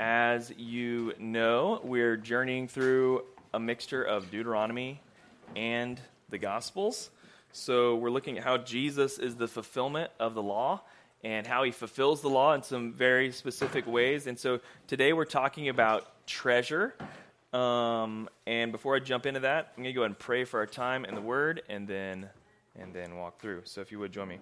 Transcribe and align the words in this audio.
as 0.00 0.50
you 0.56 1.12
know, 1.18 1.78
we're 1.84 2.16
journeying 2.16 2.66
through 2.66 3.22
a 3.52 3.60
mixture 3.60 4.02
of 4.02 4.30
Deuteronomy 4.30 4.98
and 5.54 6.00
the 6.30 6.38
Gospels. 6.38 7.10
So 7.52 7.96
we're 7.96 8.10
looking 8.10 8.38
at 8.38 8.44
how 8.44 8.56
Jesus 8.56 9.18
is 9.18 9.36
the 9.36 9.46
fulfillment 9.46 10.10
of 10.18 10.32
the 10.32 10.42
law 10.42 10.80
and 11.22 11.46
how 11.46 11.64
he 11.64 11.70
fulfills 11.70 12.22
the 12.22 12.30
law 12.30 12.54
in 12.54 12.62
some 12.62 12.94
very 12.94 13.30
specific 13.30 13.86
ways. 13.86 14.26
And 14.26 14.38
so 14.38 14.60
today 14.86 15.12
we're 15.12 15.26
talking 15.26 15.68
about 15.68 16.26
treasure. 16.26 16.94
Um, 17.52 18.30
and 18.46 18.72
before 18.72 18.96
I 18.96 19.00
jump 19.00 19.26
into 19.26 19.40
that, 19.40 19.74
I'm 19.76 19.82
going 19.82 19.92
to 19.92 19.94
go 19.94 20.00
ahead 20.00 20.12
and 20.12 20.18
pray 20.18 20.44
for 20.44 20.60
our 20.60 20.66
time 20.66 21.04
and 21.04 21.14
the 21.14 21.20
Word 21.20 21.60
and 21.68 21.86
then, 21.86 22.30
and 22.74 22.94
then 22.94 23.16
walk 23.18 23.38
through. 23.38 23.62
So 23.64 23.82
if 23.82 23.92
you 23.92 23.98
would 23.98 24.12
join 24.12 24.28
me. 24.28 24.38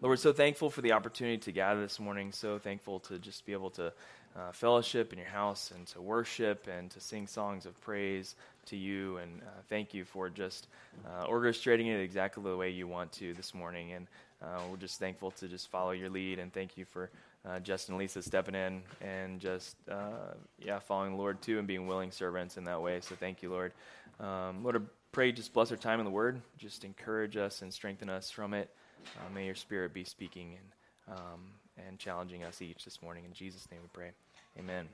Lord, 0.00 0.10
we're 0.10 0.16
so 0.16 0.32
thankful 0.32 0.70
for 0.70 0.82
the 0.82 0.92
opportunity 0.92 1.38
to 1.38 1.52
gather 1.52 1.80
this 1.80 1.98
morning. 1.98 2.30
So 2.30 2.58
thankful 2.60 3.00
to 3.00 3.18
just 3.18 3.46
be 3.46 3.52
able 3.52 3.70
to 3.70 3.92
uh, 4.36 4.52
fellowship 4.52 5.12
in 5.12 5.18
your 5.18 5.28
house 5.28 5.72
and 5.74 5.86
to 5.86 6.00
worship 6.00 6.66
and 6.68 6.90
to 6.90 7.00
sing 7.00 7.26
songs 7.26 7.64
of 7.66 7.80
praise 7.80 8.36
to 8.66 8.76
you. 8.76 9.16
And 9.18 9.40
uh, 9.42 9.62
thank 9.68 9.94
you 9.94 10.04
for 10.04 10.28
just 10.28 10.68
uh, 11.06 11.26
orchestrating 11.26 11.86
it 11.86 12.00
exactly 12.00 12.42
the 12.42 12.56
way 12.56 12.70
you 12.70 12.86
want 12.86 13.12
to 13.12 13.32
this 13.34 13.54
morning. 13.54 13.92
And 13.92 14.06
uh, 14.42 14.60
we're 14.70 14.76
just 14.76 14.98
thankful 14.98 15.30
to 15.32 15.48
just 15.48 15.70
follow 15.70 15.92
your 15.92 16.10
lead. 16.10 16.38
And 16.38 16.52
thank 16.52 16.76
you 16.76 16.84
for 16.84 17.10
uh, 17.48 17.60
Justin 17.60 17.94
and 17.94 18.00
Lisa 18.00 18.22
stepping 18.22 18.54
in 18.54 18.82
and 19.00 19.40
just, 19.40 19.76
uh, 19.90 20.34
yeah, 20.58 20.80
following 20.80 21.12
the 21.12 21.18
Lord 21.18 21.40
too 21.40 21.58
and 21.58 21.66
being 21.66 21.86
willing 21.86 22.10
servants 22.10 22.56
in 22.56 22.64
that 22.64 22.80
way. 22.80 23.00
So 23.00 23.14
thank 23.14 23.42
you, 23.42 23.50
Lord. 23.50 23.72
Um, 24.20 24.62
Lord, 24.62 24.76
I 24.76 24.80
pray 25.12 25.32
just 25.32 25.52
bless 25.52 25.70
our 25.70 25.76
time 25.76 26.00
in 26.00 26.04
the 26.04 26.10
Word. 26.10 26.42
Just 26.58 26.84
encourage 26.84 27.36
us 27.36 27.62
and 27.62 27.72
strengthen 27.72 28.10
us 28.10 28.30
from 28.30 28.52
it. 28.52 28.68
may 29.32 29.46
your 29.46 29.54
Spirit 29.54 29.94
be 29.94 30.04
speaking 30.04 30.56
and, 30.58 31.16
um, 31.16 31.40
and 31.86 31.98
challenging 31.98 32.42
us 32.42 32.60
each 32.60 32.84
this 32.84 33.00
morning. 33.00 33.24
In 33.24 33.32
Jesus' 33.32 33.68
name 33.70 33.80
we 33.82 33.88
pray. 33.92 34.10
Amen. 34.58 34.88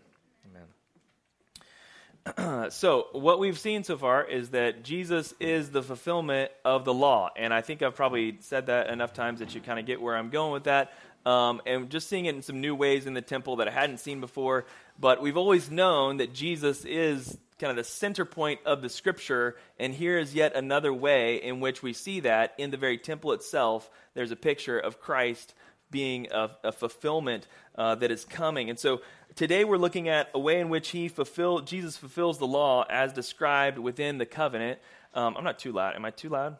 Amen. 2.26 2.70
so, 2.70 3.06
what 3.12 3.38
we've 3.38 3.58
seen 3.58 3.84
so 3.84 3.96
far 3.96 4.24
is 4.24 4.50
that 4.50 4.82
Jesus 4.82 5.34
is 5.38 5.70
the 5.70 5.82
fulfillment 5.82 6.50
of 6.64 6.84
the 6.84 6.94
law. 6.94 7.30
And 7.36 7.54
I 7.54 7.60
think 7.60 7.82
I've 7.82 7.94
probably 7.94 8.38
said 8.40 8.66
that 8.66 8.90
enough 8.90 9.12
times 9.12 9.38
that 9.38 9.54
you 9.54 9.60
kind 9.60 9.78
of 9.78 9.86
get 9.86 10.00
where 10.00 10.16
I'm 10.16 10.30
going 10.30 10.52
with 10.52 10.64
that. 10.64 10.92
Um, 11.24 11.62
and 11.66 11.88
just 11.88 12.08
seeing 12.08 12.26
it 12.26 12.34
in 12.34 12.42
some 12.42 12.60
new 12.60 12.74
ways 12.74 13.06
in 13.06 13.14
the 13.14 13.22
temple 13.22 13.56
that 13.56 13.68
I 13.68 13.70
hadn't 13.70 13.98
seen 13.98 14.20
before. 14.20 14.66
But 14.98 15.22
we've 15.22 15.36
always 15.36 15.70
known 15.70 16.16
that 16.16 16.34
Jesus 16.34 16.84
is 16.84 17.38
kind 17.60 17.70
of 17.70 17.76
the 17.76 17.84
center 17.84 18.24
point 18.24 18.58
of 18.66 18.82
the 18.82 18.88
scripture. 18.88 19.56
And 19.78 19.94
here 19.94 20.18
is 20.18 20.34
yet 20.34 20.56
another 20.56 20.92
way 20.92 21.36
in 21.36 21.60
which 21.60 21.82
we 21.82 21.92
see 21.92 22.20
that 22.20 22.54
in 22.58 22.72
the 22.72 22.76
very 22.76 22.98
temple 22.98 23.32
itself. 23.32 23.88
There's 24.14 24.32
a 24.32 24.36
picture 24.36 24.78
of 24.78 25.00
Christ 25.00 25.54
being 25.92 26.26
a, 26.32 26.50
a 26.64 26.72
fulfillment 26.72 27.46
uh, 27.76 27.94
that 27.94 28.10
is 28.10 28.24
coming. 28.24 28.68
And 28.68 28.78
so 28.78 29.02
today 29.36 29.62
we're 29.62 29.76
looking 29.76 30.08
at 30.08 30.30
a 30.34 30.40
way 30.40 30.58
in 30.58 30.68
which 30.68 30.88
he 30.88 31.06
fulfill, 31.06 31.60
Jesus 31.60 31.96
fulfills 31.96 32.38
the 32.38 32.46
law 32.46 32.84
as 32.90 33.12
described 33.12 33.78
within 33.78 34.18
the 34.18 34.26
covenant. 34.26 34.80
Um, 35.14 35.36
I'm 35.36 35.44
not 35.44 35.60
too 35.60 35.70
loud. 35.70 35.94
Am 35.94 36.04
I 36.04 36.10
too 36.10 36.30
loud 36.30 36.56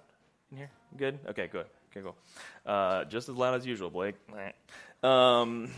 in 0.53 0.59
here? 0.59 0.71
Good? 0.97 1.19
Okay, 1.27 1.49
good. 1.51 1.67
Okay, 1.91 2.03
cool. 2.03 2.17
Uh, 2.65 3.05
just 3.05 3.29
as 3.29 3.35
loud 3.35 3.55
as 3.55 3.67
usual, 3.67 3.91
Blake. 3.91 4.15
Um, 5.03 5.71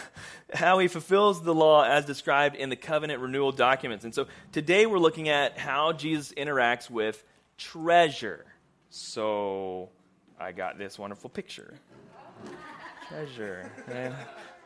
how 0.54 0.80
he 0.80 0.88
fulfills 0.88 1.42
the 1.42 1.54
law 1.54 1.84
as 1.84 2.04
described 2.04 2.56
in 2.56 2.68
the 2.68 2.76
covenant 2.76 3.20
renewal 3.20 3.52
documents. 3.52 4.04
And 4.04 4.14
so 4.14 4.26
today 4.50 4.86
we're 4.86 4.98
looking 4.98 5.28
at 5.28 5.56
how 5.56 5.92
Jesus 5.92 6.32
interacts 6.32 6.90
with 6.90 7.22
treasure. 7.58 8.44
So 8.90 9.88
I 10.38 10.52
got 10.52 10.78
this 10.78 10.98
wonderful 10.98 11.30
picture. 11.30 11.74
Treasure. 13.12 13.70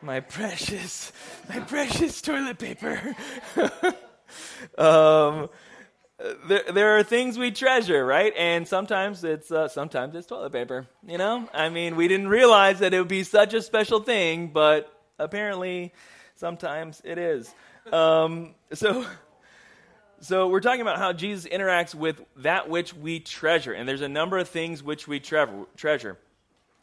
My 0.01 0.21
precious, 0.21 1.11
my 1.49 1.59
precious 1.59 2.21
toilet 2.21 2.57
paper. 2.57 3.13
um, 4.77 5.49
there, 6.47 6.63
there 6.71 6.97
are 6.97 7.03
things 7.03 7.37
we 7.37 7.51
treasure, 7.51 8.05
right? 8.05 8.33
And 8.37 8.65
sometimes 8.65 9.25
it's 9.25 9.51
uh, 9.51 9.67
sometimes 9.67 10.15
it's 10.15 10.27
toilet 10.27 10.53
paper. 10.53 10.87
You 11.05 11.17
know, 11.17 11.49
I 11.53 11.67
mean, 11.67 11.97
we 11.97 12.07
didn't 12.07 12.29
realize 12.29 12.79
that 12.79 12.93
it 12.93 12.99
would 12.99 13.09
be 13.09 13.23
such 13.23 13.53
a 13.53 13.61
special 13.61 13.99
thing, 13.99 14.51
but 14.53 14.89
apparently, 15.19 15.93
sometimes 16.35 17.01
it 17.03 17.17
is. 17.17 17.53
Um, 17.91 18.55
so, 18.71 19.05
so 20.21 20.47
we're 20.47 20.61
talking 20.61 20.81
about 20.81 20.99
how 20.99 21.11
Jesus 21.11 21.51
interacts 21.51 21.93
with 21.93 22.21
that 22.37 22.69
which 22.69 22.93
we 22.93 23.19
treasure, 23.19 23.73
and 23.73 23.89
there's 23.89 23.99
a 23.99 24.07
number 24.07 24.37
of 24.37 24.47
things 24.47 24.81
which 24.81 25.05
we 25.05 25.19
treasure. 25.19 26.17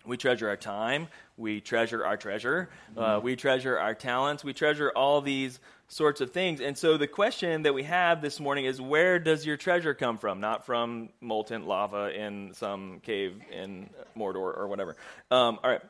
We 0.06 0.16
treasure 0.18 0.48
our 0.48 0.56
time. 0.56 1.08
We 1.36 1.60
treasure 1.60 2.04
our 2.04 2.16
treasure. 2.16 2.68
Uh, 2.96 3.20
we 3.22 3.36
treasure 3.36 3.78
our 3.78 3.94
talents. 3.94 4.44
We 4.44 4.52
treasure 4.52 4.90
all 4.94 5.22
these 5.22 5.58
sorts 5.88 6.20
of 6.20 6.30
things. 6.30 6.60
And 6.60 6.76
so 6.76 6.98
the 6.98 7.06
question 7.06 7.62
that 7.62 7.72
we 7.72 7.84
have 7.84 8.20
this 8.20 8.38
morning 8.38 8.66
is 8.66 8.80
where 8.80 9.18
does 9.18 9.46
your 9.46 9.56
treasure 9.56 9.94
come 9.94 10.18
from? 10.18 10.40
Not 10.40 10.66
from 10.66 11.08
molten 11.20 11.66
lava 11.66 12.10
in 12.14 12.52
some 12.54 13.00
cave 13.00 13.40
in 13.50 13.88
Mordor 14.16 14.56
or 14.56 14.68
whatever. 14.68 14.96
Um, 15.30 15.58
all 15.64 15.70
right. 15.70 15.82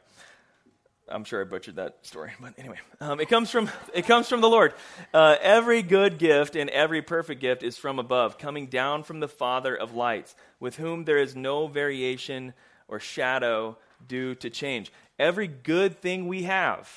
I'm 1.06 1.24
sure 1.24 1.42
I 1.42 1.44
butchered 1.44 1.76
that 1.76 2.06
story, 2.06 2.32
but 2.40 2.54
anyway, 2.56 2.78
um, 3.00 3.20
it 3.20 3.28
comes 3.28 3.50
from 3.50 3.68
it 3.92 4.06
comes 4.06 4.26
from 4.26 4.40
the 4.40 4.48
Lord. 4.48 4.72
Uh, 5.12 5.36
every 5.42 5.82
good 5.82 6.18
gift 6.18 6.56
and 6.56 6.70
every 6.70 7.02
perfect 7.02 7.42
gift 7.42 7.62
is 7.62 7.76
from 7.76 7.98
above, 7.98 8.38
coming 8.38 8.68
down 8.68 9.02
from 9.02 9.20
the 9.20 9.28
Father 9.28 9.76
of 9.76 9.94
lights, 9.94 10.34
with 10.60 10.76
whom 10.76 11.04
there 11.04 11.18
is 11.18 11.36
no 11.36 11.66
variation 11.66 12.54
or 12.88 13.00
shadow 13.00 13.76
due 14.08 14.34
to 14.36 14.50
change. 14.50 14.92
Every 15.18 15.46
good 15.46 16.00
thing 16.00 16.28
we 16.28 16.44
have 16.44 16.90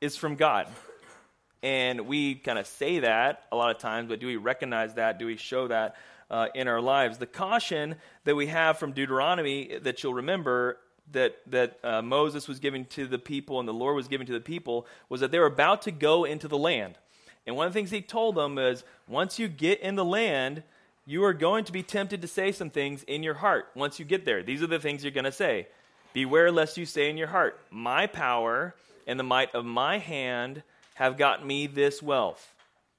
is 0.00 0.16
from 0.16 0.36
God. 0.36 0.66
And 1.62 2.02
we 2.02 2.36
kind 2.36 2.58
of 2.58 2.66
say 2.66 3.00
that 3.00 3.44
a 3.52 3.56
lot 3.56 3.74
of 3.74 3.78
times, 3.78 4.08
but 4.08 4.20
do 4.20 4.26
we 4.26 4.36
recognize 4.36 4.94
that? 4.94 5.18
Do 5.18 5.26
we 5.26 5.36
show 5.36 5.68
that 5.68 5.96
uh, 6.30 6.48
in 6.54 6.68
our 6.68 6.80
lives? 6.80 7.18
The 7.18 7.26
caution 7.26 7.96
that 8.24 8.34
we 8.34 8.46
have 8.46 8.78
from 8.78 8.92
Deuteronomy 8.92 9.78
that 9.82 10.02
you'll 10.02 10.14
remember 10.14 10.78
that, 11.12 11.36
that 11.48 11.78
uh, 11.84 12.02
Moses 12.02 12.48
was 12.48 12.60
giving 12.60 12.86
to 12.86 13.06
the 13.06 13.18
people 13.18 13.58
and 13.60 13.68
the 13.68 13.74
Lord 13.74 13.96
was 13.96 14.08
giving 14.08 14.26
to 14.26 14.32
the 14.32 14.40
people 14.40 14.86
was 15.08 15.20
that 15.20 15.30
they 15.30 15.38
were 15.38 15.46
about 15.46 15.82
to 15.82 15.90
go 15.90 16.24
into 16.24 16.48
the 16.48 16.58
land. 16.58 16.96
And 17.46 17.56
one 17.56 17.66
of 17.66 17.72
the 17.72 17.78
things 17.78 17.90
he 17.90 18.00
told 18.00 18.36
them 18.36 18.58
is 18.58 18.84
once 19.08 19.38
you 19.38 19.48
get 19.48 19.80
in 19.80 19.96
the 19.96 20.04
land, 20.04 20.62
you 21.04 21.24
are 21.24 21.34
going 21.34 21.64
to 21.64 21.72
be 21.72 21.82
tempted 21.82 22.22
to 22.22 22.28
say 22.28 22.52
some 22.52 22.70
things 22.70 23.02
in 23.02 23.22
your 23.22 23.34
heart 23.34 23.68
once 23.74 23.98
you 23.98 24.04
get 24.04 24.24
there. 24.24 24.42
These 24.42 24.62
are 24.62 24.66
the 24.66 24.78
things 24.78 25.02
you're 25.02 25.10
going 25.10 25.24
to 25.24 25.32
say. 25.32 25.66
Beware 26.12 26.50
lest 26.50 26.76
you 26.76 26.86
say 26.86 27.08
in 27.08 27.16
your 27.16 27.28
heart, 27.28 27.60
My 27.70 28.06
power 28.06 28.74
and 29.06 29.18
the 29.18 29.24
might 29.24 29.54
of 29.54 29.64
my 29.64 29.98
hand 29.98 30.62
have 30.94 31.16
gotten 31.16 31.46
me 31.46 31.66
this 31.66 32.02
wealth. 32.02 32.54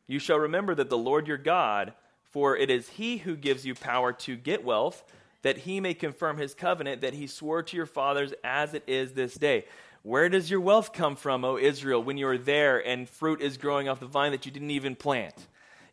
You 0.07 0.19
shall 0.19 0.39
remember 0.39 0.75
that 0.75 0.89
the 0.89 0.97
Lord 0.97 1.27
your 1.27 1.37
God, 1.37 1.93
for 2.31 2.55
it 2.55 2.69
is 2.69 2.89
he 2.89 3.17
who 3.17 3.35
gives 3.35 3.65
you 3.65 3.75
power 3.75 4.13
to 4.13 4.35
get 4.35 4.63
wealth, 4.63 5.03
that 5.41 5.59
he 5.59 5.79
may 5.79 5.93
confirm 5.93 6.37
his 6.37 6.53
covenant 6.53 7.01
that 7.01 7.13
he 7.13 7.27
swore 7.27 7.63
to 7.63 7.77
your 7.77 7.85
fathers 7.85 8.33
as 8.43 8.73
it 8.73 8.83
is 8.87 9.13
this 9.13 9.35
day. 9.35 9.65
Where 10.03 10.29
does 10.29 10.49
your 10.49 10.61
wealth 10.61 10.93
come 10.93 11.15
from, 11.15 11.45
O 11.45 11.57
Israel, 11.57 12.01
when 12.01 12.17
you 12.17 12.27
are 12.27 12.37
there 12.37 12.85
and 12.85 13.07
fruit 13.07 13.41
is 13.41 13.57
growing 13.57 13.87
off 13.87 13.99
the 13.99 14.05
vine 14.07 14.31
that 14.31 14.45
you 14.45 14.51
didn't 14.51 14.71
even 14.71 14.95
plant? 14.95 15.35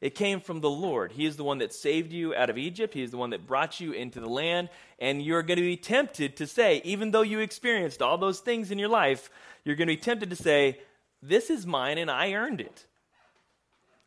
It 0.00 0.14
came 0.14 0.40
from 0.40 0.60
the 0.60 0.70
Lord. 0.70 1.12
He 1.12 1.26
is 1.26 1.36
the 1.36 1.44
one 1.44 1.58
that 1.58 1.72
saved 1.72 2.12
you 2.12 2.34
out 2.34 2.50
of 2.50 2.58
Egypt. 2.58 2.94
He 2.94 3.02
is 3.02 3.10
the 3.10 3.16
one 3.16 3.30
that 3.30 3.46
brought 3.46 3.80
you 3.80 3.92
into 3.92 4.20
the 4.20 4.28
land. 4.28 4.68
And 5.00 5.20
you're 5.20 5.42
going 5.42 5.56
to 5.56 5.62
be 5.62 5.76
tempted 5.76 6.36
to 6.36 6.46
say, 6.46 6.80
even 6.84 7.10
though 7.10 7.22
you 7.22 7.40
experienced 7.40 8.00
all 8.00 8.16
those 8.16 8.38
things 8.38 8.70
in 8.70 8.78
your 8.78 8.88
life, 8.88 9.28
you're 9.64 9.74
going 9.74 9.88
to 9.88 9.94
be 9.94 10.00
tempted 10.00 10.30
to 10.30 10.36
say, 10.36 10.80
This 11.20 11.50
is 11.50 11.66
mine 11.66 11.98
and 11.98 12.10
I 12.10 12.34
earned 12.34 12.60
it. 12.60 12.86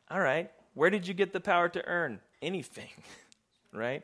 All 0.09 0.19
right. 0.19 0.49
Where 0.75 0.89
did 0.89 1.07
you 1.07 1.13
get 1.13 1.33
the 1.33 1.41
power 1.41 1.67
to 1.67 1.85
earn 1.85 2.21
anything? 2.41 2.89
right? 3.73 4.03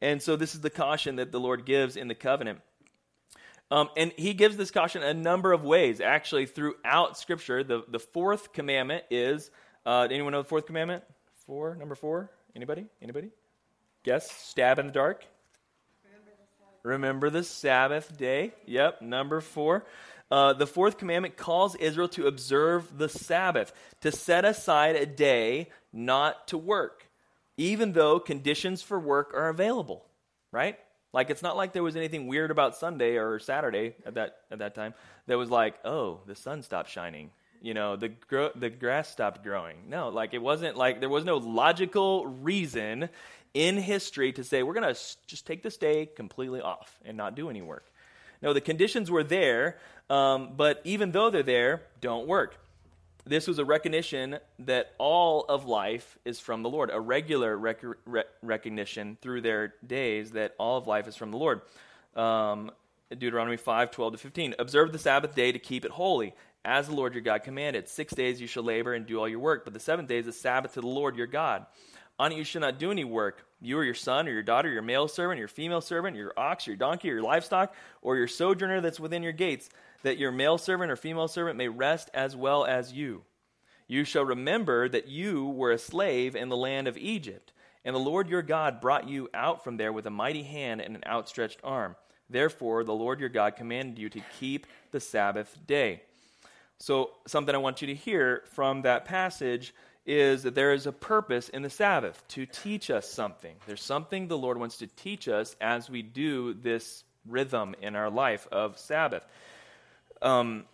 And 0.00 0.20
so 0.20 0.34
this 0.34 0.56
is 0.56 0.60
the 0.60 0.70
caution 0.70 1.16
that 1.16 1.30
the 1.30 1.38
Lord 1.38 1.64
gives 1.64 1.96
in 1.96 2.08
the 2.08 2.16
covenant. 2.16 2.60
Um, 3.70 3.88
and 3.96 4.12
he 4.16 4.34
gives 4.34 4.56
this 4.56 4.72
caution 4.72 5.04
a 5.04 5.14
number 5.14 5.52
of 5.52 5.62
ways, 5.62 6.00
actually, 6.00 6.46
throughout 6.46 7.16
Scripture. 7.16 7.62
The, 7.62 7.84
the 7.88 8.00
fourth 8.00 8.52
commandment 8.52 9.04
is 9.08 9.50
uh, 9.84 10.06
anyone 10.10 10.32
know 10.32 10.42
the 10.42 10.48
fourth 10.48 10.66
commandment? 10.66 11.02
Four, 11.52 11.76
number 11.76 11.94
four. 11.94 12.30
Anybody? 12.56 12.86
Anybody? 13.02 13.28
Guess. 14.04 14.30
Stab 14.30 14.78
in 14.78 14.86
the 14.86 14.92
dark. 14.92 15.26
Remember 16.82 17.28
the 17.28 17.44
Sabbath 17.44 18.16
day. 18.16 18.54
Yep, 18.64 19.02
number 19.02 19.42
four. 19.42 19.84
Uh, 20.30 20.54
the 20.54 20.66
fourth 20.66 20.96
commandment 20.96 21.36
calls 21.36 21.74
Israel 21.74 22.08
to 22.08 22.26
observe 22.26 22.96
the 22.96 23.10
Sabbath, 23.10 23.74
to 24.00 24.10
set 24.10 24.46
aside 24.46 24.96
a 24.96 25.04
day 25.04 25.68
not 25.92 26.48
to 26.48 26.56
work, 26.56 27.06
even 27.58 27.92
though 27.92 28.18
conditions 28.18 28.80
for 28.80 28.98
work 28.98 29.34
are 29.34 29.50
available, 29.50 30.06
right? 30.52 30.78
Like 31.12 31.28
it's 31.28 31.42
not 31.42 31.58
like 31.58 31.74
there 31.74 31.82
was 31.82 31.96
anything 31.96 32.28
weird 32.28 32.50
about 32.50 32.76
Sunday 32.76 33.16
or 33.16 33.38
Saturday 33.38 33.94
at 34.06 34.14
that 34.14 34.38
at 34.50 34.60
that 34.60 34.74
time 34.74 34.94
that 35.26 35.36
was 35.36 35.50
like, 35.50 35.74
oh, 35.84 36.20
the 36.26 36.34
sun 36.34 36.62
stopped 36.62 36.88
shining 36.88 37.30
you 37.62 37.74
know 37.74 37.96
the 37.96 38.08
gro- 38.08 38.50
the 38.54 38.68
grass 38.68 39.08
stopped 39.08 39.42
growing 39.42 39.76
no 39.88 40.08
like 40.08 40.34
it 40.34 40.42
wasn't 40.42 40.76
like 40.76 41.00
there 41.00 41.08
was 41.08 41.24
no 41.24 41.36
logical 41.36 42.26
reason 42.26 43.08
in 43.54 43.76
history 43.76 44.32
to 44.32 44.44
say 44.44 44.62
we're 44.62 44.74
going 44.74 44.94
to 44.94 45.00
just 45.26 45.46
take 45.46 45.62
this 45.62 45.76
day 45.76 46.06
completely 46.06 46.60
off 46.60 46.98
and 47.04 47.16
not 47.16 47.34
do 47.34 47.48
any 47.48 47.62
work 47.62 47.84
no 48.42 48.52
the 48.52 48.60
conditions 48.60 49.10
were 49.10 49.24
there 49.24 49.78
um, 50.10 50.50
but 50.56 50.80
even 50.84 51.12
though 51.12 51.30
they're 51.30 51.42
there 51.42 51.82
don't 52.00 52.26
work 52.26 52.58
this 53.24 53.46
was 53.46 53.58
a 53.58 53.64
recognition 53.64 54.38
that 54.60 54.94
all 54.98 55.44
of 55.48 55.64
life 55.64 56.18
is 56.24 56.40
from 56.40 56.62
the 56.62 56.68
Lord, 56.68 56.90
a 56.92 56.98
regular 56.98 57.56
rec- 57.56 57.84
rec- 58.04 58.26
recognition 58.42 59.16
through 59.22 59.42
their 59.42 59.74
days 59.86 60.32
that 60.32 60.54
all 60.58 60.76
of 60.76 60.88
life 60.88 61.06
is 61.06 61.14
from 61.14 61.30
the 61.30 61.36
Lord. 61.36 61.60
Um, 62.16 62.72
Deuteronomy 63.10 63.56
5 63.56 63.90
12 63.90 64.12
to 64.14 64.18
15. 64.18 64.54
Observe 64.58 64.92
the 64.92 64.98
Sabbath 64.98 65.34
day 65.34 65.52
to 65.52 65.58
keep 65.58 65.84
it 65.84 65.92
holy, 65.92 66.34
as 66.64 66.88
the 66.88 66.94
Lord 66.94 67.14
your 67.14 67.22
God 67.22 67.42
commanded. 67.42 67.88
Six 67.88 68.14
days 68.14 68.40
you 68.40 68.46
shall 68.46 68.62
labor 68.62 68.94
and 68.94 69.06
do 69.06 69.18
all 69.18 69.28
your 69.28 69.38
work, 69.38 69.64
but 69.64 69.74
the 69.74 69.80
seventh 69.80 70.08
day 70.08 70.18
is 70.18 70.26
a 70.26 70.32
Sabbath 70.32 70.74
to 70.74 70.80
the 70.80 70.86
Lord 70.86 71.16
your 71.16 71.26
God. 71.26 71.66
On 72.18 72.30
it 72.30 72.38
you 72.38 72.44
shall 72.44 72.60
not 72.60 72.78
do 72.78 72.90
any 72.90 73.04
work, 73.04 73.44
you 73.60 73.78
or 73.78 73.84
your 73.84 73.94
son 73.94 74.28
or 74.28 74.32
your 74.32 74.42
daughter, 74.42 74.70
your 74.70 74.82
male 74.82 75.08
servant, 75.08 75.38
your 75.38 75.48
female 75.48 75.80
servant, 75.80 76.16
your 76.16 76.32
ox, 76.36 76.66
your 76.66 76.76
donkey, 76.76 77.08
your 77.08 77.22
livestock, 77.22 77.74
or 78.00 78.16
your 78.16 78.28
sojourner 78.28 78.80
that's 78.80 79.00
within 79.00 79.22
your 79.22 79.32
gates 79.32 79.70
that 80.02 80.18
your 80.18 80.32
male 80.32 80.58
servant 80.58 80.90
or 80.90 80.96
female 80.96 81.28
servant 81.28 81.56
may 81.56 81.68
rest 81.68 82.10
as 82.14 82.36
well 82.36 82.64
as 82.64 82.92
you. 82.92 83.22
You 83.88 84.04
shall 84.04 84.24
remember 84.24 84.88
that 84.88 85.08
you 85.08 85.48
were 85.48 85.72
a 85.72 85.78
slave 85.78 86.36
in 86.36 86.48
the 86.48 86.56
land 86.56 86.88
of 86.88 86.96
Egypt, 86.96 87.52
and 87.84 87.94
the 87.94 88.00
Lord 88.00 88.28
your 88.28 88.42
God 88.42 88.80
brought 88.80 89.08
you 89.08 89.28
out 89.34 89.64
from 89.64 89.76
there 89.76 89.92
with 89.92 90.06
a 90.06 90.10
mighty 90.10 90.42
hand 90.42 90.80
and 90.80 90.96
an 90.96 91.04
outstretched 91.06 91.60
arm. 91.64 91.96
Therefore, 92.30 92.84
the 92.84 92.94
Lord 92.94 93.20
your 93.20 93.28
God 93.28 93.56
commanded 93.56 93.98
you 93.98 94.08
to 94.10 94.22
keep 94.38 94.66
the 94.92 95.00
Sabbath 95.00 95.58
day. 95.66 96.02
So, 96.82 97.10
something 97.26 97.54
I 97.54 97.58
want 97.58 97.80
you 97.80 97.86
to 97.88 97.94
hear 97.94 98.42
from 98.52 98.82
that 98.82 99.04
passage 99.04 99.72
is 100.04 100.42
that 100.42 100.56
there 100.56 100.72
is 100.72 100.86
a 100.86 100.92
purpose 100.92 101.48
in 101.48 101.62
the 101.62 101.70
Sabbath 101.70 102.22
to 102.28 102.44
teach 102.44 102.90
us 102.90 103.08
something. 103.08 103.54
There's 103.66 103.82
something 103.82 104.26
the 104.26 104.36
Lord 104.36 104.58
wants 104.58 104.78
to 104.78 104.88
teach 104.88 105.28
us 105.28 105.54
as 105.60 105.88
we 105.88 106.02
do 106.02 106.54
this 106.54 107.04
rhythm 107.24 107.76
in 107.80 107.94
our 107.94 108.10
life 108.10 108.48
of 108.50 108.78
Sabbath 108.78 109.24
um, 110.22 110.64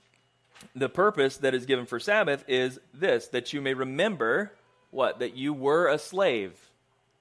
the 0.74 0.88
purpose 0.88 1.38
that 1.38 1.54
is 1.54 1.66
given 1.66 1.86
for 1.86 1.98
Sabbath 1.98 2.44
is 2.48 2.78
this 2.94 3.28
that 3.28 3.52
you 3.52 3.60
may 3.60 3.74
remember 3.74 4.52
what? 4.90 5.18
That 5.18 5.36
you 5.36 5.52
were 5.52 5.88
a 5.88 5.98
slave 5.98 6.52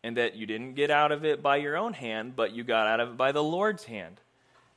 and 0.04 0.18
that 0.18 0.36
you 0.36 0.46
didn't 0.46 0.74
get 0.74 0.92
out 0.92 1.12
of 1.12 1.26
it 1.26 1.42
by 1.42 1.58
your 1.58 1.76
own 1.76 1.94
hand, 1.94 2.36
but 2.36 2.52
you 2.52 2.64
got 2.64 2.88
out 2.88 3.00
of 3.00 3.10
it 3.10 3.18
by 3.18 3.32
the 3.32 3.44
Lord's 3.44 3.86
hand. 3.86 4.20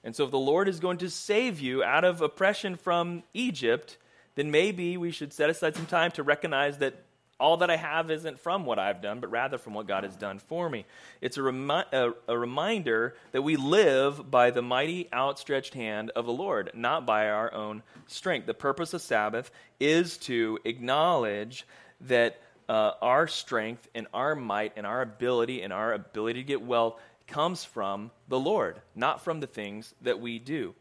And 0.03 0.17
so, 0.17 0.25
if 0.25 0.31
the 0.31 0.39
Lord 0.39 0.69
is 0.69 0.81
going 0.81 0.99
to 0.99 1.11
save 1.11 1.61
you 1.61 1.85
out 1.85 2.05
of 2.05 2.23
oppression 2.23 2.77
from 2.77 3.23
Egypt, 3.35 3.99
then 4.35 4.51
maybe 4.51 4.97
we 4.97 5.11
should 5.11 5.33
set 5.33 5.51
aside 5.51 5.77
some 5.77 5.87
time 5.87 6.11
to 6.13 6.23
recognize 6.23 6.79
that 6.79 7.05
all 7.41 7.57
that 7.59 7.71
I 7.71 7.77
have 7.77 8.11
isn't 8.11 8.39
from 8.39 8.67
what 8.67 8.79
I've 8.79 9.01
done, 9.01 9.21
but 9.21 9.31
rather 9.31 9.59
from 9.59 9.75
what 9.75 9.89
God 9.89 10.05
has 10.05 10.15
done 10.15 10.39
for 10.39 10.69
me. 10.69 10.85
It's 11.21 11.39
a, 11.39 11.43
remi- 11.43 11.85
a, 11.93 12.11
a, 12.29 12.39
reminder 12.39 13.15
that 13.33 13.43
we 13.43 13.57
live 13.57 14.31
by 14.31 14.51
the 14.51 14.63
mighty 14.63 15.09
outstretched 15.13 15.75
hand 15.75 16.11
of 16.11 16.27
the 16.27 16.33
Lord, 16.33 16.71
not 16.75 17.07
by 17.07 17.31
our 17.31 17.53
own 17.53 17.83
strength. 18.07 18.47
The 18.47 18.55
purpose 18.55 18.93
of 18.93 19.01
Sabbath 19.01 19.51
is 19.81 20.19
to 20.19 20.59
acknowledge 20.65 21.67
that 22.03 22.41
uh, 22.69 22.93
our 23.03 23.27
strength 23.27 23.89
and 23.95 24.07
our 24.15 24.37
might 24.37 24.75
and 24.77 24.87
our 24.87 25.03
ability 25.03 25.63
and 25.63 25.73
our 25.73 25.93
ability 25.93 26.41
to 26.41 26.47
get 26.47 26.63
well 26.63 27.01
comes 27.31 27.65
from 27.65 28.11
the 28.29 28.39
Lord, 28.39 28.81
not 28.95 29.25
from 29.25 29.41
the 29.41 29.47
things 29.47 29.95
that 30.03 30.21
we 30.21 30.39
do. 30.39 30.75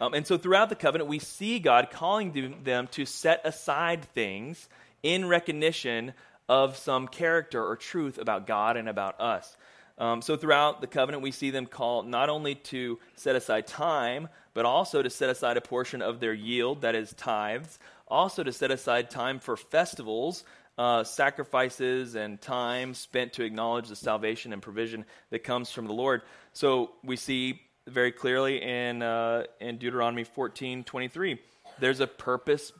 Um, 0.00 0.14
and 0.14 0.26
so 0.26 0.38
throughout 0.38 0.70
the 0.70 0.74
covenant, 0.74 1.08
we 1.08 1.18
see 1.18 1.58
God 1.58 1.90
calling 1.90 2.58
them 2.64 2.88
to 2.92 3.04
set 3.06 3.42
aside 3.44 4.04
things 4.14 4.68
in 5.02 5.28
recognition 5.28 6.14
of 6.48 6.76
some 6.76 7.06
character 7.06 7.64
or 7.64 7.76
truth 7.76 8.18
about 8.18 8.46
God 8.46 8.76
and 8.76 8.88
about 8.88 9.20
us. 9.20 9.56
Um, 9.98 10.22
so 10.22 10.36
throughout 10.36 10.80
the 10.80 10.86
covenant, 10.86 11.22
we 11.22 11.30
see 11.30 11.50
them 11.50 11.66
call 11.66 12.02
not 12.02 12.30
only 12.30 12.54
to 12.54 12.98
set 13.14 13.36
aside 13.36 13.66
time, 13.66 14.28
but 14.54 14.64
also 14.64 15.02
to 15.02 15.10
set 15.10 15.28
aside 15.28 15.58
a 15.58 15.60
portion 15.60 16.00
of 16.00 16.18
their 16.18 16.32
yield, 16.32 16.80
that 16.80 16.94
is 16.94 17.12
tithes, 17.12 17.78
also 18.08 18.42
to 18.42 18.52
set 18.52 18.70
aside 18.70 19.10
time 19.10 19.38
for 19.38 19.56
festivals, 19.56 20.42
uh, 20.78 21.04
sacrifices, 21.04 22.14
and 22.14 22.40
time 22.40 22.94
spent 22.94 23.34
to 23.34 23.44
acknowledge 23.44 23.88
the 23.88 23.96
salvation 23.96 24.52
and 24.52 24.62
provision 24.62 25.04
that 25.30 25.44
comes 25.44 25.70
from 25.70 25.86
the 25.86 25.92
Lord. 25.92 26.22
So 26.52 26.92
we 27.04 27.16
see 27.16 27.60
very 27.86 28.12
clearly 28.12 28.62
in, 28.62 29.02
uh, 29.02 29.44
in 29.60 29.78
Deuteronomy 29.78 30.24
14 30.24 30.84
23, 30.84 31.38
there's 31.78 32.00
a 32.00 32.06
purpose 32.06 32.72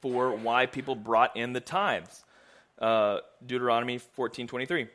for 0.00 0.34
why 0.34 0.66
people 0.66 0.94
brought 0.94 1.36
in 1.36 1.52
the 1.52 1.60
tithes. 1.60 2.24
Uh, 2.78 3.18
Deuteronomy 3.44 3.98
14:23. 3.98 4.88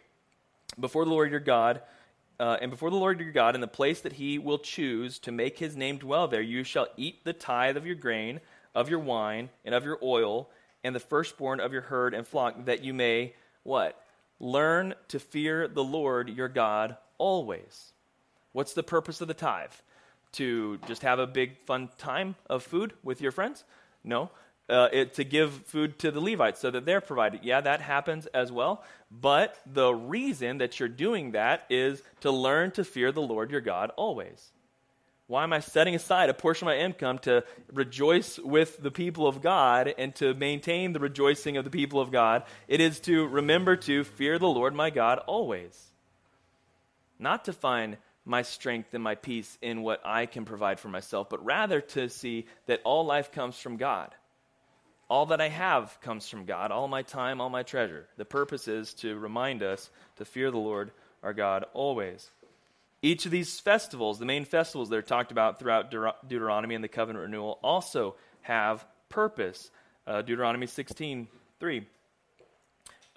Before 0.79 1.05
the 1.05 1.11
Lord 1.11 1.31
your 1.31 1.39
God, 1.39 1.81
uh, 2.39 2.57
and 2.61 2.71
before 2.71 2.89
the 2.89 2.95
Lord 2.95 3.19
your 3.19 3.31
God, 3.31 3.55
in 3.55 3.61
the 3.61 3.67
place 3.67 4.01
that 4.01 4.13
he 4.13 4.39
will 4.39 4.57
choose 4.57 5.19
to 5.19 5.31
make 5.31 5.59
his 5.59 5.75
name 5.75 5.97
dwell 5.97 6.27
there, 6.27 6.41
you 6.41 6.63
shall 6.63 6.87
eat 6.97 7.23
the 7.23 7.33
tithe 7.33 7.77
of 7.77 7.85
your 7.85 7.95
grain, 7.95 8.39
of 8.73 8.89
your 8.89 8.99
wine, 8.99 9.49
and 9.65 9.75
of 9.75 9.83
your 9.83 9.99
oil, 10.01 10.49
and 10.83 10.95
the 10.95 10.99
firstborn 10.99 11.59
of 11.59 11.73
your 11.73 11.83
herd 11.83 12.13
and 12.13 12.27
flock, 12.27 12.65
that 12.65 12.83
you 12.83 12.93
may, 12.93 13.33
what? 13.63 13.99
Learn 14.39 14.93
to 15.09 15.19
fear 15.19 15.67
the 15.67 15.83
Lord 15.83 16.29
your 16.29 16.49
God 16.49 16.97
always. 17.17 17.93
What's 18.51 18.73
the 18.73 18.83
purpose 18.83 19.21
of 19.21 19.27
the 19.27 19.33
tithe? 19.33 19.71
To 20.33 20.79
just 20.87 21.03
have 21.03 21.19
a 21.19 21.27
big 21.27 21.57
fun 21.65 21.89
time 21.97 22.35
of 22.49 22.63
food 22.63 22.93
with 23.03 23.21
your 23.21 23.31
friends? 23.31 23.63
No 24.03 24.29
uh, 24.69 24.89
it, 24.91 25.13
to 25.15 25.23
give 25.23 25.53
food 25.65 25.99
to 25.99 26.11
the 26.11 26.21
Levites 26.21 26.59
so 26.59 26.71
that 26.71 26.85
they're 26.85 27.01
provided. 27.01 27.41
Yeah, 27.43 27.61
that 27.61 27.81
happens 27.81 28.25
as 28.27 28.51
well. 28.51 28.83
But 29.11 29.59
the 29.65 29.93
reason 29.93 30.59
that 30.59 30.79
you're 30.79 30.89
doing 30.89 31.31
that 31.31 31.65
is 31.69 32.01
to 32.21 32.31
learn 32.31 32.71
to 32.71 32.83
fear 32.83 33.11
the 33.11 33.21
Lord 33.21 33.51
your 33.51 33.61
God 33.61 33.91
always. 33.95 34.51
Why 35.27 35.43
am 35.43 35.53
I 35.53 35.61
setting 35.61 35.95
aside 35.95 36.29
a 36.29 36.33
portion 36.33 36.67
of 36.67 36.73
my 36.73 36.79
income 36.79 37.17
to 37.19 37.43
rejoice 37.71 38.37
with 38.37 38.81
the 38.81 38.91
people 38.91 39.27
of 39.27 39.41
God 39.41 39.93
and 39.97 40.13
to 40.15 40.33
maintain 40.33 40.93
the 40.93 40.99
rejoicing 40.99 41.57
of 41.57 41.63
the 41.63 41.71
people 41.71 41.99
of 41.99 42.11
God? 42.11 42.43
It 42.67 42.81
is 42.81 42.99
to 43.01 43.27
remember 43.27 43.75
to 43.77 44.03
fear 44.03 44.37
the 44.37 44.47
Lord 44.47 44.75
my 44.75 44.89
God 44.89 45.19
always. 45.19 45.91
Not 47.19 47.45
to 47.45 47.53
find 47.53 47.97
my 48.25 48.41
strength 48.41 48.93
and 48.93 49.03
my 49.03 49.15
peace 49.15 49.57
in 49.61 49.81
what 49.81 50.01
I 50.05 50.25
can 50.25 50.45
provide 50.45 50.79
for 50.79 50.89
myself, 50.89 51.29
but 51.29 51.43
rather 51.43 51.81
to 51.81 52.09
see 52.09 52.47
that 52.67 52.81
all 52.83 53.05
life 53.05 53.31
comes 53.31 53.57
from 53.57 53.77
God 53.77 54.13
all 55.13 55.27
that 55.27 55.41
I 55.41 55.49
have 55.49 55.95
comes 56.01 56.27
from 56.27 56.45
God, 56.45 56.71
all 56.71 56.87
my 56.87 57.03
time, 57.03 57.39
all 57.39 57.49
my 57.51 57.61
treasure. 57.61 58.07
The 58.17 58.25
purpose 58.25 58.67
is 58.67 58.95
to 58.95 59.15
remind 59.15 59.61
us 59.61 59.91
to 60.15 60.25
fear 60.25 60.49
the 60.49 60.57
Lord 60.57 60.91
our 61.21 61.33
God 61.33 61.65
always. 61.73 62.31
Each 63.03 63.25
of 63.25 63.31
these 63.31 63.59
festivals, 63.59 64.17
the 64.17 64.25
main 64.25 64.45
festivals 64.45 64.89
that 64.89 64.95
are 64.95 65.01
talked 65.01 65.33
about 65.33 65.59
throughout 65.59 65.91
Deuteronomy 65.91 66.73
and 66.73 66.83
the 66.83 66.87
covenant 66.87 67.23
renewal, 67.23 67.59
also 67.61 68.15
have 68.41 68.85
purpose. 69.09 69.69
Uh, 70.07 70.21
Deuteronomy 70.21 70.67
16 70.67 71.27
3, 71.59 71.87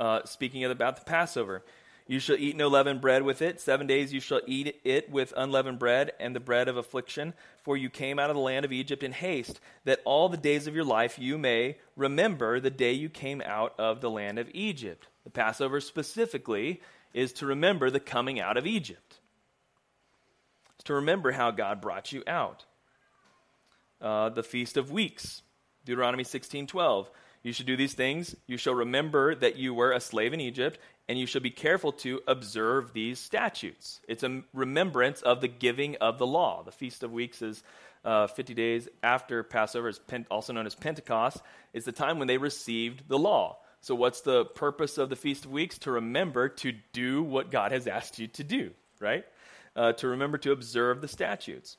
uh, 0.00 0.21
speaking 0.25 0.64
about 0.64 0.97
the 0.97 1.05
Passover. 1.05 1.62
You 2.09 2.21
shall 2.21 2.37
eat 2.37 2.57
no 2.57 2.69
leavened 2.69 3.00
bread 3.00 3.23
with 3.23 3.43
it. 3.43 3.61
Seven 3.61 3.87
days 3.87 4.12
you 4.12 4.21
shall 4.21 4.40
eat 4.47 4.81
it 4.85 5.11
with 5.11 5.33
unleavened 5.37 5.78
bread 5.81 6.12
and 6.21 6.35
the 6.35 6.40
bread 6.40 6.69
of 6.69 6.76
affliction. 6.76 7.35
For 7.62 7.76
you 7.76 7.88
came 7.88 8.19
out 8.19 8.31
of 8.31 8.37
the 8.37 8.43
land 8.43 8.64
of 8.64 8.73
Egypt 8.73 9.02
in 9.02 9.12
haste, 9.12 9.61
that 9.85 10.02
all 10.05 10.28
the 10.28 10.37
days 10.37 10.66
of 10.66 10.75
your 10.75 10.85
life 10.85 11.19
you 11.19 11.38
may 11.38 11.78
remember 11.97 12.59
the 12.59 12.71
day 12.71 12.93
you 12.93 13.09
came 13.09 13.40
out 13.45 13.75
of 13.78 14.00
the 14.00 14.11
land 14.11 14.38
of 14.38 14.49
Egypt. 14.52 15.09
The 15.25 15.31
Passover 15.31 15.81
specifically 15.81 16.81
is 17.12 17.33
to 17.35 17.47
remember 17.47 17.90
the 17.90 17.99
coming 17.99 18.38
out 18.38 18.57
of 18.57 18.66
Egypt, 18.66 19.05
to 20.87 20.95
remember 20.95 21.33
how 21.33 21.50
God 21.50 21.81
brought 21.81 22.12
you 22.12 22.23
out. 22.26 22.64
Uh, 24.00 24.28
the 24.28 24.43
Feast 24.43 24.76
of 24.76 24.90
Weeks, 24.90 25.43
Deuteronomy 25.85 26.25
16 26.25 26.66
12. 26.66 27.11
You 27.43 27.52
should 27.52 27.66
do 27.66 27.76
these 27.76 27.95
things. 27.95 28.35
You 28.49 28.57
shall 28.57 28.75
remember 28.75 29.35
that 29.37 29.57
you 29.57 29.73
were 29.73 29.93
a 29.93 30.00
slave 30.00 30.33
in 30.33 30.40
Egypt, 30.40 30.81
and 31.09 31.16
you 31.16 31.26
shall 31.26 31.40
be 31.40 31.50
careful 31.50 31.93
to 31.93 32.21
observe 32.26 32.93
these 32.93 33.21
statutes. 33.21 34.00
It's 34.09 34.25
a 34.25 34.43
remembrance 34.52 35.23
of 35.23 35.40
the 35.40 35.49
giving 35.49 35.95
of 35.97 36.19
the 36.19 36.26
law. 36.26 36.64
The 36.64 36.73
Feast 36.73 37.05
of 37.05 37.12
Weeks 37.12 37.43
is 37.43 37.62
uh, 38.05 38.26
50 38.26 38.55
days 38.55 38.88
after 39.02 39.45
Passover, 39.45 39.88
is 39.88 40.00
also 40.28 40.52
known 40.52 40.66
as 40.66 40.75
Pentecost. 40.75 41.40
It's 41.73 41.87
the 41.87 41.93
time 41.93 42.19
when 42.19 42.26
they 42.26 42.38
received 42.38 43.09
the 43.09 43.19
law. 43.19 43.59
So, 43.81 43.95
what's 43.95 44.23
the 44.23 44.45
purpose 44.45 44.99
of 44.99 45.09
the 45.09 45.16
Feast 45.16 45.45
of 45.45 45.52
Weeks? 45.52 45.78
To 45.78 45.93
remember 45.93 46.49
to 46.49 46.73
do 46.93 47.23
what 47.23 47.52
God 47.52 47.71
has 47.71 47.87
asked 47.87 48.19
you 48.19 48.26
to 48.28 48.43
do, 48.43 48.73
right? 48.99 49.25
Uh, 49.76 49.92
to 49.92 50.09
remember 50.09 50.38
to 50.38 50.52
observe 50.52 51.02
the 51.02 51.09
statutes. 51.09 51.76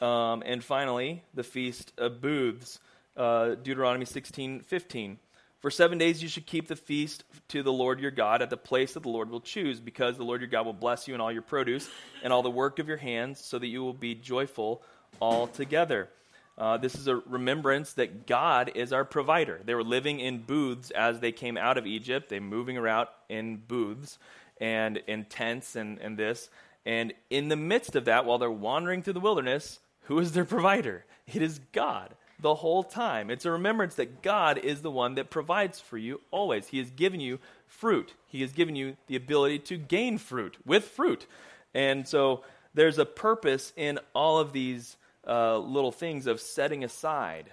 Um, 0.00 0.42
and 0.46 0.64
finally, 0.64 1.22
the 1.34 1.44
Feast 1.44 1.92
of 1.98 2.22
Booths 2.22 2.80
uh, 3.16 3.54
Deuteronomy 3.56 4.04
16 4.04 4.60
15. 4.60 5.18
For 5.60 5.70
seven 5.70 5.96
days 5.96 6.22
you 6.22 6.28
should 6.28 6.44
keep 6.44 6.68
the 6.68 6.76
feast 6.76 7.24
to 7.48 7.62
the 7.62 7.72
Lord 7.72 7.98
your 7.98 8.10
God 8.10 8.42
at 8.42 8.50
the 8.50 8.56
place 8.56 8.94
that 8.94 9.02
the 9.02 9.08
Lord 9.08 9.30
will 9.30 9.40
choose, 9.40 9.80
because 9.80 10.16
the 10.16 10.24
Lord 10.24 10.42
your 10.42 10.50
God 10.50 10.66
will 10.66 10.74
bless 10.74 11.08
you 11.08 11.14
in 11.14 11.22
all 11.22 11.32
your 11.32 11.42
produce 11.42 11.88
and 12.22 12.32
all 12.32 12.42
the 12.42 12.50
work 12.50 12.78
of 12.78 12.88
your 12.88 12.98
hands, 12.98 13.42
so 13.42 13.58
that 13.58 13.68
you 13.68 13.82
will 13.82 13.94
be 13.94 14.14
joyful 14.14 14.82
altogether. 15.22 16.10
Uh, 16.58 16.76
this 16.76 16.94
is 16.94 17.08
a 17.08 17.16
remembrance 17.16 17.94
that 17.94 18.26
God 18.26 18.72
is 18.74 18.92
our 18.92 19.04
provider. 19.04 19.60
They 19.64 19.74
were 19.74 19.82
living 19.82 20.20
in 20.20 20.42
booths 20.42 20.90
as 20.90 21.20
they 21.20 21.32
came 21.32 21.56
out 21.56 21.78
of 21.78 21.86
Egypt. 21.86 22.28
They 22.28 22.40
moving 22.40 22.76
around 22.76 23.08
in 23.28 23.56
booths 23.56 24.18
and 24.60 24.98
in 25.06 25.24
tents 25.24 25.76
and, 25.76 25.98
and 25.98 26.16
this. 26.16 26.50
And 26.86 27.12
in 27.30 27.48
the 27.48 27.56
midst 27.56 27.96
of 27.96 28.04
that, 28.06 28.26
while 28.26 28.38
they're 28.38 28.50
wandering 28.50 29.02
through 29.02 29.14
the 29.14 29.20
wilderness, 29.20 29.80
who 30.02 30.18
is 30.18 30.32
their 30.32 30.44
provider? 30.44 31.04
It 31.26 31.42
is 31.42 31.60
God 31.72 32.14
the 32.38 32.54
whole 32.56 32.84
time. 32.84 33.30
It's 33.30 33.46
a 33.46 33.50
remembrance 33.50 33.94
that 33.94 34.22
God 34.22 34.58
is 34.58 34.82
the 34.82 34.90
one 34.90 35.14
that 35.14 35.30
provides 35.30 35.80
for 35.80 35.96
you 35.96 36.20
always. 36.30 36.68
He 36.68 36.78
has 36.78 36.90
given 36.90 37.20
you 37.20 37.38
fruit, 37.66 38.14
He 38.26 38.42
has 38.42 38.52
given 38.52 38.76
you 38.76 38.96
the 39.06 39.16
ability 39.16 39.60
to 39.60 39.76
gain 39.76 40.18
fruit 40.18 40.56
with 40.66 40.84
fruit. 40.84 41.26
And 41.72 42.06
so 42.06 42.44
there's 42.74 42.98
a 42.98 43.06
purpose 43.06 43.72
in 43.76 43.98
all 44.14 44.38
of 44.38 44.52
these 44.52 44.96
uh, 45.26 45.58
little 45.58 45.92
things 45.92 46.26
of 46.26 46.40
setting 46.40 46.84
aside 46.84 47.50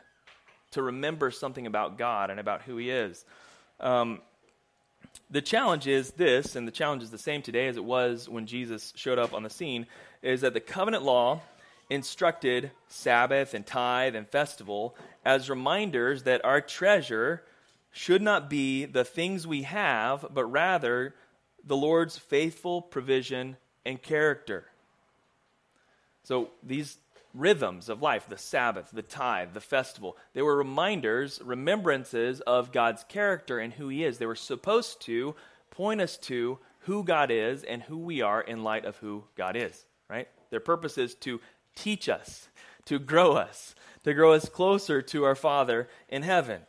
to 0.71 0.81
remember 0.81 1.31
something 1.31 1.65
about 1.65 1.97
God 1.97 2.29
and 2.29 2.39
about 2.39 2.63
who 2.63 2.77
He 2.77 2.89
is. 2.89 3.23
Um, 3.79 4.21
the 5.31 5.41
challenge 5.41 5.87
is 5.87 6.11
this, 6.11 6.55
and 6.55 6.67
the 6.67 6.71
challenge 6.71 7.03
is 7.03 7.09
the 7.09 7.17
same 7.17 7.41
today 7.41 7.67
as 7.67 7.77
it 7.77 7.85
was 7.85 8.27
when 8.27 8.45
Jesus 8.45 8.93
showed 8.95 9.17
up 9.17 9.33
on 9.33 9.43
the 9.43 9.49
scene, 9.49 9.87
is 10.21 10.41
that 10.41 10.53
the 10.53 10.59
covenant 10.59 11.03
law 11.03 11.41
instructed 11.89 12.71
Sabbath 12.87 13.53
and 13.53 13.65
tithe 13.65 14.15
and 14.15 14.27
festival 14.27 14.95
as 15.25 15.49
reminders 15.49 16.23
that 16.23 16.43
our 16.45 16.61
treasure 16.61 17.43
should 17.91 18.21
not 18.21 18.49
be 18.49 18.85
the 18.85 19.03
things 19.03 19.47
we 19.47 19.63
have, 19.63 20.25
but 20.33 20.45
rather 20.45 21.15
the 21.65 21.75
Lord's 21.75 22.17
faithful 22.17 22.81
provision 22.81 23.57
and 23.85 24.01
character. 24.01 24.65
So 26.23 26.49
these 26.63 26.97
rhythms 27.33 27.89
of 27.89 28.01
life, 28.01 28.27
the 28.27 28.37
Sabbath, 28.37 28.89
the 28.91 29.01
tithe, 29.01 29.53
the 29.53 29.61
festival, 29.61 30.17
they 30.33 30.41
were 30.41 30.57
reminders, 30.57 31.41
remembrances 31.43 32.41
of 32.41 32.71
God's 32.71 33.03
character 33.05 33.59
and 33.59 33.73
who 33.73 33.87
He 33.87 34.03
is. 34.03 34.17
They 34.17 34.25
were 34.25 34.35
supposed 34.35 35.01
to 35.01 35.35
point 35.69 36.01
us 36.01 36.17
to 36.17 36.59
who 36.81 37.03
God 37.03 37.31
is 37.31 37.63
and 37.63 37.81
who 37.83 37.97
we 37.97 38.21
are 38.21 38.41
in 38.41 38.63
light 38.63 38.85
of 38.85 38.97
who 38.97 39.23
God 39.35 39.55
is, 39.55 39.85
right? 40.09 40.27
Their 40.49 40.59
purpose 40.59 40.97
is 40.97 41.15
to 41.15 41.39
teach 41.75 42.09
us, 42.09 42.49
to 42.85 42.99
grow 42.99 43.33
us, 43.33 43.75
to 44.03 44.13
grow 44.13 44.33
us 44.33 44.49
closer 44.49 45.01
to 45.01 45.23
our 45.23 45.35
Father 45.35 45.87
in 46.09 46.23
heaven. 46.23 46.61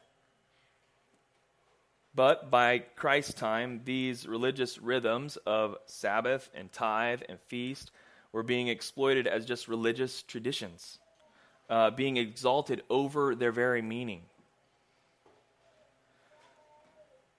But 2.14 2.50
by 2.50 2.81
Christ's 2.95 3.33
time, 3.35 3.81
these 3.85 4.28
religious 4.28 4.78
rhythms 4.78 5.38
of 5.47 5.76
Sabbath 5.87 6.50
and 6.54 6.71
tithe 6.71 7.23
and 7.28 7.40
feast 7.40 7.90
were 8.32 8.42
being 8.42 8.68
exploited 8.68 9.26
as 9.26 9.44
just 9.44 9.68
religious 9.68 10.22
traditions, 10.22 10.98
uh, 11.68 11.90
being 11.90 12.16
exalted 12.16 12.82
over 12.88 13.34
their 13.34 13.52
very 13.52 13.82
meaning. 13.82 14.22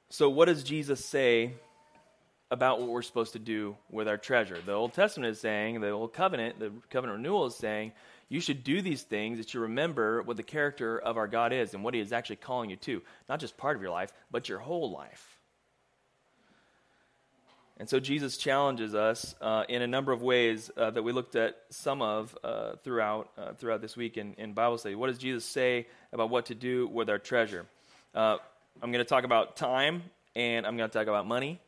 So, 0.10 0.30
what 0.30 0.46
does 0.46 0.64
Jesus 0.64 1.04
say 1.04 1.54
about 2.52 2.80
what 2.80 2.90
we're 2.90 3.02
supposed 3.02 3.34
to 3.34 3.40
do 3.40 3.76
with 3.90 4.08
our 4.08 4.18
treasure? 4.18 4.60
The 4.64 4.74
Old 4.74 4.94
Testament 4.94 5.32
is 5.32 5.40
saying, 5.40 5.82
the 5.82 5.90
Old 5.90 6.14
Covenant, 6.14 6.60
the 6.60 6.72
covenant 6.92 7.18
renewal 7.18 7.48
is 7.48 7.56
saying, 7.56 7.94
you 8.30 8.40
should 8.40 8.64
do 8.64 8.82
these 8.82 9.02
things 9.04 9.40
that 9.40 9.54
you 9.54 9.62
remember 9.62 10.22
what 10.22 10.38
the 10.38 10.44
character 10.44 11.00
of 11.00 11.18
our 11.18 11.28
God 11.28 11.52
is 11.54 11.74
and 11.74 11.84
what 11.84 11.94
He 11.94 12.00
is 12.00 12.14
actually 12.14 12.38
calling 12.38 12.70
you 12.70 12.76
to. 12.78 13.02
Not 13.28 13.40
just 13.40 13.58
part 13.58 13.76
of 13.76 13.82
your 13.82 13.92
life, 13.92 14.12
but 14.32 14.50
your 14.50 14.60
whole 14.60 14.92
life. 14.92 15.33
And 17.78 17.90
so 17.90 18.00
Jesus 18.00 18.38
challenges 18.38 18.94
us 18.94 19.34
uh, 19.42 19.64
in 19.68 19.82
a 19.82 19.88
number 19.88 20.12
of 20.12 20.22
ways 20.22 20.70
uh, 20.78 20.92
that 20.92 21.02
we 21.02 21.12
looked 21.12 21.36
at 21.36 21.58
some 21.70 22.04
of 22.04 22.38
uh, 22.44 22.74
throughout, 22.84 23.32
uh, 23.38 23.54
throughout 23.54 23.82
this 23.82 23.98
week 23.98 24.18
in, 24.18 24.36
in 24.38 24.54
Bible 24.54 24.78
study. 24.78 24.94
What 24.94 25.08
does 25.08 25.18
Jesus 25.18 25.44
say 25.44 25.88
about 26.12 26.30
what 26.30 26.48
to 26.48 26.56
do 26.56 26.88
with 26.88 27.10
our 27.10 27.18
treasure? 27.18 27.66
Uh, 28.14 28.38
I'm 28.82 28.92
going 28.92 29.04
to 29.04 29.10
talk 29.10 29.24
about 29.24 29.56
time, 29.56 30.04
and 30.36 30.68
I'm 30.68 30.78
going 30.78 30.90
to 30.90 30.94
talk 30.98 31.08
about 31.08 31.26
money, 31.26 31.60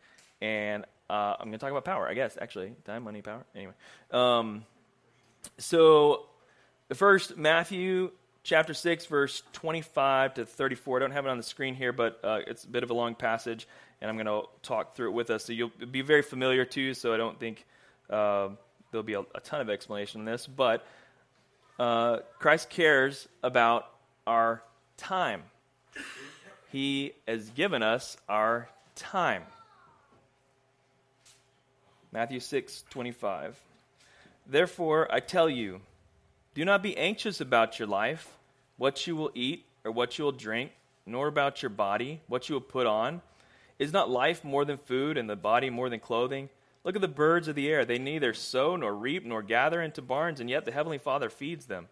and 0.42 0.86
uh, 1.10 1.36
I'm 1.40 1.48
going 1.48 1.54
to 1.54 1.58
talk 1.58 1.72
about 1.72 1.86
power, 1.86 2.08
I 2.08 2.14
guess, 2.14 2.38
actually. 2.40 2.74
Time, 2.86 3.04
money, 3.04 3.24
power. 3.24 3.44
Anyway. 3.56 3.74
Um, 4.12 4.64
so, 5.58 6.28
first, 6.94 7.36
Matthew 7.36 8.12
chapter 8.44 8.76
6, 8.76 9.08
verse 9.08 9.42
25 9.54 10.36
to 10.36 10.46
34. 10.46 10.98
I 10.98 11.00
don't 11.00 11.12
have 11.12 11.26
it 11.26 11.30
on 11.30 11.38
the 11.38 11.44
screen 11.44 11.74
here, 11.74 11.92
but 11.92 12.20
it's 12.24 12.64
a 12.64 12.68
bit 12.68 12.84
of 12.84 12.92
a 12.92 12.94
long 12.94 13.16
passage 13.16 13.68
and 14.02 14.10
I'm 14.10 14.18
going 14.18 14.25
to 14.25 14.48
talk 14.62 14.96
through 14.96 15.10
it 15.10 15.14
with 15.14 15.30
us. 15.30 15.46
So 15.46 15.54
you'll 15.54 15.72
be 15.92 16.02
very 16.02 16.22
familiar 16.22 16.66
to, 16.66 16.94
so 16.94 17.14
I 17.14 17.18
don't 17.18 17.40
think 17.40 17.66
uh, 18.10 18.50
there'll 18.92 19.04
be 19.04 19.14
a, 19.14 19.22
a, 19.22 19.40
ton 19.44 19.62
of 19.62 19.70
explanation 19.70 20.22
on 20.22 20.25
this. 20.25 20.48
But 20.48 20.86
uh, 21.80 22.20
Christ 22.40 22.70
cares 22.70 23.28
about 23.42 23.90
our 24.28 24.62
time. 24.98 25.44
He 26.72 27.14
has 27.28 27.50
given 27.52 27.84
us 27.84 28.18
our 28.28 28.70
time. 28.96 29.44
Matthew 32.12 32.40
6, 32.40 32.86
25. 32.90 33.60
Therefore, 34.48 35.08
I 35.12 35.20
tell 35.20 35.50
you, 35.50 35.82
do 36.54 36.64
not 36.64 36.82
be 36.82 36.96
anxious 36.96 37.42
about 37.42 37.80
your 37.80 37.88
life, 37.88 38.32
what 38.78 39.06
you 39.08 39.16
will 39.16 39.32
eat 39.34 39.66
or 39.84 39.92
what 39.92 40.18
you 40.18 40.25
will 40.25 40.32
drink, 40.32 40.72
nor 41.06 41.28
about 41.28 41.62
your 41.62 41.70
body, 41.70 42.22
what 42.28 42.48
you 42.48 42.56
will 42.56 42.62
put 42.62 42.88
on. 42.88 43.22
Is 43.77 43.91
not 43.91 44.10
life 44.10 44.44
more 44.44 44.65
than 44.65 44.77
food, 44.77 45.17
and 45.17 45.29
the 45.29 45.36
body 45.36 45.70
more 45.70 45.89
than 45.89 46.00
clothing? 46.00 46.50
Look 46.84 46.96
at 46.96 47.01
the 47.01 47.08
birds 47.08 47.48
of 47.48 47.55
the 47.55 47.67
air. 47.67 47.84
They 47.84 47.98
neither 47.98 48.34
sow 48.34 48.75
nor 48.75 48.94
reap 48.94 49.25
nor 49.25 49.41
gather 49.41 49.82
into 49.82 50.01
barns, 50.01 50.39
and 50.39 50.50
yet 50.50 50.65
the 50.65 50.72
Heavenly 50.72 50.98
Father 50.98 51.29
feeds 51.29 51.65
them. 51.65 51.88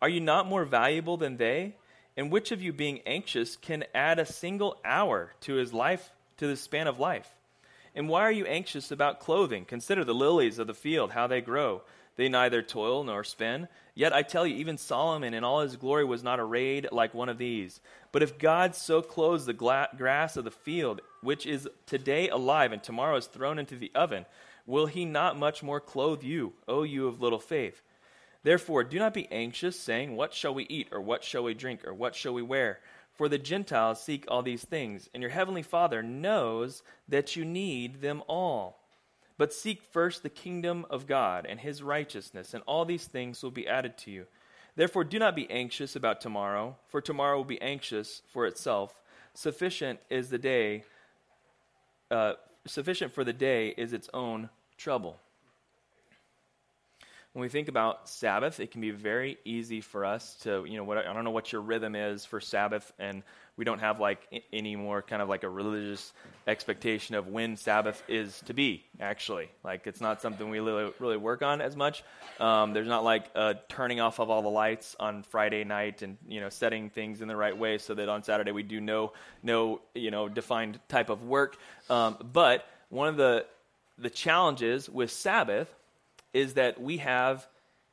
Are 0.00 0.08
you 0.08 0.20
not 0.20 0.46
more 0.46 0.64
valuable 0.64 1.16
than 1.16 1.38
they? 1.38 1.74
And 2.16 2.30
which 2.30 2.52
of 2.52 2.62
you, 2.62 2.72
being 2.72 3.00
anxious, 3.06 3.56
can 3.56 3.84
add 3.94 4.18
a 4.18 4.26
single 4.26 4.78
hour 4.84 5.32
to 5.40 5.54
his 5.54 5.72
life, 5.72 6.12
to 6.36 6.46
the 6.46 6.56
span 6.56 6.86
of 6.86 7.00
life? 7.00 7.34
And 7.94 8.08
why 8.08 8.22
are 8.22 8.32
you 8.32 8.44
anxious 8.44 8.90
about 8.90 9.20
clothing? 9.20 9.64
Consider 9.64 10.04
the 10.04 10.14
lilies 10.14 10.58
of 10.58 10.66
the 10.66 10.74
field, 10.74 11.12
how 11.12 11.26
they 11.26 11.40
grow. 11.40 11.82
They 12.16 12.28
neither 12.28 12.62
toil 12.62 13.04
nor 13.04 13.24
spin. 13.24 13.68
Yet 13.94 14.12
I 14.12 14.22
tell 14.22 14.46
you, 14.46 14.56
even 14.56 14.78
Solomon 14.78 15.34
in 15.34 15.44
all 15.44 15.60
his 15.60 15.76
glory 15.76 16.04
was 16.04 16.22
not 16.22 16.40
arrayed 16.40 16.88
like 16.90 17.14
one 17.14 17.28
of 17.28 17.38
these. 17.38 17.80
But 18.12 18.22
if 18.22 18.38
God 18.38 18.74
so 18.74 19.02
clothes 19.02 19.46
the 19.46 19.52
gla- 19.52 19.90
grass 19.96 20.36
of 20.36 20.44
the 20.44 20.50
field, 20.50 21.02
which 21.22 21.46
is 21.46 21.68
today 21.86 22.28
alive 22.28 22.72
and 22.72 22.82
tomorrow 22.82 23.16
is 23.16 23.26
thrown 23.26 23.58
into 23.58 23.76
the 23.76 23.92
oven, 23.94 24.24
will 24.66 24.86
he 24.86 25.04
not 25.04 25.38
much 25.38 25.62
more 25.62 25.80
clothe 25.80 26.22
you, 26.22 26.54
O 26.66 26.82
you 26.82 27.06
of 27.06 27.20
little 27.20 27.38
faith? 27.38 27.82
Therefore, 28.42 28.84
do 28.84 28.98
not 28.98 29.12
be 29.12 29.30
anxious, 29.32 29.78
saying, 29.78 30.14
What 30.14 30.32
shall 30.32 30.54
we 30.54 30.66
eat, 30.68 30.88
or 30.92 31.00
what 31.00 31.24
shall 31.24 31.42
we 31.42 31.52
drink, 31.52 31.86
or 31.86 31.92
what 31.92 32.14
shall 32.14 32.32
we 32.32 32.42
wear? 32.42 32.80
For 33.12 33.28
the 33.28 33.38
Gentiles 33.38 34.02
seek 34.02 34.24
all 34.28 34.42
these 34.42 34.64
things, 34.64 35.08
and 35.12 35.22
your 35.22 35.30
heavenly 35.30 35.62
Father 35.62 36.02
knows 36.02 36.82
that 37.08 37.34
you 37.34 37.44
need 37.44 38.02
them 38.02 38.22
all. 38.28 38.85
But 39.38 39.52
seek 39.52 39.82
first 39.82 40.22
the 40.22 40.30
kingdom 40.30 40.86
of 40.88 41.06
God 41.06 41.46
and 41.46 41.60
his 41.60 41.82
righteousness, 41.82 42.54
and 42.54 42.62
all 42.66 42.84
these 42.84 43.06
things 43.06 43.42
will 43.42 43.50
be 43.50 43.68
added 43.68 43.98
to 43.98 44.10
you. 44.10 44.26
Therefore, 44.76 45.04
do 45.04 45.18
not 45.18 45.36
be 45.36 45.50
anxious 45.50 45.96
about 45.96 46.20
tomorrow, 46.20 46.76
for 46.88 47.00
tomorrow 47.00 47.36
will 47.38 47.44
be 47.44 47.60
anxious 47.60 48.22
for 48.32 48.46
itself. 48.46 49.02
Sufficient 49.34 50.00
is 50.10 50.30
the 50.30 50.38
day, 50.38 50.84
uh, 52.10 52.34
sufficient 52.66 53.12
for 53.12 53.24
the 53.24 53.32
day 53.32 53.68
is 53.76 53.92
its 53.92 54.08
own 54.14 54.50
trouble. 54.76 55.18
When 57.36 57.42
we 57.42 57.50
think 57.50 57.68
about 57.68 58.08
Sabbath, 58.08 58.60
it 58.60 58.70
can 58.70 58.80
be 58.80 58.92
very 58.92 59.36
easy 59.44 59.82
for 59.82 60.06
us 60.06 60.36
to, 60.44 60.64
you 60.64 60.78
know, 60.78 60.84
what, 60.84 60.96
I 60.96 61.12
don't 61.12 61.22
know 61.22 61.30
what 61.30 61.52
your 61.52 61.60
rhythm 61.60 61.94
is 61.94 62.24
for 62.24 62.40
Sabbath 62.40 62.90
and 62.98 63.22
we 63.58 63.64
don't 63.66 63.80
have 63.80 64.00
like 64.00 64.42
any 64.54 64.74
more 64.74 65.02
kind 65.02 65.20
of 65.20 65.28
like 65.28 65.42
a 65.42 65.48
religious 65.50 66.14
expectation 66.46 67.14
of 67.14 67.28
when 67.28 67.58
Sabbath 67.58 68.02
is 68.08 68.40
to 68.46 68.54
be. 68.54 68.86
Actually, 69.00 69.50
like 69.62 69.86
it's 69.86 70.00
not 70.00 70.22
something 70.22 70.48
we 70.48 70.60
really, 70.60 70.90
really 70.98 71.18
work 71.18 71.42
on 71.42 71.60
as 71.60 71.76
much. 71.76 72.04
Um, 72.40 72.72
there's 72.72 72.88
not 72.88 73.04
like 73.04 73.26
a 73.34 73.56
turning 73.68 74.00
off 74.00 74.18
of 74.18 74.30
all 74.30 74.40
the 74.40 74.48
lights 74.48 74.96
on 74.98 75.22
Friday 75.22 75.62
night 75.62 76.00
and 76.00 76.16
you 76.26 76.40
know 76.40 76.48
setting 76.48 76.88
things 76.88 77.20
in 77.20 77.28
the 77.28 77.36
right 77.36 77.58
way 77.58 77.76
so 77.76 77.92
that 77.92 78.08
on 78.08 78.22
Saturday 78.22 78.52
we 78.52 78.62
do 78.62 78.80
no 78.80 79.12
no 79.42 79.82
you 79.94 80.10
know 80.10 80.26
defined 80.26 80.80
type 80.88 81.10
of 81.10 81.22
work. 81.22 81.58
Um, 81.90 82.16
but 82.32 82.64
one 82.88 83.08
of 83.08 83.18
the 83.18 83.44
the 83.98 84.08
challenges 84.08 84.88
with 84.88 85.10
Sabbath 85.10 85.68
is 86.36 86.54
that 86.54 86.80
we 86.80 86.98
have 86.98 87.46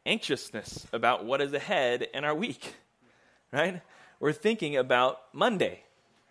anxiousness 0.05 0.85
about 0.91 1.23
what 1.23 1.41
is 1.41 1.53
ahead 1.53 2.07
in 2.13 2.25
our 2.25 2.35
week, 2.35 2.75
right? 3.53 3.81
we're 4.23 4.31
thinking 4.31 4.77
about 4.77 5.19
Monday. 5.33 5.83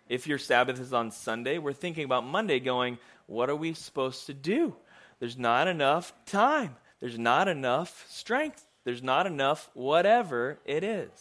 If 0.09 0.25
your 0.25 0.39
Sabbath 0.39 0.79
is 0.79 0.93
on 0.93 1.11
Sunday, 1.11 1.59
we're 1.59 1.73
thinking 1.73 2.05
about 2.05 2.25
Monday 2.25 2.59
going, 2.59 2.97
what 3.27 3.51
are 3.51 3.55
we 3.55 3.73
supposed 3.73 4.25
to 4.25 4.33
do? 4.33 4.75
There's 5.19 5.37
not 5.37 5.67
enough 5.67 6.11
time. 6.25 6.75
There's 6.99 7.19
not 7.19 7.47
enough 7.47 8.05
strength. 8.09 8.65
There's 8.83 9.03
not 9.03 9.27
enough 9.27 9.69
whatever 9.75 10.57
it 10.65 10.83
is. 10.83 11.11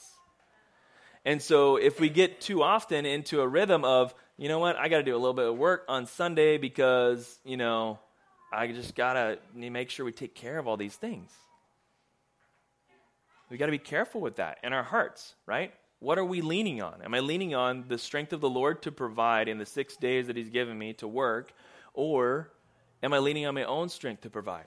And 1.26 1.42
so 1.42 1.76
if 1.76 2.00
we 2.00 2.08
get 2.08 2.40
too 2.40 2.62
often 2.62 3.04
into 3.04 3.42
a 3.42 3.46
rhythm 3.46 3.84
of, 3.84 4.14
you 4.38 4.48
know 4.48 4.58
what, 4.58 4.76
I 4.76 4.88
got 4.88 4.96
to 4.96 5.02
do 5.02 5.14
a 5.14 5.20
little 5.20 5.34
bit 5.34 5.48
of 5.48 5.58
work 5.58 5.84
on 5.88 6.06
Sunday 6.06 6.56
because, 6.56 7.38
you 7.44 7.58
know, 7.58 7.98
I 8.52 8.68
just 8.68 8.94
got 8.94 9.14
to 9.14 9.38
make 9.54 9.90
sure 9.90 10.04
we 10.04 10.12
take 10.12 10.34
care 10.34 10.58
of 10.58 10.68
all 10.68 10.76
these 10.76 10.94
things. 10.94 11.30
We 13.50 13.56
got 13.56 13.66
to 13.66 13.72
be 13.72 13.78
careful 13.78 14.20
with 14.20 14.36
that 14.36 14.58
in 14.62 14.72
our 14.72 14.82
hearts, 14.82 15.34
right? 15.46 15.72
What 16.00 16.18
are 16.18 16.24
we 16.24 16.40
leaning 16.40 16.82
on? 16.82 17.02
Am 17.02 17.14
I 17.14 17.20
leaning 17.20 17.54
on 17.54 17.84
the 17.88 17.98
strength 17.98 18.32
of 18.32 18.40
the 18.40 18.50
Lord 18.50 18.82
to 18.82 18.92
provide 18.92 19.48
in 19.48 19.58
the 19.58 19.66
six 19.66 19.96
days 19.96 20.26
that 20.26 20.36
He's 20.36 20.50
given 20.50 20.78
me 20.78 20.94
to 20.94 21.08
work? 21.08 21.52
Or 21.94 22.50
am 23.02 23.12
I 23.12 23.18
leaning 23.18 23.46
on 23.46 23.54
my 23.54 23.64
own 23.64 23.88
strength 23.88 24.22
to 24.22 24.30
provide? 24.30 24.66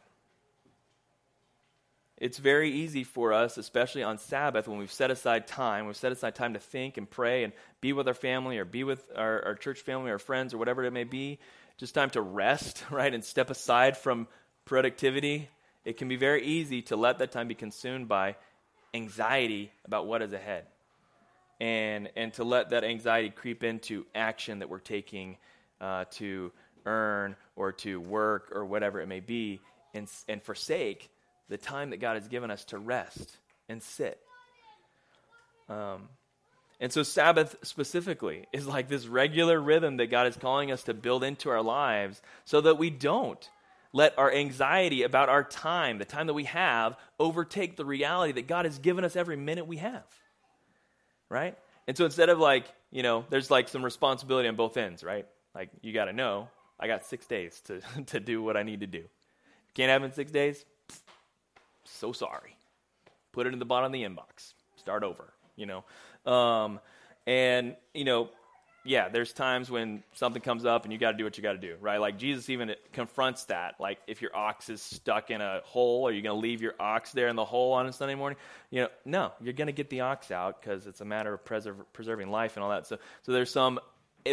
it's 2.18 2.38
very 2.38 2.72
easy 2.72 3.04
for 3.04 3.34
us, 3.34 3.58
especially 3.58 4.01
on 4.01 4.18
Sabbath, 4.18 4.68
when 4.68 4.77
we've 4.77 4.92
set 4.92 5.12
aside 5.12 5.48
time, 5.48 5.86
we've 5.86 5.98
set 5.98 6.13
aside 6.13 6.34
time 6.34 6.54
to 6.54 6.60
think 6.60 6.98
and 6.98 7.10
pray 7.10 7.44
and 7.44 7.51
be 7.82 7.92
with 7.92 8.08
our 8.08 8.13
family 8.13 8.58
or 8.58 8.63
be 8.63 8.86
with 8.86 9.06
our, 9.15 9.44
our 9.44 9.56
church 9.56 9.82
family 9.82 10.10
or 10.10 10.18
friends 10.18 10.54
or 10.54 10.58
whatever 10.58 10.84
it 10.86 10.92
may 10.92 11.04
be, 11.04 11.39
just 11.77 11.94
time 11.94 12.10
to 12.12 12.22
rest, 12.22 12.84
right, 12.91 13.13
and 13.13 13.24
step 13.24 13.50
aside 13.50 13.98
from 13.98 14.27
productivity. 14.65 15.50
It 15.84 15.98
can 15.98 16.08
be 16.08 16.15
very 16.15 16.44
easy 16.44 16.82
to 16.84 16.96
let 16.96 17.20
that 17.20 17.32
time 17.32 17.48
be 17.48 17.55
consumed 17.55 18.08
by 18.08 18.36
anxiety 18.94 19.72
about 19.86 20.08
what 20.08 20.22
is 20.22 20.34
ahead. 20.34 20.65
And, 21.60 22.10
and 22.15 22.34
to 22.34 22.44
let 22.44 22.72
that 22.72 22.84
anxiety 22.84 23.29
creep 23.29 23.63
into 23.63 24.05
action 24.13 24.60
that 24.60 24.70
we're 24.70 24.79
taking 24.79 25.38
uh, 25.79 26.05
to 26.12 26.51
earn 26.86 27.36
or 27.55 27.72
to 27.72 28.00
work 28.00 28.51
or 28.53 28.65
whatever 28.65 29.00
it 29.00 29.08
may 29.08 29.20
be, 29.22 29.62
and, 29.94 30.10
and 30.27 30.44
forsake 30.44 31.10
the 31.48 31.58
time 31.58 31.91
that 31.91 31.98
God 31.98 32.15
has 32.15 32.27
given 32.27 32.51
us 32.51 32.65
to 32.65 32.77
rest 32.77 33.38
and 33.70 33.82
sit. 33.82 34.20
Um, 35.70 36.10
and 36.79 36.91
so, 36.91 37.03
Sabbath 37.03 37.55
specifically 37.62 38.46
is 38.51 38.67
like 38.67 38.89
this 38.89 39.08
regular 39.08 39.60
rhythm 39.60 39.98
that 39.98 40.08
God 40.08 40.27
is 40.27 40.36
calling 40.36 40.72
us 40.72 40.84
to 40.84 40.94
build 40.94 41.24
into 41.24 41.50
our 41.50 41.62
lives 41.62 42.22
so 42.44 42.62
that 42.62 42.77
we 42.77 42.89
don't 42.89 43.50
let 43.94 44.17
our 44.20 44.32
anxiety 44.32 45.03
about 45.03 45.29
our 45.29 45.44
time, 45.44 46.00
the 46.00 46.05
time 46.05 46.27
that 46.27 46.34
we 46.34 46.44
have, 46.44 46.98
overtake 47.17 47.77
the 47.77 47.86
reality 47.86 48.34
that 48.34 48.48
God 48.48 48.65
has 48.65 48.77
given 48.77 49.05
us 49.05 49.15
every 49.15 49.38
minute 49.38 49.67
we 49.67 49.77
have. 49.77 50.03
Right? 51.29 51.58
And 51.88 51.98
so, 51.98 52.03
instead 52.03 52.29
of 52.29 52.39
like, 52.39 52.65
you 52.91 53.03
know, 53.03 53.25
there's 53.29 53.50
like 53.50 53.70
some 53.70 53.84
responsibility 53.84 54.50
on 54.50 54.55
both 54.55 54.75
ends, 54.75 55.03
right? 55.03 55.25
Like, 55.53 55.70
you 55.82 55.94
got 55.94 56.05
to 56.05 56.13
know, 56.13 56.50
I 56.77 56.88
got 56.88 57.05
six 57.05 57.25
days 57.25 57.62
to, 57.67 57.82
to 58.08 58.20
do 58.20 58.44
what 58.44 58.58
I 58.58 58.63
need 58.63 58.82
to 58.82 58.88
do. 58.88 59.03
Can't 59.75 59.89
have 59.89 60.03
in 60.03 60.12
six 60.12 60.32
days? 60.32 60.65
so 61.88 62.12
sorry. 62.12 62.58
Put 63.32 63.48
it 63.48 63.53
in 63.53 63.60
the 63.60 63.65
bottom 63.65 63.88
of 63.88 63.91
the 63.91 64.03
inbox. 64.03 64.53
Start 64.77 65.03
over, 65.03 65.34
you 65.55 65.65
know. 65.65 65.84
Um, 66.25 66.79
and, 67.27 67.75
you 67.94 68.03
know, 68.03 68.29
yeah, 68.86 69.10
there's 69.10 69.34
times 69.34 69.72
when 69.72 70.03
something 70.13 70.41
comes 70.41 70.63
up 70.63 70.84
and 70.84 70.94
you 70.94 71.00
got 71.00 71.12
to 71.12 71.17
do 71.17 71.24
what 71.24 71.38
you 71.38 71.44
got 71.44 71.53
to 71.53 71.58
do, 71.58 71.75
right? 71.82 72.00
Like 72.00 72.20
Jesus 72.20 72.50
even 72.51 72.75
confronts 72.94 73.46
that. 73.46 73.75
Like 73.79 73.98
if 74.05 74.22
your 74.22 74.36
ox 74.36 74.70
is 74.70 74.79
stuck 74.79 75.32
in 75.32 75.41
a 75.41 75.62
hole, 75.65 76.08
are 76.08 76.12
you 76.12 76.22
going 76.22 76.36
to 76.36 76.39
leave 76.39 76.62
your 76.62 76.75
ox 76.79 77.12
there 77.12 77.27
in 77.27 77.36
the 77.36 77.46
hole 77.46 77.74
on 77.74 77.88
a 77.88 77.94
Sunday 77.94 78.13
morning? 78.13 78.38
You 78.70 78.84
know, 78.84 78.89
no, 79.03 79.32
you're 79.41 79.53
going 79.53 79.67
to 79.67 79.74
get 79.74 79.89
the 79.89 80.01
ox 80.01 80.29
out 80.29 80.62
because 80.62 80.86
it's 80.86 81.01
a 81.01 81.05
matter 81.05 81.34
of 81.34 81.44
preserving 81.94 82.29
life 82.29 82.58
and 82.58 82.63
all 82.63 82.70
that. 82.70 82.86
So, 82.86 83.00
so 83.24 83.32
there's 83.32 83.51
some 83.51 83.79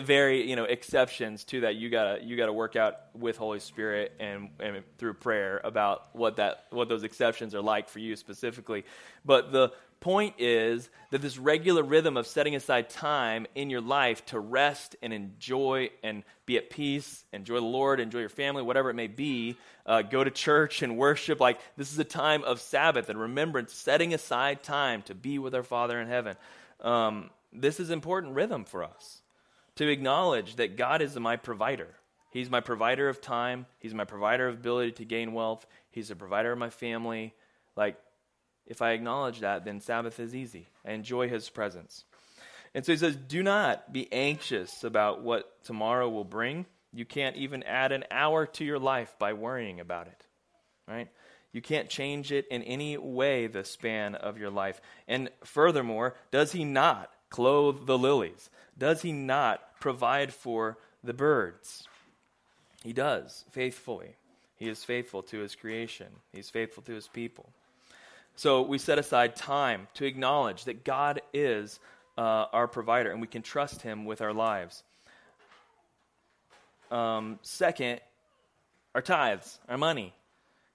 very 0.01 0.49
you 0.49 0.57
know 0.57 0.65
exceptions 0.65 1.45
to 1.45 1.61
that 1.61 1.77
you 1.77 1.91
gotta 1.91 2.19
you 2.25 2.35
gotta 2.35 2.53
work 2.53 2.77
out 2.77 2.95
with 3.15 3.37
holy 3.37 3.61
spirit 3.61 4.15
and, 4.19 4.49
and 4.59 4.83
through 4.97 5.13
prayer 5.13 5.61
about 5.65 6.09
what 6.17 6.37
that 6.37 6.65
what 6.71 6.89
those 6.89 7.03
exceptions 7.03 7.55
are 7.55 7.61
like 7.61 7.91
for 7.91 7.99
you 7.99 8.17
specifically 8.17 8.85
but 9.25 9.53
the 9.53 9.71
point 10.03 10.35
is 10.39 10.91
that 11.11 11.23
this 11.23 11.39
regular 11.39 11.83
rhythm 11.83 12.17
of 12.17 12.27
setting 12.27 12.55
aside 12.55 12.91
time 12.91 13.47
in 13.55 13.71
your 13.71 13.81
life 13.81 14.25
to 14.27 14.39
rest 14.39 14.97
and 15.03 15.13
enjoy 15.13 15.89
and 16.03 16.23
be 16.45 16.59
at 16.59 16.69
peace 16.69 17.25
enjoy 17.33 17.55
the 17.55 17.61
lord 17.63 18.01
enjoy 18.01 18.21
your 18.21 18.29
family 18.29 18.63
whatever 18.63 18.91
it 18.91 18.95
may 18.95 19.07
be 19.07 19.57
uh, 19.87 20.03
go 20.03 20.23
to 20.23 20.31
church 20.31 20.83
and 20.83 20.99
worship 20.99 21.41
like 21.41 21.59
this 21.77 21.93
is 21.93 21.99
a 21.99 22.05
time 22.05 22.45
of 22.45 22.61
sabbath 22.61 23.09
and 23.09 23.19
remembrance 23.19 23.73
setting 23.73 24.13
aside 24.13 24.63
time 24.63 25.01
to 25.03 25.15
be 25.15 25.39
with 25.39 25.55
our 25.55 25.63
father 25.63 25.99
in 26.01 26.09
heaven 26.09 26.37
um, 26.81 27.31
this 27.53 27.81
is 27.81 27.91
important 27.91 28.35
rhythm 28.35 28.65
for 28.65 28.85
us 28.85 29.23
to 29.77 29.89
acknowledge 29.89 30.57
that 30.57 30.77
God 30.77 31.03
is 31.03 31.19
my 31.19 31.37
provider. 31.37 31.89
He's 32.31 32.51
my 32.51 32.61
provider 32.61 33.09
of 33.09 33.21
time, 33.21 33.67
He's 33.79 33.95
my 33.95 34.05
provider 34.05 34.49
of 34.49 34.55
ability 34.55 34.93
to 34.93 35.05
gain 35.05 35.33
wealth, 35.33 35.67
He's 35.91 36.11
a 36.11 36.17
provider 36.17 36.53
of 36.53 36.59
my 36.59 36.71
family. 36.71 37.35
Like, 37.77 37.97
if 38.67 38.83
I 38.83 38.93
acknowledge 38.93 39.41
that, 39.41 39.65
then 39.65 39.81
Sabbath 39.81 40.21
is 40.21 40.35
easy. 40.35 40.69
I 40.87 40.93
enjoy 40.93 41.29
His 41.29 41.49
presence. 41.49 42.05
And 42.75 42.85
so 42.85 42.93
he 42.93 42.99
says, 42.99 43.17
Do 43.17 43.43
not 43.43 43.93
be 43.93 44.11
anxious 44.13 44.85
about 44.85 45.23
what 45.23 45.63
tomorrow 45.65 46.09
will 46.09 46.25
bring. 46.25 46.67
You 46.93 47.05
can't 47.05 47.37
even 47.37 47.63
add 47.63 47.93
an 47.93 48.05
hour 48.11 48.47
to 48.47 48.65
your 48.65 48.79
life 48.79 49.15
by 49.19 49.33
worrying 49.33 49.81
about 49.81 50.07
it. 50.07 50.27
Right? 50.89 51.09
You 51.53 51.61
can't 51.61 51.89
change 51.89 52.33
it 52.33 52.47
in 52.51 52.63
any 52.63 52.97
way 52.97 53.47
the 53.47 53.65
span 53.65 54.15
of 54.15 54.39
your 54.39 54.51
life. 54.51 54.81
And 55.07 55.31
furthermore, 55.45 56.15
does 56.31 56.53
he 56.53 56.65
not 56.65 57.11
clothe 57.29 57.87
the 57.87 57.99
lilies? 57.99 58.49
Does 58.77 59.03
he 59.03 59.13
not 59.13 59.79
provide 59.81 60.33
for 60.33 60.79
the 61.05 61.13
birds? 61.13 61.87
He 62.83 62.93
does, 62.93 63.45
faithfully. 63.51 64.17
He 64.57 64.69
is 64.69 64.85
faithful 64.85 65.23
to 65.25 65.41
his 65.41 65.55
creation, 65.55 66.09
he's 66.33 66.51
faithful 66.51 66.83
to 66.85 66.93
his 66.93 67.09
people. 67.09 67.51
So 68.37 68.63
we 68.63 68.79
set 68.79 68.99
aside 68.99 69.37
time 69.37 69.89
to 69.95 70.05
acknowledge 70.05 70.65
that 70.65 70.85
God 70.85 71.21
is 71.33 71.79
uh, 72.17 72.47
our 72.53 72.67
provider 72.67 73.11
and 73.11 73.21
we 73.21 73.27
can 73.27 73.43
trust 73.43 73.83
him 73.83 74.05
with 74.05 74.21
our 74.21 74.33
lives. 74.33 74.83
Um, 76.91 77.39
second, 77.43 78.01
our 78.95 79.03
tithes, 79.03 79.59
our 79.69 79.79
money. 79.79 80.15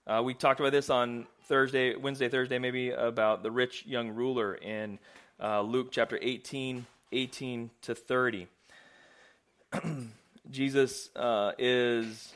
Uh, 0.05 0.21
we 0.23 0.33
talked 0.33 0.59
about 0.59 0.71
this 0.71 0.89
on 0.89 1.27
Thursday, 1.43 1.95
Wednesday, 1.95 2.29
Thursday, 2.29 2.59
maybe, 2.59 2.91
about 2.91 3.43
the 3.43 3.51
rich 3.51 3.85
young 3.85 4.09
ruler 4.09 4.55
in 4.55 4.99
uh, 5.41 5.61
Luke 5.61 5.89
chapter 5.91 6.17
18, 6.21 6.85
18 7.11 7.69
to 7.81 7.95
30. 7.95 8.47
Jesus 10.49 11.09
uh, 11.15 11.51
is 11.57 12.33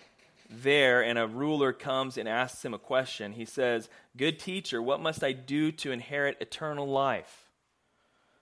there, 0.52 1.02
and 1.02 1.18
a 1.18 1.28
ruler 1.28 1.72
comes 1.72 2.18
and 2.18 2.28
asks 2.28 2.64
him 2.64 2.74
a 2.74 2.80
question. 2.80 3.32
He 3.34 3.46
says, 3.46 3.90
Good 4.18 4.40
teacher, 4.40 4.82
what 4.82 5.02
must 5.02 5.24
I 5.24 5.32
do 5.32 5.72
to 5.74 5.92
inherit 5.92 6.38
eternal 6.42 6.88
life? 6.88 7.50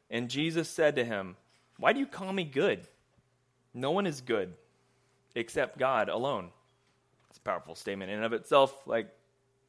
And 0.09 0.29
Jesus 0.29 0.67
said 0.67 0.95
to 0.95 1.05
him, 1.05 1.35
Why 1.77 1.93
do 1.93 1.99
you 1.99 2.07
call 2.07 2.33
me 2.33 2.43
good? 2.43 2.81
No 3.73 3.91
one 3.91 4.07
is 4.07 4.21
good 4.21 4.53
except 5.35 5.77
God 5.77 6.09
alone. 6.09 6.49
It's 7.29 7.37
a 7.37 7.41
powerful 7.41 7.75
statement 7.75 8.09
in 8.09 8.17
and 8.17 8.25
of 8.25 8.33
itself. 8.33 8.75
Like, 8.87 9.07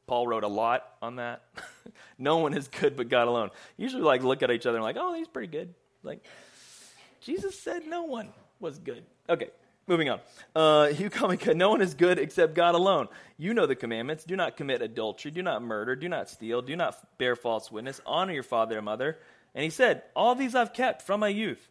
Paul 0.07 0.27
wrote 0.27 0.43
a 0.43 0.47
lot 0.47 0.83
on 1.01 1.17
that. 1.17 1.43
no 2.17 2.37
one 2.37 2.53
is 2.53 2.67
good 2.67 2.95
but 2.95 3.09
God 3.09 3.27
alone. 3.27 3.51
Usually, 3.77 4.01
like, 4.01 4.23
look 4.23 4.41
at 4.41 4.51
each 4.51 4.65
other 4.65 4.77
and 4.77 4.83
like, 4.83 4.97
oh, 4.99 5.13
he's 5.13 5.27
pretty 5.27 5.51
good. 5.51 5.73
Like, 6.03 6.25
Jesus 7.21 7.57
said 7.59 7.85
no 7.85 8.03
one 8.03 8.29
was 8.59 8.79
good. 8.79 9.03
Okay, 9.29 9.49
moving 9.91 10.09
on. 10.09 10.19
Uh. 10.55 10.91
No 11.53 11.69
one 11.69 11.81
is 11.81 11.93
good 11.93 12.17
except 12.17 12.55
God 12.55 12.75
alone. 12.75 13.07
You 13.37 13.53
know 13.53 13.65
the 13.65 13.75
commandments. 13.75 14.23
Do 14.23 14.35
not 14.35 14.57
commit 14.57 14.81
adultery. 14.81 15.31
Do 15.31 15.43
not 15.43 15.61
murder. 15.61 15.95
Do 15.95 16.09
not 16.09 16.29
steal. 16.29 16.61
Do 16.61 16.75
not 16.75 16.97
bear 17.17 17.35
false 17.35 17.71
witness. 17.71 18.01
Honor 18.05 18.33
your 18.33 18.43
father 18.43 18.77
and 18.77 18.85
mother. 18.85 19.19
And 19.53 19.63
he 19.63 19.69
said, 19.69 20.03
All 20.15 20.33
these 20.33 20.55
I've 20.55 20.73
kept 20.73 21.01
from 21.01 21.19
my 21.19 21.27
youth. 21.27 21.67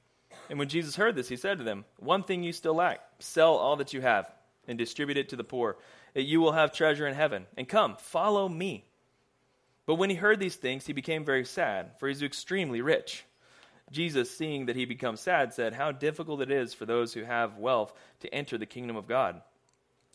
And 0.48 0.59
when 0.59 0.68
Jesus 0.68 0.96
heard 0.96 1.16
this, 1.16 1.28
he 1.28 1.37
said 1.37 1.59
to 1.59 1.64
them, 1.64 1.85
One 1.98 2.22
thing 2.22 2.42
you 2.42 2.52
still 2.52 2.74
lack 2.74 3.00
sell 3.18 3.54
all 3.54 3.76
that 3.76 3.92
you 3.92 4.00
have 4.00 4.30
and 4.68 4.78
distribute 4.78 5.16
it 5.16 5.30
to 5.30 5.37
the 5.37 5.44
poor, 5.44 5.76
that 6.14 6.22
you 6.22 6.40
will 6.40 6.52
have 6.52 6.72
treasure 6.72 7.06
in 7.06 7.14
heaven. 7.14 7.46
And 7.56 7.68
come, 7.68 7.96
follow 7.98 8.48
me. 8.48 8.85
But 9.87 9.94
when 9.96 10.11
he 10.11 10.16
heard 10.16 10.38
these 10.38 10.56
things, 10.56 10.87
he 10.87 10.92
became 10.92 11.24
very 11.24 11.44
sad, 11.44 11.98
for 11.98 12.06
he 12.06 12.12
was 12.12 12.22
extremely 12.22 12.80
rich. 12.80 13.24
Jesus, 13.90 14.31
seeing 14.31 14.66
that 14.66 14.76
he 14.76 14.85
becomes 14.85 15.20
sad, 15.20 15.53
said, 15.53 15.74
How 15.74 15.92
difficult 15.92 16.40
it 16.40 16.50
is 16.50 16.74
for 16.74 16.87
those 16.87 17.12
who 17.12 17.24
have 17.24 17.59
wealth 17.59 17.92
to 18.20 18.33
enter 18.33 18.57
the 18.57 18.66
kingdom 18.66 18.96
of 18.96 19.09
God. 19.09 19.40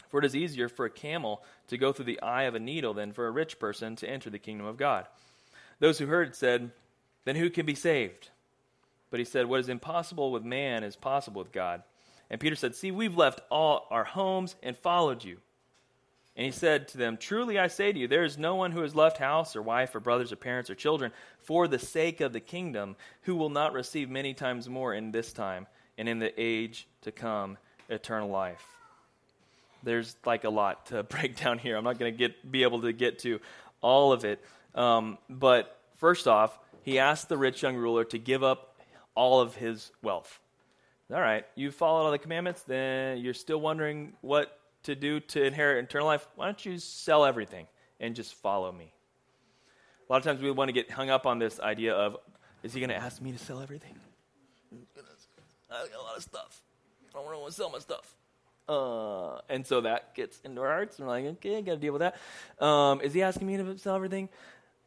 For 0.09 0.19
it 0.19 0.25
is 0.25 0.35
easier 0.35 0.69
for 0.69 0.85
a 0.85 0.89
camel 0.89 1.43
to 1.67 1.77
go 1.77 1.91
through 1.91 2.05
the 2.05 2.21
eye 2.21 2.43
of 2.43 2.55
a 2.55 2.59
needle 2.59 2.93
than 2.93 3.11
for 3.11 3.27
a 3.27 3.31
rich 3.31 3.59
person 3.59 3.95
to 3.97 4.09
enter 4.09 4.29
the 4.29 4.39
kingdom 4.39 4.65
of 4.65 4.77
God. 4.77 5.07
Those 5.79 5.97
who 5.97 6.05
heard 6.05 6.35
said, 6.35 6.71
Then 7.25 7.35
who 7.35 7.49
can 7.49 7.65
be 7.65 7.75
saved? 7.75 8.29
But 9.09 9.19
he 9.19 9.25
said, 9.25 9.47
What 9.47 9.59
is 9.59 9.69
impossible 9.69 10.31
with 10.31 10.43
man 10.43 10.83
is 10.83 10.95
possible 10.95 11.41
with 11.41 11.51
God. 11.51 11.83
And 12.29 12.39
Peter 12.39 12.55
said, 12.55 12.75
See, 12.75 12.91
we've 12.91 13.17
left 13.17 13.41
all 13.51 13.87
our 13.91 14.05
homes 14.05 14.55
and 14.63 14.77
followed 14.77 15.23
you. 15.23 15.37
And 16.35 16.45
he 16.45 16.51
said 16.51 16.89
to 16.89 16.97
them, 16.97 17.17
Truly 17.17 17.57
I 17.57 17.67
say 17.67 17.93
to 17.93 17.99
you, 17.99 18.07
there 18.07 18.25
is 18.25 18.37
no 18.37 18.55
one 18.55 18.71
who 18.71 18.81
has 18.81 18.93
left 18.93 19.17
house 19.17 19.55
or 19.55 19.61
wife 19.61 19.95
or 19.95 19.99
brothers 20.01 20.31
or 20.31 20.35
parents 20.35 20.69
or 20.69 20.75
children 20.75 21.11
for 21.39 21.67
the 21.67 21.79
sake 21.79 22.19
of 22.19 22.33
the 22.33 22.41
kingdom 22.41 22.97
who 23.21 23.35
will 23.35 23.49
not 23.49 23.73
receive 23.73 24.09
many 24.09 24.33
times 24.33 24.67
more 24.67 24.93
in 24.93 25.11
this 25.11 25.31
time 25.31 25.65
and 25.97 26.09
in 26.09 26.19
the 26.19 26.33
age 26.37 26.87
to 27.01 27.11
come 27.11 27.57
eternal 27.89 28.29
life. 28.29 28.65
There's 29.83 30.17
like 30.25 30.43
a 30.43 30.49
lot 30.49 30.87
to 30.87 31.03
break 31.03 31.37
down 31.39 31.57
here. 31.57 31.77
I'm 31.77 31.83
not 31.83 31.99
going 31.99 32.11
to 32.11 32.17
get 32.17 32.51
be 32.51 32.63
able 32.63 32.81
to 32.81 32.91
get 32.91 33.19
to 33.19 33.39
all 33.81 34.11
of 34.11 34.25
it. 34.25 34.43
Um, 34.73 35.17
but 35.29 35.79
first 35.95 36.27
off, 36.27 36.57
he 36.81 36.99
asked 36.99 37.29
the 37.29 37.37
rich 37.37 37.61
young 37.61 37.77
ruler 37.77 38.03
to 38.05 38.17
give 38.17 38.43
up 38.43 38.75
all 39.15 39.39
of 39.39 39.55
his 39.55 39.91
wealth. 40.01 40.39
All 41.13 41.21
right, 41.21 41.45
you 41.55 41.71
followed 41.71 42.05
all 42.05 42.11
the 42.11 42.17
commandments, 42.17 42.63
then 42.63 43.19
you're 43.19 43.35
still 43.35 43.61
wondering 43.61 44.13
what 44.21 44.59
to 44.85 44.95
do 44.95 45.19
to 45.19 45.43
inherit 45.43 45.83
eternal 45.83 46.07
life, 46.07 46.27
why 46.35 46.45
don't 46.45 46.65
you 46.65 46.77
sell 46.77 47.25
everything 47.25 47.67
and 47.99 48.15
just 48.15 48.33
follow 48.35 48.71
me? 48.71 48.93
A 50.07 50.13
lot 50.13 50.17
of 50.17 50.23
times 50.23 50.41
we 50.41 50.51
want 50.51 50.69
to 50.69 50.73
get 50.73 50.89
hung 50.89 51.09
up 51.09 51.25
on 51.25 51.39
this 51.39 51.59
idea 51.59 51.93
of, 51.93 52.17
is 52.63 52.73
he 52.73 52.79
going 52.79 52.89
to 52.89 52.95
ask 52.95 53.21
me 53.21 53.31
to 53.31 53.37
sell 53.37 53.61
everything? 53.61 53.95
I 55.71 55.87
got 55.87 55.99
a 55.99 56.03
lot 56.03 56.17
of 56.17 56.23
stuff. 56.23 56.61
I 57.09 57.17
don't 57.17 57.25
want 57.25 57.47
to 57.47 57.53
sell 57.53 57.69
my 57.69 57.79
stuff. 57.79 58.15
Uh, 58.67 59.41
and 59.49 59.65
so 59.65 59.81
that 59.81 60.15
gets 60.15 60.39
into 60.43 60.61
our 60.61 60.69
hearts. 60.69 60.97
And 60.97 61.07
we're 61.07 61.13
like, 61.13 61.25
okay, 61.25 61.57
I 61.57 61.61
got 61.61 61.73
to 61.73 61.77
deal 61.77 61.93
with 61.93 62.01
that. 62.01 62.65
Um, 62.65 63.01
is 63.01 63.13
he 63.13 63.21
asking 63.21 63.47
me 63.47 63.57
to 63.57 63.77
sell 63.77 63.95
everything? 63.95 64.29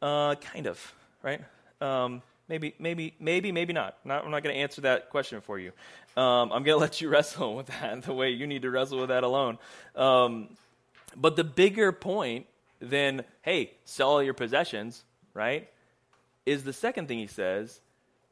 Uh, 0.01 0.35
kind 0.35 0.67
of, 0.67 0.95
right? 1.21 1.41
Um, 1.81 2.21
maybe, 2.49 2.73
maybe, 2.79 3.15
maybe, 3.19 3.51
maybe 3.51 3.71
not. 3.71 3.97
not 4.03 4.25
I'm 4.25 4.31
not 4.31 4.43
going 4.43 4.55
to 4.55 4.61
answer 4.61 4.81
that 4.81 5.09
question 5.09 5.39
for 5.41 5.57
you. 5.57 5.71
Um, 6.17 6.51
I'm 6.51 6.63
going 6.63 6.65
to 6.77 6.77
let 6.77 6.99
you 6.99 7.09
wrestle 7.09 7.55
with 7.55 7.67
that 7.67 8.03
the 8.03 8.13
way 8.13 8.31
you 8.31 8.47
need 8.47 8.63
to 8.63 8.71
wrestle 8.71 8.99
with 8.99 9.09
that 9.09 9.23
alone. 9.23 9.57
Um, 9.95 10.49
but 11.15 11.35
the 11.35 11.43
bigger 11.43 11.91
point 11.91 12.47
than, 12.79 13.23
hey, 13.41 13.71
sell 13.85 14.09
all 14.09 14.23
your 14.23 14.33
possessions, 14.33 15.03
right, 15.33 15.69
is 16.45 16.63
the 16.63 16.73
second 16.73 17.07
thing 17.07 17.19
he 17.19 17.27
says, 17.27 17.79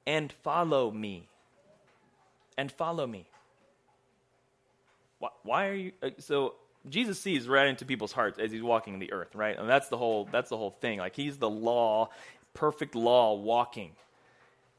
and 0.06 0.32
follow 0.43 0.89
me. 0.91 1.27
And 2.58 2.71
follow 2.71 3.06
me. 3.06 3.27
Why, 5.19 5.30
why 5.43 5.67
are 5.67 5.73
you. 5.73 5.91
Uh, 6.01 6.10
so 6.19 6.56
Jesus 6.89 7.19
sees 7.19 7.47
right 7.47 7.67
into 7.67 7.86
people's 7.86 8.12
hearts 8.12 8.39
as 8.39 8.51
he's 8.51 8.63
walking 8.63 8.99
the 8.99 9.12
earth, 9.12 9.36
right? 9.36 9.58
And 9.58 9.69
that's 9.69 9.89
the 9.89 9.97
whole 9.97 10.27
that's 10.32 10.49
the 10.49 10.58
whole 10.58 10.71
thing. 10.71 10.99
Like 10.99 11.15
he's 11.15 11.38
the 11.38 11.49
law, 11.49 12.10
perfect 12.53 12.95
law 12.95 13.36
walking. 13.36 13.91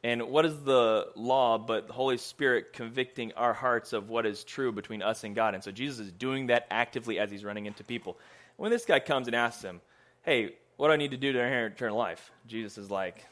And 0.05 0.23
what 0.29 0.47
is 0.47 0.61
the 0.63 1.09
law 1.17 1.59
but 1.59 1.89
the 1.89 1.93
Holy 1.93 2.19
Spirit 2.19 2.73
convicting 2.73 3.33
our 3.33 3.53
hearts 3.53 3.93
of 3.93 4.09
what 4.09 4.27
is 4.27 4.45
true 4.45 4.71
between 4.71 5.03
us 5.03 5.25
and 5.25 5.35
God? 5.35 5.55
And 5.55 5.65
so 5.65 5.73
Jesus 5.73 6.07
is 6.07 6.13
doing 6.13 6.47
that 6.47 6.67
actively 6.71 7.19
as 7.19 7.31
he's 7.31 7.45
running 7.45 7.67
into 7.67 7.83
people. 7.83 8.17
When 8.57 8.71
this 8.71 8.85
guy 8.85 9.01
comes 9.01 9.27
and 9.27 9.35
asks 9.35 9.63
him, 9.63 9.81
Hey, 10.23 10.55
what 10.77 10.89
do 10.89 10.93
I 10.93 10.97
need 10.97 11.11
to 11.11 11.17
do 11.17 11.33
to 11.33 11.41
inherit 11.41 11.73
eternal 11.73 11.99
life? 11.99 12.31
Jesus 12.47 12.79
is 12.79 12.91
like, 12.91 13.25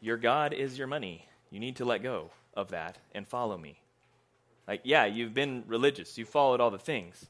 Your 0.00 0.16
God 0.16 0.52
is 0.52 0.78
your 0.78 0.86
money. 0.86 1.26
You 1.50 1.58
need 1.58 1.76
to 1.76 1.84
let 1.84 2.02
go 2.02 2.30
of 2.54 2.68
that 2.68 2.98
and 3.12 3.26
follow 3.26 3.58
me. 3.58 3.80
Like, 4.68 4.82
yeah, 4.84 5.06
you've 5.06 5.34
been 5.34 5.64
religious, 5.66 6.16
you 6.16 6.24
followed 6.24 6.60
all 6.60 6.70
the 6.70 6.78
things 6.78 7.26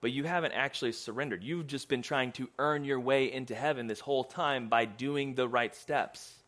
but 0.00 0.12
you 0.12 0.24
haven't 0.24 0.52
actually 0.52 0.92
surrendered. 0.92 1.44
You've 1.44 1.66
just 1.66 1.88
been 1.88 2.02
trying 2.02 2.32
to 2.32 2.48
earn 2.58 2.84
your 2.84 3.00
way 3.00 3.30
into 3.30 3.54
heaven 3.54 3.86
this 3.86 4.00
whole 4.00 4.24
time 4.24 4.68
by 4.68 4.86
doing 4.86 5.34
the 5.34 5.46
right 5.46 5.74
steps. 5.74 6.39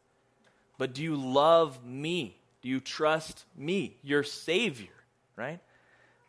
But 0.79 0.95
do 0.95 1.03
you 1.03 1.17
love 1.17 1.85
me? 1.85 2.39
Do 2.63 2.69
you 2.69 2.81
trust 2.81 3.45
me, 3.57 3.97
your 4.03 4.23
Savior? 4.23 4.89
Right? 5.37 5.61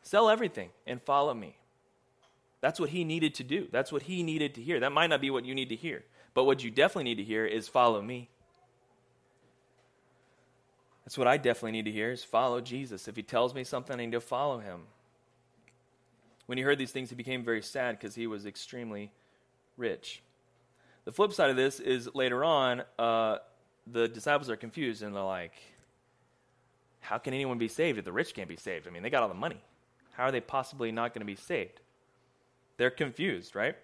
Sell 0.01 0.29
everything 0.29 0.69
and 0.85 1.01
follow 1.01 1.33
me. 1.33 1.55
That's 2.61 2.79
what 2.79 2.89
he 2.89 3.03
needed 3.03 3.35
to 3.35 3.43
do. 3.43 3.67
That's 3.71 3.91
what 3.91 4.03
he 4.03 4.23
needed 4.23 4.55
to 4.55 4.61
hear. 4.61 4.79
That 4.79 4.91
might 4.91 5.07
not 5.07 5.21
be 5.21 5.29
what 5.29 5.45
you 5.45 5.53
need 5.53 5.69
to 5.69 5.75
hear, 5.75 6.03
but 6.33 6.45
what 6.45 6.63
you 6.63 6.71
definitely 6.71 7.03
need 7.05 7.21
to 7.21 7.23
hear 7.23 7.45
is 7.45 7.67
follow 7.67 8.01
me. 8.01 8.29
That's 11.05 11.17
what 11.17 11.27
I 11.27 11.37
definitely 11.37 11.73
need 11.73 11.85
to 11.85 11.91
hear 11.91 12.11
is 12.11 12.23
follow 12.23 12.61
Jesus. 12.61 13.07
If 13.07 13.15
he 13.15 13.23
tells 13.23 13.53
me 13.53 13.63
something, 13.63 13.99
I 13.99 14.05
need 14.05 14.13
to 14.13 14.21
follow 14.21 14.59
him. 14.59 14.83
When 16.45 16.57
he 16.57 16.63
heard 16.63 16.77
these 16.77 16.91
things, 16.91 17.09
he 17.09 17.15
became 17.15 17.43
very 17.43 17.61
sad 17.61 17.99
because 17.99 18.15
he 18.15 18.27
was 18.27 18.45
extremely 18.45 19.11
rich. 19.77 20.21
The 21.05 21.11
flip 21.11 21.33
side 21.33 21.49
of 21.49 21.55
this 21.55 21.79
is 21.79 22.09
later 22.13 22.43
on, 22.43 22.83
uh, 22.97 23.37
the 23.87 24.07
disciples 24.07 24.49
are 24.49 24.55
confused 24.55 25.03
and 25.03 25.15
they're 25.15 25.23
like, 25.23 25.53
How 27.01 27.17
can 27.17 27.33
anyone 27.33 27.57
be 27.57 27.67
saved 27.67 27.97
if 27.97 28.05
the 28.05 28.11
rich 28.11 28.33
can't 28.33 28.49
be 28.49 28.55
saved? 28.55 28.87
I 28.87 28.91
mean, 28.91 29.03
they 29.03 29.09
got 29.09 29.23
all 29.23 29.29
the 29.29 29.33
money. 29.33 29.61
How 30.13 30.25
are 30.25 30.31
they 30.31 30.41
possibly 30.41 30.91
not 30.91 31.13
going 31.13 31.21
to 31.21 31.25
be 31.25 31.35
saved? 31.35 31.81
They're 32.77 32.91
confused, 32.91 33.55
right? 33.55 33.75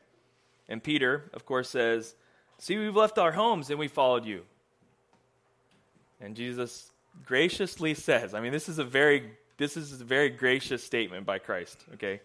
And 0.67 0.83
Peter, 0.83 1.29
of 1.33 1.45
course, 1.45 1.69
says, 1.69 2.15
See, 2.57 2.77
we've 2.77 2.95
left 2.95 3.17
our 3.17 3.31
homes 3.31 3.69
and 3.69 3.79
we 3.79 3.87
followed 3.87 4.25
you. 4.25 4.43
And 6.21 6.35
Jesus 6.35 6.91
graciously 7.25 7.93
says, 7.93 8.33
I 8.33 8.41
mean, 8.41 8.51
this 8.51 8.69
is 8.69 8.79
a 8.79 8.83
very 8.83 9.31
this 9.57 9.75
is 9.75 9.99
a 9.99 10.05
very 10.05 10.29
gracious 10.29 10.81
statement 10.83 11.25
by 11.25 11.37
Christ, 11.37 11.83
okay? 11.95 12.21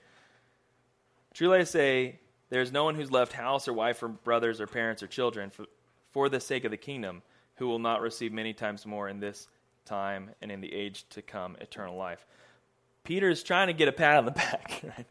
Truly 1.32 1.58
I 1.58 1.64
say, 1.64 2.20
there 2.48 2.60
is 2.60 2.70
no 2.70 2.84
one 2.84 2.94
who's 2.94 3.10
left 3.10 3.32
house 3.32 3.66
or 3.66 3.72
wife 3.72 4.00
or 4.04 4.08
brothers 4.08 4.60
or 4.60 4.68
parents 4.68 5.02
or 5.02 5.08
children 5.08 5.50
for, 5.50 5.64
for 6.12 6.28
the 6.28 6.38
sake 6.38 6.64
of 6.64 6.70
the 6.70 6.76
kingdom 6.76 7.22
who 7.56 7.66
will 7.66 7.78
not 7.78 8.00
receive 8.00 8.32
many 8.32 8.52
times 8.52 8.86
more 8.86 9.08
in 9.08 9.20
this 9.20 9.48
time 9.84 10.30
and 10.40 10.50
in 10.50 10.60
the 10.60 10.72
age 10.72 11.04
to 11.10 11.22
come 11.22 11.56
eternal 11.60 11.96
life. 11.96 12.24
Peter 13.04 13.28
is 13.28 13.42
trying 13.42 13.66
to 13.68 13.72
get 13.72 13.88
a 13.88 13.92
pat 13.92 14.16
on 14.16 14.24
the 14.24 14.30
back, 14.30 14.80
right? 14.96 15.06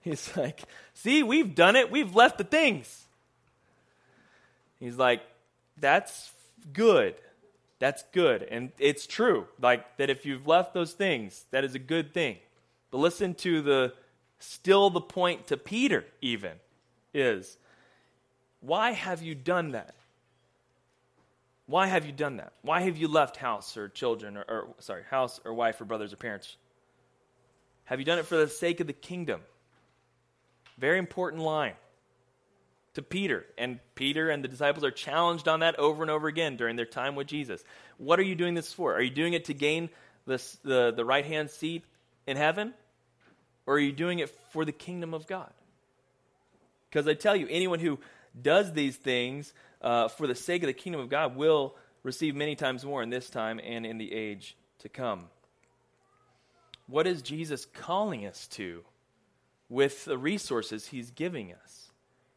He's 0.00 0.36
like, 0.36 0.62
see, 0.94 1.22
we've 1.22 1.54
done 1.54 1.76
it. 1.76 1.90
We've 1.90 2.14
left 2.14 2.38
the 2.38 2.44
things. 2.44 3.06
He's 4.78 4.96
like, 4.96 5.22
that's 5.78 6.32
good. 6.72 7.14
That's 7.78 8.04
good. 8.12 8.42
And 8.42 8.72
it's 8.78 9.06
true. 9.06 9.46
Like, 9.60 9.96
that 9.96 10.10
if 10.10 10.24
you've 10.24 10.46
left 10.46 10.74
those 10.74 10.92
things, 10.92 11.44
that 11.50 11.64
is 11.64 11.74
a 11.74 11.78
good 11.78 12.12
thing. 12.14 12.36
But 12.90 12.98
listen 12.98 13.34
to 13.36 13.62
the 13.62 13.94
still 14.38 14.90
the 14.90 15.00
point 15.00 15.46
to 15.48 15.56
Peter, 15.56 16.04
even, 16.20 16.52
is 17.12 17.56
why 18.60 18.92
have 18.92 19.22
you 19.22 19.34
done 19.34 19.72
that? 19.72 19.94
Why 21.70 21.86
have 21.86 22.04
you 22.04 22.10
done 22.10 22.38
that? 22.38 22.52
Why 22.62 22.80
have 22.80 22.96
you 22.96 23.06
left 23.06 23.36
house 23.36 23.76
or 23.76 23.88
children, 23.88 24.36
or, 24.36 24.42
or, 24.42 24.68
sorry, 24.80 25.04
house 25.08 25.40
or 25.44 25.54
wife 25.54 25.80
or 25.80 25.84
brothers 25.84 26.12
or 26.12 26.16
parents? 26.16 26.56
Have 27.84 28.00
you 28.00 28.04
done 28.04 28.18
it 28.18 28.26
for 28.26 28.36
the 28.36 28.48
sake 28.48 28.80
of 28.80 28.88
the 28.88 28.92
kingdom? 28.92 29.40
Very 30.78 30.98
important 30.98 31.44
line 31.44 31.74
to 32.94 33.02
Peter. 33.02 33.46
And 33.56 33.78
Peter 33.94 34.30
and 34.30 34.42
the 34.42 34.48
disciples 34.48 34.84
are 34.84 34.90
challenged 34.90 35.46
on 35.46 35.60
that 35.60 35.78
over 35.78 36.02
and 36.02 36.10
over 36.10 36.26
again 36.26 36.56
during 36.56 36.74
their 36.74 36.86
time 36.86 37.14
with 37.14 37.28
Jesus. 37.28 37.62
What 37.98 38.18
are 38.18 38.24
you 38.24 38.34
doing 38.34 38.54
this 38.54 38.72
for? 38.72 38.96
Are 38.96 39.02
you 39.02 39.10
doing 39.10 39.34
it 39.34 39.44
to 39.44 39.54
gain 39.54 39.90
this, 40.26 40.58
the, 40.64 40.90
the 40.90 41.04
right 41.04 41.24
hand 41.24 41.50
seat 41.50 41.84
in 42.26 42.36
heaven? 42.36 42.74
Or 43.64 43.74
are 43.74 43.78
you 43.78 43.92
doing 43.92 44.18
it 44.18 44.36
for 44.50 44.64
the 44.64 44.72
kingdom 44.72 45.14
of 45.14 45.28
God? 45.28 45.52
Because 46.90 47.06
I 47.06 47.14
tell 47.14 47.36
you, 47.36 47.46
anyone 47.48 47.78
who 47.78 48.00
does 48.40 48.72
these 48.72 48.96
things 48.96 49.52
uh, 49.80 50.08
for 50.08 50.26
the 50.26 50.34
sake 50.34 50.62
of 50.62 50.66
the 50.66 50.72
kingdom 50.72 51.00
of 51.00 51.08
God 51.08 51.36
will 51.36 51.76
receive 52.02 52.34
many 52.34 52.54
times 52.54 52.84
more 52.84 53.02
in 53.02 53.10
this 53.10 53.30
time 53.30 53.60
and 53.62 53.84
in 53.84 53.98
the 53.98 54.12
age 54.12 54.56
to 54.80 54.88
come. 54.88 55.26
What 56.86 57.06
is 57.06 57.22
Jesus 57.22 57.66
calling 57.66 58.26
us 58.26 58.46
to 58.48 58.84
with 59.68 60.04
the 60.04 60.18
resources 60.18 60.88
he's 60.88 61.10
giving 61.10 61.52
us? 61.52 61.90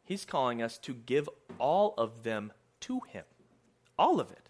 He's 0.04 0.26
calling 0.26 0.62
us 0.62 0.78
to 0.80 0.94
give 0.94 1.30
all 1.60 1.94
of 1.98 2.24
them 2.24 2.52
to 2.82 3.02
him. 3.10 3.24
All 3.98 4.20
of 4.20 4.32
it. 4.32 4.50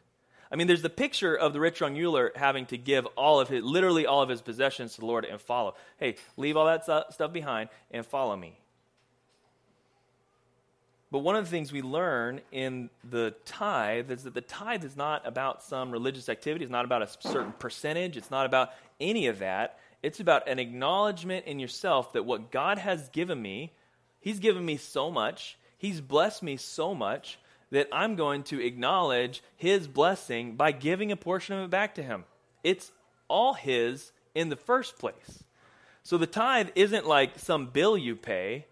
I 0.51 0.55
mean, 0.55 0.67
there's 0.67 0.81
the 0.81 0.89
picture 0.89 1.35
of 1.35 1.53
the 1.53 1.59
rich 1.59 1.79
young 1.79 1.97
ruler 1.97 2.31
having 2.35 2.65
to 2.67 2.77
give 2.77 3.05
all 3.15 3.39
of 3.39 3.49
his, 3.49 3.63
literally 3.63 4.05
all 4.05 4.21
of 4.21 4.29
his 4.29 4.41
possessions 4.41 4.93
to 4.95 4.99
the 4.99 5.05
Lord 5.05 5.25
and 5.25 5.41
follow. 5.41 5.75
Hey, 5.97 6.15
leave 6.37 6.57
all 6.57 6.65
that 6.65 6.83
stuff 6.83 7.33
behind 7.33 7.69
and 7.89 8.05
follow 8.05 8.35
me. 8.35 8.59
But 11.13 11.19
one 11.19 11.35
of 11.35 11.45
the 11.45 11.51
things 11.51 11.71
we 11.71 11.83
learn 11.83 12.41
in 12.51 12.89
the 13.07 13.35
tithe 13.45 14.09
is 14.09 14.23
that 14.23 14.33
the 14.33 14.41
tithe 14.41 14.83
is 14.83 14.97
not 14.97 15.21
about 15.27 15.61
some 15.61 15.91
religious 15.91 16.27
activity. 16.27 16.65
It's 16.65 16.71
not 16.71 16.85
about 16.85 17.03
a 17.03 17.07
certain 17.19 17.53
percentage. 17.59 18.17
It's 18.17 18.31
not 18.31 18.47
about 18.47 18.71
any 18.99 19.27
of 19.27 19.37
that. 19.37 19.77
It's 20.01 20.19
about 20.19 20.49
an 20.49 20.57
acknowledgement 20.57 21.45
in 21.45 21.59
yourself 21.59 22.13
that 22.13 22.25
what 22.25 22.49
God 22.49 22.79
has 22.79 23.09
given 23.09 23.39
me, 23.39 23.73
He's 24.21 24.39
given 24.39 24.65
me 24.65 24.75
so 24.77 25.11
much. 25.11 25.55
He's 25.77 26.01
blessed 26.01 26.41
me 26.41 26.57
so 26.57 26.95
much 26.95 27.37
that 27.69 27.89
I'm 27.91 28.15
going 28.15 28.41
to 28.45 28.59
acknowledge 28.59 29.43
his 29.55 29.87
blessing 29.87 30.55
by 30.55 30.71
giving 30.71 31.11
a 31.11 31.15
portion 31.15 31.55
of 31.55 31.65
it 31.65 31.69
back 31.69 31.93
to 31.95 32.03
him. 32.03 32.23
It's 32.63 32.91
all 33.27 33.53
his 33.53 34.13
in 34.33 34.49
the 34.49 34.55
first 34.55 34.97
place. 34.97 35.43
So 36.01 36.17
the 36.17 36.25
tithe 36.25 36.69
isn't 36.73 37.05
like 37.05 37.37
some 37.37 37.67
bill 37.67 37.97
you 37.97 38.15
pay, 38.15 38.65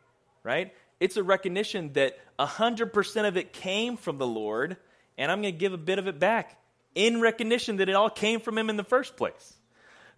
right? 0.43 0.73
It's 1.01 1.17
a 1.17 1.23
recognition 1.23 1.93
that 1.93 2.15
100% 2.45 3.27
of 3.27 3.37
it 3.37 3.53
came 3.53 3.97
from 3.97 4.17
the 4.17 4.27
Lord, 4.27 4.77
and 5.17 5.31
I'm 5.31 5.41
going 5.41 5.53
to 5.53 5.59
give 5.59 5.73
a 5.73 5.77
bit 5.77 5.99
of 5.99 6.07
it 6.07 6.19
back 6.19 6.57
in 6.95 7.21
recognition 7.21 7.77
that 7.77 7.89
it 7.89 7.95
all 7.95 8.09
came 8.09 8.39
from 8.39 8.57
him 8.57 8.69
in 8.69 8.77
the 8.77 8.83
first 8.83 9.15
place. 9.15 9.57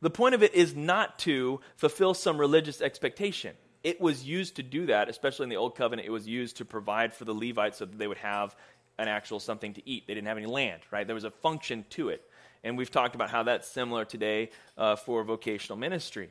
The 0.01 0.09
point 0.09 0.35
of 0.35 0.43
it 0.43 0.53
is 0.53 0.75
not 0.75 1.19
to 1.19 1.61
fulfill 1.77 2.13
some 2.13 2.37
religious 2.37 2.81
expectation. 2.81 3.55
It 3.83 4.01
was 4.01 4.23
used 4.23 4.57
to 4.57 4.63
do 4.63 4.85
that, 4.87 5.09
especially 5.09 5.43
in 5.43 5.49
the 5.49 5.57
Old 5.57 5.75
Covenant. 5.75 6.07
It 6.07 6.11
was 6.11 6.27
used 6.27 6.57
to 6.57 6.65
provide 6.65 7.13
for 7.13 7.25
the 7.25 7.33
Levites 7.33 7.77
so 7.77 7.85
that 7.85 7.97
they 7.97 8.07
would 8.07 8.17
have 8.17 8.55
an 8.97 9.07
actual 9.07 9.39
something 9.39 9.73
to 9.73 9.89
eat. 9.89 10.07
They 10.07 10.13
didn't 10.13 10.27
have 10.27 10.37
any 10.37 10.45
land, 10.45 10.81
right? 10.91 11.05
There 11.05 11.15
was 11.15 11.23
a 11.23 11.31
function 11.31 11.85
to 11.91 12.09
it. 12.09 12.21
And 12.63 12.77
we've 12.77 12.91
talked 12.91 13.15
about 13.15 13.29
how 13.29 13.43
that's 13.43 13.67
similar 13.67 14.05
today 14.05 14.51
uh, 14.77 14.95
for 14.95 15.23
vocational 15.23 15.77
ministry. 15.77 16.29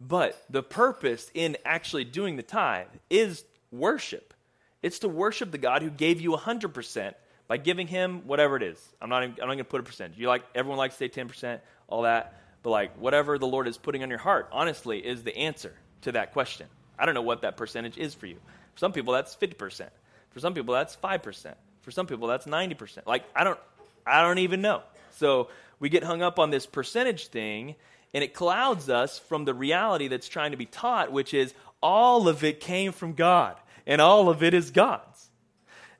But 0.00 0.42
the 0.48 0.62
purpose 0.62 1.30
in 1.34 1.56
actually 1.64 2.04
doing 2.04 2.36
the 2.36 2.42
tithe 2.42 2.86
is 3.10 3.44
worship. 3.70 4.34
It's 4.82 5.00
to 5.00 5.08
worship 5.08 5.50
the 5.50 5.58
God 5.58 5.82
who 5.82 5.90
gave 5.90 6.20
you 6.20 6.32
100% 6.32 7.14
by 7.48 7.56
giving 7.56 7.86
him 7.86 8.26
whatever 8.26 8.56
it 8.56 8.62
is. 8.62 8.78
I'm 9.00 9.08
not, 9.08 9.22
I'm 9.22 9.30
not 9.30 9.46
going 9.46 9.58
to 9.58 9.64
put 9.64 9.80
a 9.80 9.84
percentage. 9.84 10.18
You 10.18 10.28
like, 10.28 10.44
everyone 10.54 10.78
likes 10.78 10.96
to 10.96 10.98
say 10.98 11.08
10%, 11.08 11.60
all 11.88 12.02
that. 12.02 12.40
But 12.62 12.70
like, 12.70 12.96
whatever 12.96 13.38
the 13.38 13.46
Lord 13.46 13.66
is 13.68 13.76
putting 13.76 14.02
on 14.02 14.10
your 14.10 14.18
heart, 14.18 14.48
honestly, 14.52 14.98
is 14.98 15.22
the 15.22 15.36
answer 15.36 15.74
to 16.02 16.12
that 16.12 16.32
question. 16.32 16.66
I 16.98 17.06
don't 17.06 17.14
know 17.14 17.22
what 17.22 17.42
that 17.42 17.56
percentage 17.56 17.98
is 17.98 18.14
for 18.14 18.26
you. 18.26 18.36
For 18.74 18.78
some 18.78 18.92
people, 18.92 19.14
that's 19.14 19.34
50%. 19.34 19.88
For 20.30 20.40
some 20.40 20.54
people, 20.54 20.74
that's 20.74 20.96
5%. 20.96 21.54
For 21.80 21.90
some 21.90 22.06
people, 22.06 22.28
that's 22.28 22.46
90%. 22.46 23.06
Like, 23.06 23.24
I 23.34 23.44
don't, 23.44 23.58
I 24.06 24.22
don't 24.22 24.38
even 24.38 24.60
know. 24.60 24.82
So 25.16 25.48
we 25.78 25.88
get 25.88 26.04
hung 26.04 26.22
up 26.22 26.38
on 26.38 26.50
this 26.50 26.66
percentage 26.66 27.28
thing, 27.28 27.74
and 28.14 28.22
it 28.22 28.34
clouds 28.34 28.88
us 28.88 29.18
from 29.18 29.44
the 29.44 29.54
reality 29.54 30.08
that's 30.08 30.28
trying 30.28 30.50
to 30.52 30.56
be 30.56 30.66
taught, 30.66 31.10
which 31.10 31.34
is 31.34 31.54
all 31.82 32.28
of 32.28 32.44
it 32.44 32.60
came 32.60 32.92
from 32.92 33.14
God, 33.14 33.56
and 33.86 34.00
all 34.00 34.28
of 34.28 34.42
it 34.42 34.54
is 34.54 34.70
God's. 34.70 35.30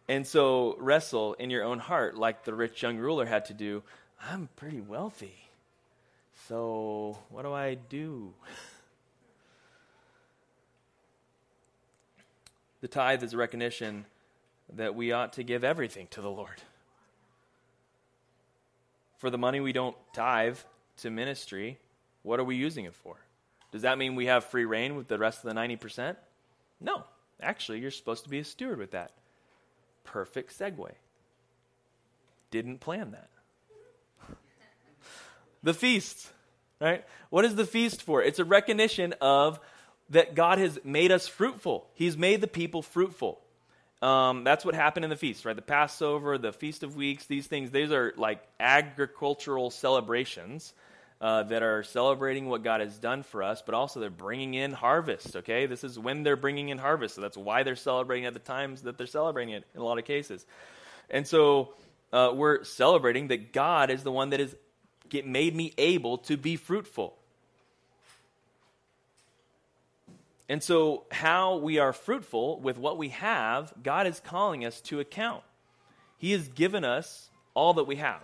And 0.08 0.26
so 0.26 0.76
wrestle 0.78 1.34
in 1.34 1.50
your 1.50 1.62
own 1.62 1.78
heart, 1.78 2.16
like 2.16 2.44
the 2.44 2.54
rich 2.54 2.82
young 2.82 2.98
ruler 2.98 3.26
had 3.26 3.44
to 3.46 3.54
do. 3.54 3.82
I'm 4.20 4.48
pretty 4.56 4.80
wealthy. 4.80 5.34
So 6.48 7.16
what 7.28 7.42
do 7.42 7.52
I 7.52 7.74
do? 7.74 8.32
The 12.80 12.88
tithe 12.88 13.22
is 13.22 13.34
a 13.34 13.36
recognition 13.36 14.06
that 14.74 14.94
we 14.94 15.12
ought 15.12 15.34
to 15.34 15.42
give 15.42 15.64
everything 15.64 16.08
to 16.12 16.20
the 16.20 16.30
Lord. 16.30 16.62
For 19.18 19.30
the 19.30 19.38
money 19.38 19.60
we 19.60 19.72
don't 19.72 19.96
tithe 20.12 20.58
to 20.98 21.10
ministry, 21.10 21.78
what 22.22 22.40
are 22.40 22.44
we 22.44 22.56
using 22.56 22.86
it 22.86 22.94
for? 22.94 23.16
Does 23.70 23.82
that 23.82 23.98
mean 23.98 24.16
we 24.16 24.26
have 24.26 24.44
free 24.44 24.64
reign 24.64 24.96
with 24.96 25.08
the 25.08 25.18
rest 25.18 25.44
of 25.44 25.54
the 25.54 25.60
90%? 25.60 26.16
No. 26.80 27.04
Actually, 27.42 27.80
you're 27.80 27.90
supposed 27.90 28.24
to 28.24 28.30
be 28.30 28.38
a 28.38 28.44
steward 28.44 28.78
with 28.78 28.92
that. 28.92 29.12
Perfect 30.04 30.58
segue. 30.58 30.90
Didn't 32.50 32.78
plan 32.78 33.12
that. 33.12 33.28
the 35.62 35.74
feast, 35.74 36.28
right? 36.80 37.04
What 37.30 37.44
is 37.44 37.54
the 37.54 37.66
feast 37.66 38.02
for? 38.02 38.22
It's 38.22 38.38
a 38.38 38.44
recognition 38.44 39.14
of 39.20 39.60
that 40.10 40.34
God 40.34 40.58
has 40.58 40.78
made 40.84 41.12
us 41.12 41.28
fruitful. 41.28 41.86
He's 41.94 42.16
made 42.16 42.40
the 42.40 42.48
people 42.48 42.82
fruitful. 42.82 43.40
Um, 44.02 44.44
that's 44.44 44.64
what 44.64 44.74
happened 44.74 45.04
in 45.04 45.10
the 45.10 45.16
feast, 45.16 45.44
right? 45.44 45.54
The 45.54 45.62
Passover, 45.62 46.38
the 46.38 46.52
Feast 46.52 46.82
of 46.82 46.96
Weeks, 46.96 47.26
these 47.26 47.46
things, 47.46 47.70
these 47.70 47.92
are 47.92 48.14
like 48.16 48.42
agricultural 48.58 49.70
celebrations 49.70 50.72
uh, 51.20 51.42
that 51.44 51.62
are 51.62 51.82
celebrating 51.82 52.48
what 52.48 52.62
God 52.62 52.80
has 52.80 52.98
done 52.98 53.22
for 53.22 53.42
us, 53.42 53.62
but 53.64 53.74
also 53.74 54.00
they're 54.00 54.10
bringing 54.10 54.54
in 54.54 54.72
harvest, 54.72 55.36
okay? 55.36 55.66
This 55.66 55.84
is 55.84 55.98
when 55.98 56.22
they're 56.22 56.36
bringing 56.36 56.70
in 56.70 56.78
harvest, 56.78 57.16
so 57.16 57.20
that's 57.20 57.36
why 57.36 57.62
they're 57.62 57.76
celebrating 57.76 58.24
at 58.24 58.32
the 58.32 58.40
times 58.40 58.82
that 58.82 58.96
they're 58.96 59.06
celebrating 59.06 59.54
it 59.54 59.64
in 59.74 59.80
a 59.80 59.84
lot 59.84 59.98
of 59.98 60.04
cases. 60.04 60.46
And 61.10 61.26
so 61.26 61.74
uh, 62.12 62.32
we're 62.34 62.64
celebrating 62.64 63.28
that 63.28 63.52
God 63.52 63.90
is 63.90 64.02
the 64.02 64.12
one 64.12 64.30
that 64.30 64.40
has 64.40 64.54
made 65.24 65.54
me 65.54 65.74
able 65.76 66.18
to 66.18 66.36
be 66.36 66.56
fruitful. 66.56 67.14
And 70.48 70.62
so, 70.64 71.04
how 71.12 71.58
we 71.58 71.78
are 71.78 71.92
fruitful 71.92 72.58
with 72.58 72.76
what 72.76 72.98
we 72.98 73.10
have, 73.10 73.72
God 73.84 74.08
is 74.08 74.18
calling 74.18 74.64
us 74.64 74.80
to 74.82 74.98
account. 74.98 75.44
He 76.18 76.32
has 76.32 76.48
given 76.48 76.84
us 76.84 77.30
all 77.54 77.74
that 77.74 77.84
we 77.84 77.96
have. 77.96 78.22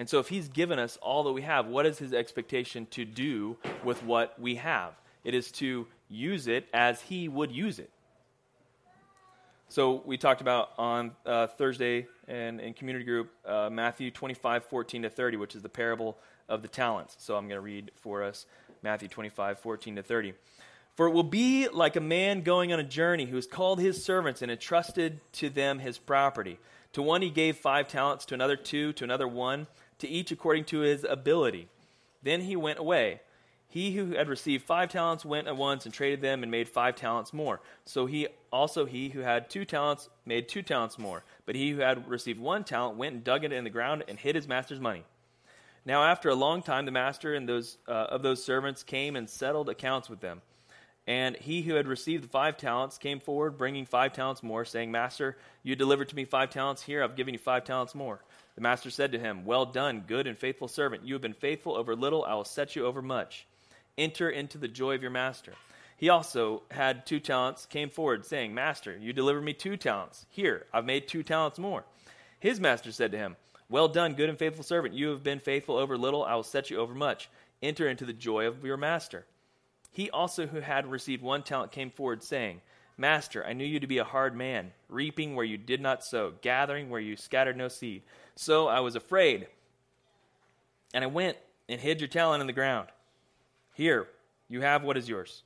And 0.00 0.08
so, 0.08 0.18
if 0.18 0.30
He's 0.30 0.48
given 0.48 0.78
us 0.78 0.96
all 1.02 1.24
that 1.24 1.32
we 1.32 1.42
have, 1.42 1.66
what 1.66 1.84
is 1.84 1.98
His 1.98 2.14
expectation 2.14 2.86
to 2.92 3.04
do 3.04 3.58
with 3.84 4.02
what 4.02 4.40
we 4.40 4.54
have? 4.54 4.94
It 5.24 5.34
is 5.34 5.52
to 5.52 5.86
use 6.08 6.48
it 6.48 6.66
as 6.72 7.02
He 7.02 7.28
would 7.28 7.52
use 7.52 7.78
it. 7.78 7.90
So, 9.68 10.02
we 10.06 10.16
talked 10.16 10.40
about 10.40 10.70
on 10.78 11.10
uh, 11.26 11.48
Thursday 11.48 12.06
and 12.26 12.62
in 12.62 12.72
community 12.72 13.04
group 13.04 13.30
uh, 13.44 13.68
Matthew 13.70 14.10
25, 14.10 14.64
14 14.64 15.02
to 15.02 15.10
30, 15.10 15.36
which 15.36 15.54
is 15.54 15.60
the 15.60 15.68
parable 15.68 16.16
of 16.48 16.62
the 16.62 16.68
talents. 16.68 17.16
So, 17.18 17.36
I'm 17.36 17.44
going 17.46 17.58
to 17.58 17.60
read 17.60 17.90
for 17.96 18.24
us 18.24 18.46
Matthew 18.82 19.08
25, 19.08 19.58
14 19.58 19.96
to 19.96 20.02
30. 20.02 20.32
For 20.96 21.08
it 21.08 21.10
will 21.10 21.22
be 21.22 21.68
like 21.68 21.96
a 21.96 22.00
man 22.00 22.40
going 22.40 22.72
on 22.72 22.80
a 22.80 22.84
journey 22.84 23.26
who 23.26 23.36
has 23.36 23.46
called 23.46 23.78
his 23.78 24.02
servants 24.02 24.40
and 24.40 24.50
entrusted 24.50 25.20
to 25.32 25.50
them 25.50 25.78
his 25.78 25.98
property. 25.98 26.58
To 26.94 27.02
one 27.02 27.20
he 27.20 27.28
gave 27.28 27.58
five 27.58 27.86
talents, 27.86 28.24
to 28.26 28.34
another 28.34 28.56
two, 28.56 28.94
to 28.94 29.04
another 29.04 29.28
one, 29.28 29.66
to 30.00 30.08
each 30.08 30.30
according 30.30 30.64
to 30.66 30.80
his 30.80 31.04
ability. 31.04 31.68
Then 32.22 32.42
he 32.42 32.56
went 32.56 32.78
away. 32.78 33.20
He 33.68 33.92
who 33.92 34.16
had 34.16 34.28
received 34.28 34.64
five 34.64 34.88
talents 34.88 35.24
went 35.24 35.46
at 35.46 35.56
once 35.56 35.84
and 35.84 35.94
traded 35.94 36.20
them 36.20 36.42
and 36.42 36.50
made 36.50 36.68
five 36.68 36.96
talents 36.96 37.32
more. 37.32 37.60
So 37.84 38.06
he 38.06 38.26
also 38.52 38.84
he 38.84 39.10
who 39.10 39.20
had 39.20 39.48
two 39.48 39.64
talents 39.64 40.08
made 40.26 40.48
two 40.48 40.62
talents 40.62 40.98
more. 40.98 41.22
But 41.46 41.54
he 41.54 41.70
who 41.70 41.78
had 41.78 42.08
received 42.08 42.40
one 42.40 42.64
talent 42.64 42.98
went 42.98 43.14
and 43.14 43.24
dug 43.24 43.44
it 43.44 43.52
in 43.52 43.62
the 43.62 43.70
ground 43.70 44.02
and 44.08 44.18
hid 44.18 44.34
his 44.34 44.48
master's 44.48 44.80
money. 44.80 45.04
Now 45.86 46.02
after 46.02 46.28
a 46.28 46.34
long 46.34 46.62
time 46.62 46.84
the 46.84 46.90
master 46.90 47.32
and 47.34 47.48
those 47.48 47.78
uh, 47.86 47.92
of 47.92 48.22
those 48.22 48.44
servants 48.44 48.82
came 48.82 49.14
and 49.14 49.30
settled 49.30 49.68
accounts 49.68 50.10
with 50.10 50.20
them. 50.20 50.42
And 51.06 51.36
he 51.36 51.62
who 51.62 51.74
had 51.74 51.88
received 51.88 52.24
the 52.24 52.28
five 52.28 52.56
talents 52.56 52.98
came 52.98 53.20
forward, 53.20 53.56
bringing 53.56 53.86
five 53.86 54.12
talents 54.12 54.42
more, 54.42 54.64
saying, 54.64 54.92
Master, 54.92 55.36
you 55.62 55.74
delivered 55.74 56.08
to 56.10 56.14
me 56.14 56.24
five 56.24 56.50
talents. 56.50 56.82
Here, 56.82 57.02
I've 57.02 57.16
given 57.16 57.34
you 57.34 57.40
five 57.40 57.64
talents 57.64 57.94
more. 57.94 58.20
The 58.60 58.64
master 58.64 58.90
said 58.90 59.12
to 59.12 59.18
him, 59.18 59.46
Well 59.46 59.64
done, 59.64 60.04
good 60.06 60.26
and 60.26 60.36
faithful 60.36 60.68
servant. 60.68 61.06
You 61.06 61.14
have 61.14 61.22
been 61.22 61.32
faithful 61.32 61.74
over 61.74 61.96
little, 61.96 62.26
I 62.26 62.34
will 62.34 62.44
set 62.44 62.76
you 62.76 62.84
over 62.84 63.00
much. 63.00 63.46
Enter 63.96 64.28
into 64.28 64.58
the 64.58 64.68
joy 64.68 64.94
of 64.94 65.00
your 65.00 65.10
master. 65.10 65.54
He 65.96 66.10
also 66.10 66.64
had 66.70 67.06
two 67.06 67.20
talents, 67.20 67.64
came 67.64 67.88
forward, 67.88 68.26
saying, 68.26 68.52
Master, 68.52 68.94
you 68.98 69.14
delivered 69.14 69.44
me 69.44 69.54
two 69.54 69.78
talents. 69.78 70.26
Here, 70.28 70.66
I've 70.74 70.84
made 70.84 71.08
two 71.08 71.22
talents 71.22 71.58
more. 71.58 71.84
His 72.38 72.60
master 72.60 72.92
said 72.92 73.12
to 73.12 73.18
him, 73.18 73.36
Well 73.70 73.88
done, 73.88 74.12
good 74.12 74.28
and 74.28 74.38
faithful 74.38 74.62
servant. 74.62 74.92
You 74.92 75.08
have 75.08 75.22
been 75.22 75.40
faithful 75.40 75.78
over 75.78 75.96
little, 75.96 76.22
I 76.22 76.34
will 76.34 76.42
set 76.42 76.68
you 76.68 76.76
over 76.76 76.94
much. 76.94 77.30
Enter 77.62 77.88
into 77.88 78.04
the 78.04 78.12
joy 78.12 78.46
of 78.46 78.62
your 78.62 78.76
master. 78.76 79.24
He 79.90 80.10
also, 80.10 80.46
who 80.46 80.60
had 80.60 80.86
received 80.86 81.22
one 81.22 81.44
talent, 81.44 81.72
came 81.72 81.90
forward, 81.90 82.22
saying, 82.22 82.60
Master, 83.00 83.42
I 83.46 83.54
knew 83.54 83.64
you 83.64 83.80
to 83.80 83.86
be 83.86 83.96
a 83.96 84.04
hard 84.04 84.36
man, 84.36 84.72
reaping 84.90 85.34
where 85.34 85.44
you 85.44 85.56
did 85.56 85.80
not 85.80 86.04
sow, 86.04 86.34
gathering 86.42 86.90
where 86.90 87.00
you 87.00 87.16
scattered 87.16 87.56
no 87.56 87.68
seed. 87.68 88.02
So 88.36 88.68
I 88.68 88.80
was 88.80 88.94
afraid, 88.94 89.46
and 90.92 91.02
I 91.02 91.06
went 91.06 91.38
and 91.66 91.80
hid 91.80 92.02
your 92.02 92.08
talent 92.08 92.42
in 92.42 92.46
the 92.46 92.52
ground. 92.52 92.88
Here, 93.72 94.06
you 94.48 94.60
have 94.60 94.82
what 94.82 94.98
is 94.98 95.08
yours. 95.08 95.44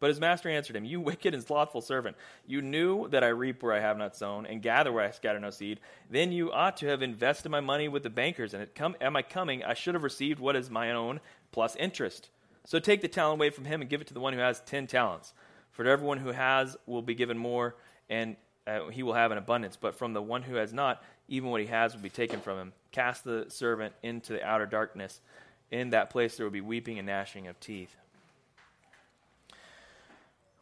But 0.00 0.08
his 0.08 0.20
master 0.20 0.48
answered 0.48 0.74
him, 0.74 0.86
You 0.86 1.00
wicked 1.00 1.34
and 1.34 1.44
slothful 1.44 1.82
servant, 1.82 2.16
you 2.46 2.62
knew 2.62 3.08
that 3.08 3.22
I 3.22 3.28
reap 3.28 3.62
where 3.62 3.74
I 3.74 3.80
have 3.80 3.98
not 3.98 4.16
sown, 4.16 4.46
and 4.46 4.62
gather 4.62 4.90
where 4.90 5.04
I 5.04 5.10
scatter 5.10 5.38
no 5.38 5.50
seed. 5.50 5.80
Then 6.08 6.32
you 6.32 6.50
ought 6.50 6.78
to 6.78 6.86
have 6.86 7.02
invested 7.02 7.50
my 7.50 7.60
money 7.60 7.88
with 7.88 8.04
the 8.04 8.08
bankers, 8.08 8.54
and 8.54 8.74
come, 8.74 8.96
at 9.02 9.12
my 9.12 9.20
coming 9.20 9.62
I 9.62 9.74
should 9.74 9.92
have 9.92 10.02
received 10.02 10.40
what 10.40 10.56
is 10.56 10.70
my 10.70 10.92
own 10.92 11.20
plus 11.52 11.76
interest. 11.76 12.30
So 12.64 12.78
take 12.78 13.02
the 13.02 13.08
talent 13.08 13.38
away 13.38 13.50
from 13.50 13.66
him 13.66 13.82
and 13.82 13.90
give 13.90 14.00
it 14.00 14.06
to 14.06 14.14
the 14.14 14.20
one 14.20 14.32
who 14.32 14.38
has 14.38 14.62
ten 14.62 14.86
talents. 14.86 15.34
For 15.80 15.88
everyone 15.88 16.18
who 16.18 16.30
has 16.30 16.76
will 16.84 17.00
be 17.00 17.14
given 17.14 17.38
more, 17.38 17.74
and 18.10 18.36
uh, 18.66 18.88
he 18.88 19.02
will 19.02 19.14
have 19.14 19.32
an 19.32 19.38
abundance. 19.38 19.78
But 19.80 19.94
from 19.94 20.12
the 20.12 20.20
one 20.20 20.42
who 20.42 20.56
has 20.56 20.74
not, 20.74 21.02
even 21.26 21.48
what 21.48 21.62
he 21.62 21.68
has 21.68 21.94
will 21.94 22.02
be 22.02 22.10
taken 22.10 22.38
from 22.38 22.58
him. 22.58 22.72
Cast 22.92 23.24
the 23.24 23.46
servant 23.48 23.94
into 24.02 24.34
the 24.34 24.44
outer 24.44 24.66
darkness. 24.66 25.22
In 25.70 25.88
that 25.88 26.10
place 26.10 26.36
there 26.36 26.44
will 26.44 26.50
be 26.50 26.60
weeping 26.60 26.98
and 26.98 27.06
gnashing 27.06 27.46
of 27.46 27.58
teeth. 27.60 27.96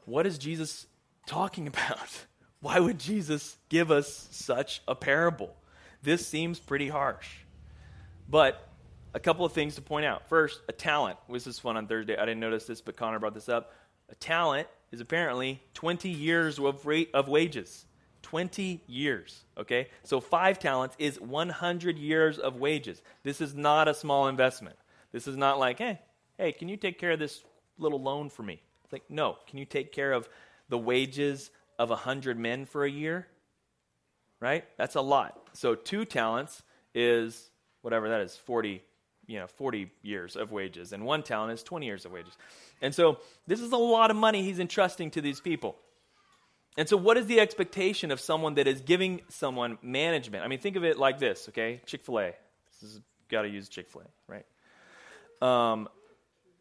What 0.05 0.25
is 0.25 0.39
Jesus 0.39 0.87
talking 1.27 1.67
about? 1.67 2.27
Why 2.61 2.79
would 2.79 3.01
Jesus 3.01 3.57
give 3.69 3.91
us 3.91 4.29
such 4.31 4.83
a 4.87 4.95
parable? 4.95 5.53
This 6.01 6.25
seems 6.29 6.61
pretty 6.61 6.91
harsh. 6.91 7.29
But 8.31 8.69
a 9.15 9.19
couple 9.19 9.45
of 9.45 9.53
things 9.53 9.75
to 9.75 9.83
point 9.83 10.07
out. 10.07 10.29
First, 10.29 10.61
a 10.69 10.73
talent. 10.73 11.19
This 11.29 11.49
is 11.49 11.59
fun 11.59 11.77
on 11.77 11.89
Thursday. 11.89 12.17
I 12.17 12.25
didn't 12.25 12.39
notice 12.39 12.69
this, 12.69 12.81
but 12.81 12.95
Connor 12.95 13.19
brought 13.19 13.35
this 13.35 13.49
up. 13.49 13.73
A 14.11 14.15
talent 14.15 14.69
is 14.91 15.01
apparently 15.01 15.63
20 15.75 16.09
years 16.09 16.59
of, 16.59 16.87
rate 16.87 17.11
of 17.15 17.29
wages. 17.29 17.87
20 18.23 18.83
years, 18.87 19.45
okay? 19.57 19.89
So 20.03 20.21
five 20.21 20.59
talents 20.59 20.97
is 20.99 21.21
100 21.21 21.99
years 21.99 22.39
of 22.39 22.57
wages. 22.57 23.01
This 23.23 23.41
is 23.41 23.55
not 23.55 23.89
a 23.89 23.95
small 23.95 24.29
investment. 24.29 24.77
This 25.13 25.27
is 25.27 25.37
not 25.37 25.59
like, 25.59 25.79
hey, 25.79 26.01
hey, 26.37 26.53
can 26.53 26.69
you 26.69 26.77
take 26.77 26.99
care 26.99 27.13
of 27.13 27.19
this 27.19 27.43
little 27.79 28.03
loan 28.03 28.29
for 28.29 28.43
me? 28.43 28.61
It's 28.85 28.93
like, 28.93 29.05
no. 29.09 29.39
Can 29.47 29.59
you 29.59 29.65
take 29.65 29.93
care 29.93 30.13
of 30.13 30.29
the 30.69 30.79
wages 30.79 31.51
of 31.79 31.91
100 31.91 32.39
men 32.39 32.67
for 32.67 32.85
a 32.85 32.91
year? 32.91 33.29
Right? 34.41 34.65
That's 34.77 34.97
a 34.97 35.01
lot. 35.01 35.49
So 35.53 35.75
two 35.75 36.05
talents 36.05 36.63
is 36.95 37.51
whatever 37.83 38.09
that 38.11 38.21
is, 38.21 38.37
40 38.37 38.83
you 39.29 39.39
know 39.39 39.47
40 39.47 39.91
years 40.03 40.35
of 40.35 40.51
wages 40.51 40.93
and 40.93 41.05
one 41.05 41.23
talent 41.23 41.53
is 41.53 41.63
20 41.63 41.87
years 41.87 42.05
of 42.05 42.13
wages 42.13 42.37
and 42.81 42.95
so 42.95 43.19
this 43.47 43.61
is 43.61 43.73
a 43.73 43.77
lot 43.77 44.11
of 44.11 44.17
money 44.17 44.43
he's 44.43 44.59
entrusting 44.59 45.11
to 45.13 45.21
these 45.21 45.41
people. 45.41 45.77
And 46.77 46.89
so 46.89 46.97
what 46.97 47.17
is 47.17 47.27
the 47.27 47.41
expectation 47.41 48.11
of 48.13 48.21
someone 48.21 48.55
that 48.55 48.69
is 48.69 48.81
giving 48.81 49.23
someone 49.29 49.79
management? 49.83 50.45
I 50.45 50.49
mean 50.49 50.59
think 50.59 50.77
of 50.77 50.85
it 50.85 50.99
like 50.99 51.19
this 51.19 51.49
okay? 51.49 51.81
Chick-fil-a. 51.87 52.35
This 52.81 52.91
is 52.91 53.01
got 53.29 53.43
to 53.43 53.49
use 53.49 53.69
chick-fil-a 53.69 54.05
right? 54.27 54.47
Um, 55.41 55.89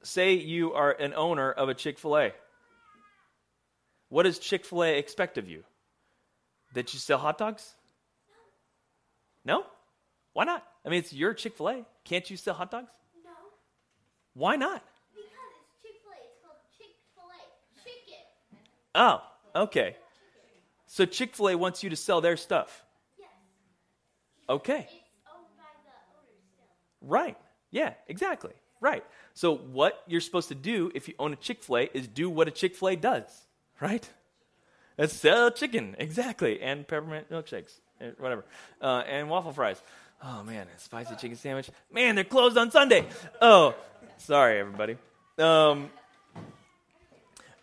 say 0.03 0.33
you 0.33 0.73
are 0.73 0.91
an 0.91 1.13
owner 1.13 1.51
of 1.51 1.69
a 1.69 1.73
chick-fil-a. 1.73 2.31
What 4.09 4.23
does 4.23 4.39
chick-fil-a 4.39 4.97
expect 4.97 5.37
of 5.37 5.49
you? 5.49 5.63
That 6.73 6.93
you 6.93 6.99
sell 6.99 7.17
hot 7.17 7.37
dogs? 7.37 7.73
No. 9.45 9.65
Why 10.33 10.43
not? 10.43 10.63
I 10.85 10.89
mean, 10.89 10.99
it's 10.99 11.13
your 11.13 11.33
Chick 11.33 11.55
fil 11.57 11.69
A. 11.69 11.85
Can't 12.03 12.29
you 12.29 12.37
sell 12.37 12.53
hot 12.53 12.69
dogs? 12.69 12.91
No. 13.25 13.31
Why 14.35 14.55
not? 14.55 14.83
Because 15.15 15.25
it's 15.25 15.81
Chick 15.81 15.95
fil 16.03 16.11
A. 16.11 16.19
It's 16.21 16.37
called 16.45 16.59
Chick 16.77 16.93
fil 17.15 17.25
A. 17.25 17.41
Chicken. 17.81 18.23
Oh, 18.97 19.21
okay. 19.55 19.95
So 20.87 21.05
Chick 21.05 21.35
fil 21.35 21.49
A 21.49 21.55
wants 21.57 21.83
you 21.83 21.91
to 21.91 21.95
sell 21.95 22.19
their 22.19 22.35
stuff. 22.35 22.83
Yes. 23.17 23.29
Okay. 24.49 24.79
It's 24.79 24.91
owned 25.33 25.45
by 25.55 25.63
the 25.83 25.91
owner 26.17 26.39
still. 26.53 27.07
Right. 27.07 27.37
Yeah, 27.71 27.93
exactly. 28.07 28.53
Right. 28.81 29.03
So 29.33 29.55
what 29.55 30.01
you're 30.07 30.21
supposed 30.21 30.49
to 30.49 30.55
do 30.55 30.91
if 30.95 31.07
you 31.07 31.13
own 31.19 31.31
a 31.31 31.35
Chick 31.35 31.63
fil 31.63 31.77
A 31.77 31.89
is 31.93 32.07
do 32.07 32.29
what 32.29 32.47
a 32.47 32.51
Chick 32.51 32.75
fil 32.75 32.89
A 32.89 32.95
does, 32.95 33.29
right? 33.79 34.07
Let's 34.97 35.13
sell 35.13 35.51
chicken, 35.51 35.95
exactly, 35.99 36.59
and 36.59 36.87
peppermint 36.87 37.29
milkshakes, 37.29 37.79
and 37.99 38.15
whatever, 38.17 38.45
uh, 38.81 39.03
and 39.07 39.29
waffle 39.29 39.53
fries. 39.53 39.79
Oh 40.23 40.41
man, 40.41 40.65
a 40.75 40.79
spicy 40.79 41.15
chicken 41.17 41.37
sandwich. 41.37 41.69
Man, 41.91 42.15
they're 42.15 42.23
closed 42.23 42.57
on 42.57 42.71
Sunday. 42.71 43.05
Oh, 43.39 43.75
sorry, 44.17 44.59
everybody. 44.59 44.97
Um, 45.37 45.91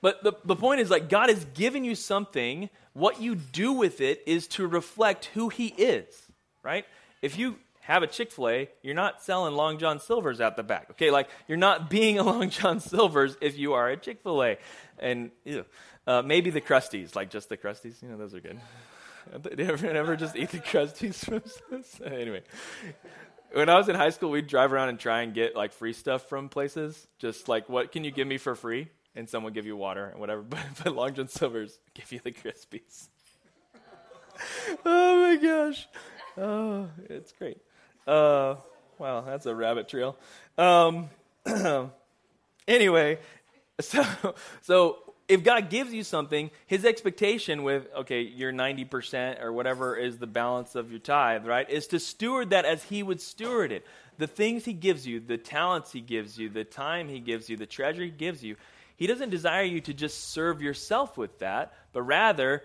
but 0.05 0.23
the, 0.23 0.35
the 0.45 0.55
point 0.55 0.83
is, 0.83 0.91
like, 0.91 1.09
God 1.09 1.31
has 1.31 1.47
given 1.55 1.83
you 1.83 1.95
something. 1.95 2.69
What 2.93 3.23
you 3.23 3.35
do 3.35 3.73
with 3.73 4.03
it 4.03 4.23
is 4.27 4.47
to 4.49 4.67
reflect 4.67 5.31
who 5.33 5.49
He 5.49 5.69
is, 5.69 6.05
right? 6.63 6.85
If 7.23 7.39
you 7.39 7.57
have 7.81 8.03
a 8.03 8.07
Chick 8.07 8.31
fil 8.31 8.51
A, 8.51 8.69
you're 8.83 8.95
not 8.95 9.23
selling 9.23 9.55
Long 9.55 9.79
John 9.79 9.99
Silvers 10.01 10.43
out 10.43 10.57
the 10.57 10.63
back, 10.63 10.89
okay? 10.91 11.11
Like, 11.11 11.31
you're 11.49 11.57
not 11.57 11.89
being 11.97 12.19
a 12.19 12.23
Long 12.23 12.51
John 12.51 12.81
Silvers 12.81 13.35
if 13.41 13.57
you 13.57 13.73
are 13.73 13.89
a 13.89 13.97
Chick 13.97 14.21
fil 14.23 14.45
A. 14.45 14.59
And 14.99 15.31
uh, 16.07 16.21
maybe 16.21 16.51
the 16.51 16.61
Krusties, 16.61 17.17
like 17.17 17.31
just 17.31 17.49
the 17.49 17.57
Krusties, 17.57 18.03
you 18.03 18.11
know, 18.11 18.19
those 18.19 18.35
are 18.35 18.41
good. 18.41 18.61
Did 19.57 19.59
you 19.59 19.89
ever, 19.89 20.17
just 20.17 20.37
eat 20.37 20.51
the 20.51 20.59
Krusties? 20.59 22.05
anyway, 22.05 22.43
when 23.55 23.71
I 23.71 23.79
was 23.79 23.89
in 23.89 23.95
high 23.95 24.11
school, 24.11 24.29
we'd 24.29 24.49
drive 24.49 24.71
around 24.71 24.91
and 24.91 25.01
try 25.01 25.23
and 25.23 25.33
get 25.33 25.57
like 25.57 25.73
free 25.73 25.95
stuff 25.95 26.29
from 26.29 26.51
places. 26.51 27.09
Just 27.19 27.49
like, 27.49 27.71
what 27.71 27.91
can 27.91 28.05
you 28.05 28.11
give 28.11 28.29
me 28.29 28.37
for 28.37 28.55
free? 28.55 28.91
And 29.17 29.29
someone 29.29 29.53
give 29.53 29.67
you 29.67 29.77
water 29.77 30.07
and 30.07 30.21
whatever. 30.21 30.43
But, 30.49 30.61
but 30.83 30.95
Long 30.95 31.15
John 31.15 31.29
Silver's 31.29 31.79
give 31.95 32.11
you 32.13 32.21
the 32.23 32.33
Krispies. 32.33 33.09
oh 34.85 35.23
my 35.23 35.37
gosh. 35.37 35.89
Oh, 36.37 36.89
it's 37.09 37.33
great. 37.33 37.59
Uh, 38.07 38.57
wow, 38.99 39.21
that's 39.21 39.47
a 39.47 39.55
rabbit 39.55 39.89
trail. 39.89 40.17
Um, 40.59 41.09
anyway, 42.69 43.19
so 43.81 44.05
so 44.63 44.99
if 45.29 45.43
God 45.43 45.71
gives 45.71 45.93
you 45.93 46.05
something, 46.05 46.51
his 46.67 46.85
expectation 46.85 47.63
with, 47.63 47.87
okay, 47.97 48.21
your 48.21 48.53
90% 48.53 49.43
or 49.43 49.53
whatever 49.53 49.97
is 49.97 50.19
the 50.19 50.27
balance 50.27 50.75
of 50.75 50.91
your 50.91 51.01
tithe, 51.01 51.47
right, 51.47 51.69
is 51.71 51.87
to 51.89 51.99
steward 51.99 52.51
that 52.51 52.65
as 52.65 52.85
he 52.85 53.03
would 53.03 53.21
steward 53.21 53.73
it. 53.73 53.87
The 54.19 54.27
things 54.27 54.65
he 54.65 54.75
gives 54.75 55.07
you, 55.07 55.21
the 55.21 55.39
talents 55.39 55.93
he 55.93 56.01
gives 56.01 56.39
you, 56.39 56.49
the 56.49 56.65
time 56.65 57.09
he 57.09 57.21
gives 57.21 57.49
you, 57.49 57.57
the 57.57 57.67
treasure 57.67 58.03
he 58.03 58.11
gives 58.11 58.45
you, 58.45 58.57
he 58.97 59.07
doesn't 59.07 59.31
desire 59.31 59.65
you 59.65 59.81
to 59.83 59.95
just 59.95 60.33
serve 60.33 60.63
yourself 60.63 61.17
with 61.17 61.39
that, 61.41 61.73
but 61.93 62.03
rather, 62.03 62.63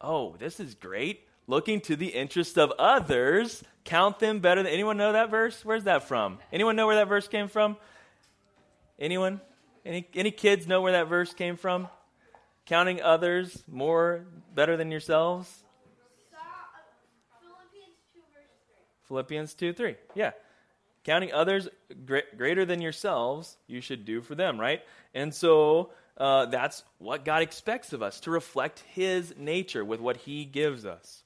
oh, 0.00 0.36
this 0.38 0.60
is 0.60 0.74
great. 0.74 1.22
Looking 1.48 1.80
to 1.82 1.96
the 1.96 2.08
interest 2.08 2.58
of 2.58 2.72
others, 2.78 3.62
count 3.84 4.18
them 4.18 4.40
better 4.40 4.62
than 4.62 4.72
anyone 4.72 4.96
know 4.96 5.12
that 5.12 5.30
verse? 5.30 5.64
Where's 5.64 5.84
that 5.84 6.04
from? 6.04 6.38
Anyone 6.52 6.76
know 6.76 6.86
where 6.86 6.96
that 6.96 7.08
verse 7.08 7.28
came 7.28 7.48
from? 7.48 7.76
Anyone? 8.98 9.40
Any, 9.84 10.08
any 10.14 10.30
kids 10.32 10.66
know 10.66 10.80
where 10.82 10.92
that 10.92 11.08
verse 11.08 11.32
came 11.32 11.56
from? 11.56 11.88
Counting 12.64 13.00
others 13.00 13.62
more 13.70 14.26
better 14.54 14.76
than 14.76 14.90
yourselves? 14.90 15.48
Philippians 19.06 19.54
2 19.54 19.72
3. 19.72 19.96
Yeah. 20.14 20.32
Counting 21.06 21.32
others 21.32 21.68
greater 22.36 22.64
than 22.64 22.80
yourselves, 22.80 23.56
you 23.68 23.80
should 23.80 24.04
do 24.04 24.20
for 24.20 24.34
them, 24.34 24.60
right? 24.60 24.82
And 25.14 25.32
so 25.32 25.90
uh, 26.16 26.46
that's 26.46 26.82
what 26.98 27.24
God 27.24 27.42
expects 27.42 27.92
of 27.92 28.02
us 28.02 28.18
to 28.20 28.32
reflect 28.32 28.82
His 28.92 29.32
nature 29.38 29.84
with 29.84 30.00
what 30.00 30.16
He 30.16 30.44
gives 30.44 30.84
us. 30.84 31.22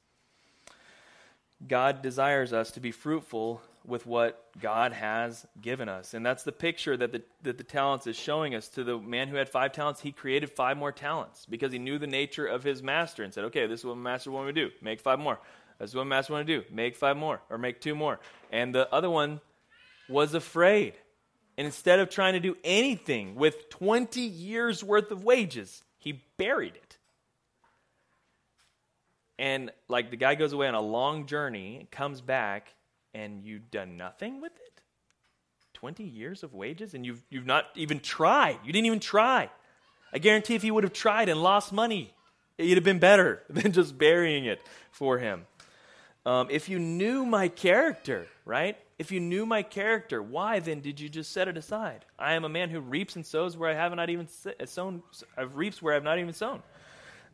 God 1.67 2.03
desires 2.03 2.53
us 2.53 2.73
to 2.73 2.81
be 2.81 2.93
fruitful 2.93 3.63
with 3.87 4.05
what 4.05 4.51
God 4.61 4.93
has 4.93 5.47
given 5.63 5.89
us. 5.89 6.13
And 6.13 6.27
that's 6.27 6.43
the 6.43 6.53
picture 6.53 6.99
that 6.99 7.13
the, 7.13 7.23
that 7.45 7.57
the 7.57 7.65
talents 7.65 8.07
is 8.07 8.17
showing 8.17 8.55
us. 8.55 8.69
To 8.69 8.85
the 8.85 8.99
man 8.99 9.29
who 9.29 9.37
had 9.37 9.49
five 9.49 9.73
talents, 9.73 10.03
he 10.03 10.13
created 10.13 10.51
five 10.51 10.77
more 10.77 10.93
talents 10.93 11.47
because 11.49 11.73
he 11.73 11.79
knew 11.79 11.99
the 11.99 12.07
nature 12.07 12.45
of 12.45 12.63
his 12.63 12.83
master 12.83 13.23
and 13.23 13.33
said, 13.33 13.45
okay, 13.45 13.67
this 13.67 13.81
is 13.81 13.87
what 13.87 13.97
my 13.97 14.11
master 14.11 14.31
wanted 14.31 14.55
me 14.55 14.61
to 14.61 14.69
do. 14.69 14.75
Make 14.83 15.01
five 15.01 15.19
more. 15.19 15.41
This 15.79 15.89
is 15.89 15.97
what 15.97 16.07
my 16.07 16.17
master 16.17 16.35
wanted 16.35 16.49
to 16.49 16.61
do. 16.61 16.65
Make 16.71 16.97
five 16.97 17.17
more 17.17 17.41
or 17.49 17.57
make 17.57 17.81
two 17.81 17.95
more. 17.95 18.21
And 18.53 18.75
the 18.75 18.93
other 18.93 19.09
one 19.09 19.41
was 20.11 20.35
afraid. 20.35 20.95
And 21.57 21.67
instead 21.67 21.99
of 21.99 22.11
trying 22.11 22.35
to 22.35 22.41
do 22.41 22.57
anything 22.65 23.35
with 23.35 23.69
20 23.71 24.21
years 24.21 24.83
worth 24.83 25.11
of 25.11 25.25
wages, 25.25 25.83
he 25.99 26.23
buried 26.37 26.75
it. 26.75 26.99
And 29.39 29.71
like 29.89 30.11
the 30.11 30.17
guy 30.17 30.35
goes 30.35 30.53
away 30.53 30.69
on 30.69 30.75
a 30.75 30.81
long 30.81 31.27
journey, 31.27 31.89
comes 31.91 32.21
back, 32.21 32.75
and 33.15 33.43
you've 33.45 33.71
done 33.71 33.97
nothing 33.97 34.41
with 34.41 34.53
it? 34.53 34.83
20 35.75 36.05
years 36.05 36.43
of 36.43 36.53
wages 36.53 36.93
and 36.93 37.07
you've, 37.07 37.23
you've 37.31 37.47
not 37.47 37.65
even 37.75 38.01
tried. 38.01 38.59
You 38.65 38.73
didn't 38.73 38.87
even 38.87 39.01
try. 39.01 39.49
I 40.13 40.19
guarantee 40.19 40.55
if 40.55 40.63
he 40.63 40.71
would 40.71 40.85
have 40.85 40.93
tried 40.93 41.29
and 41.29 41.43
lost 41.43 41.73
money, 41.73 42.13
it'd 42.59 42.77
have 42.77 42.85
been 42.85 42.99
better 42.99 43.43
than 43.51 43.73
just 43.73 43.97
burying 43.97 44.45
it 44.45 44.61
for 44.91 45.19
him. 45.19 45.47
Um, 46.27 46.49
if 46.51 46.69
you 46.69 46.79
knew 46.79 47.25
my 47.25 47.49
character, 47.49 48.27
right? 48.45 48.77
If 49.01 49.11
you 49.11 49.19
knew 49.19 49.47
my 49.47 49.63
character, 49.63 50.23
why 50.23 50.59
then 50.59 50.81
did 50.81 51.01
you 51.01 51.09
just 51.09 51.33
set 51.33 51.49
it 51.49 51.57
aside? 51.57 52.05
I 52.19 52.35
am 52.35 52.45
a 52.45 52.51
man 52.51 52.69
who 52.69 52.81
reaps 52.81 53.17
and 53.17 53.25
sows 53.25 53.57
where 53.57 53.71
I 53.71 53.73
have 53.73 53.97
not 53.97 54.11
even 54.11 54.29
uh, 54.45 54.67
sown, 54.67 55.03
I've 55.39 55.57
reaps 55.57 55.81
where 55.81 55.95
I 55.95 55.97
have 55.97 56.05
not 56.05 56.19
even 56.19 56.35
sown. 56.35 56.63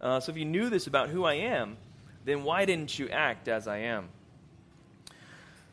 Uh, 0.01 0.21
so 0.21 0.31
if 0.31 0.39
you 0.39 0.45
knew 0.45 0.71
this 0.71 0.87
about 0.87 1.09
who 1.09 1.25
I 1.25 1.35
am, 1.35 1.77
then 2.25 2.45
why 2.45 2.67
didn't 2.67 2.97
you 2.97 3.09
act 3.09 3.49
as 3.49 3.67
I 3.67 3.79
am? 3.79 4.11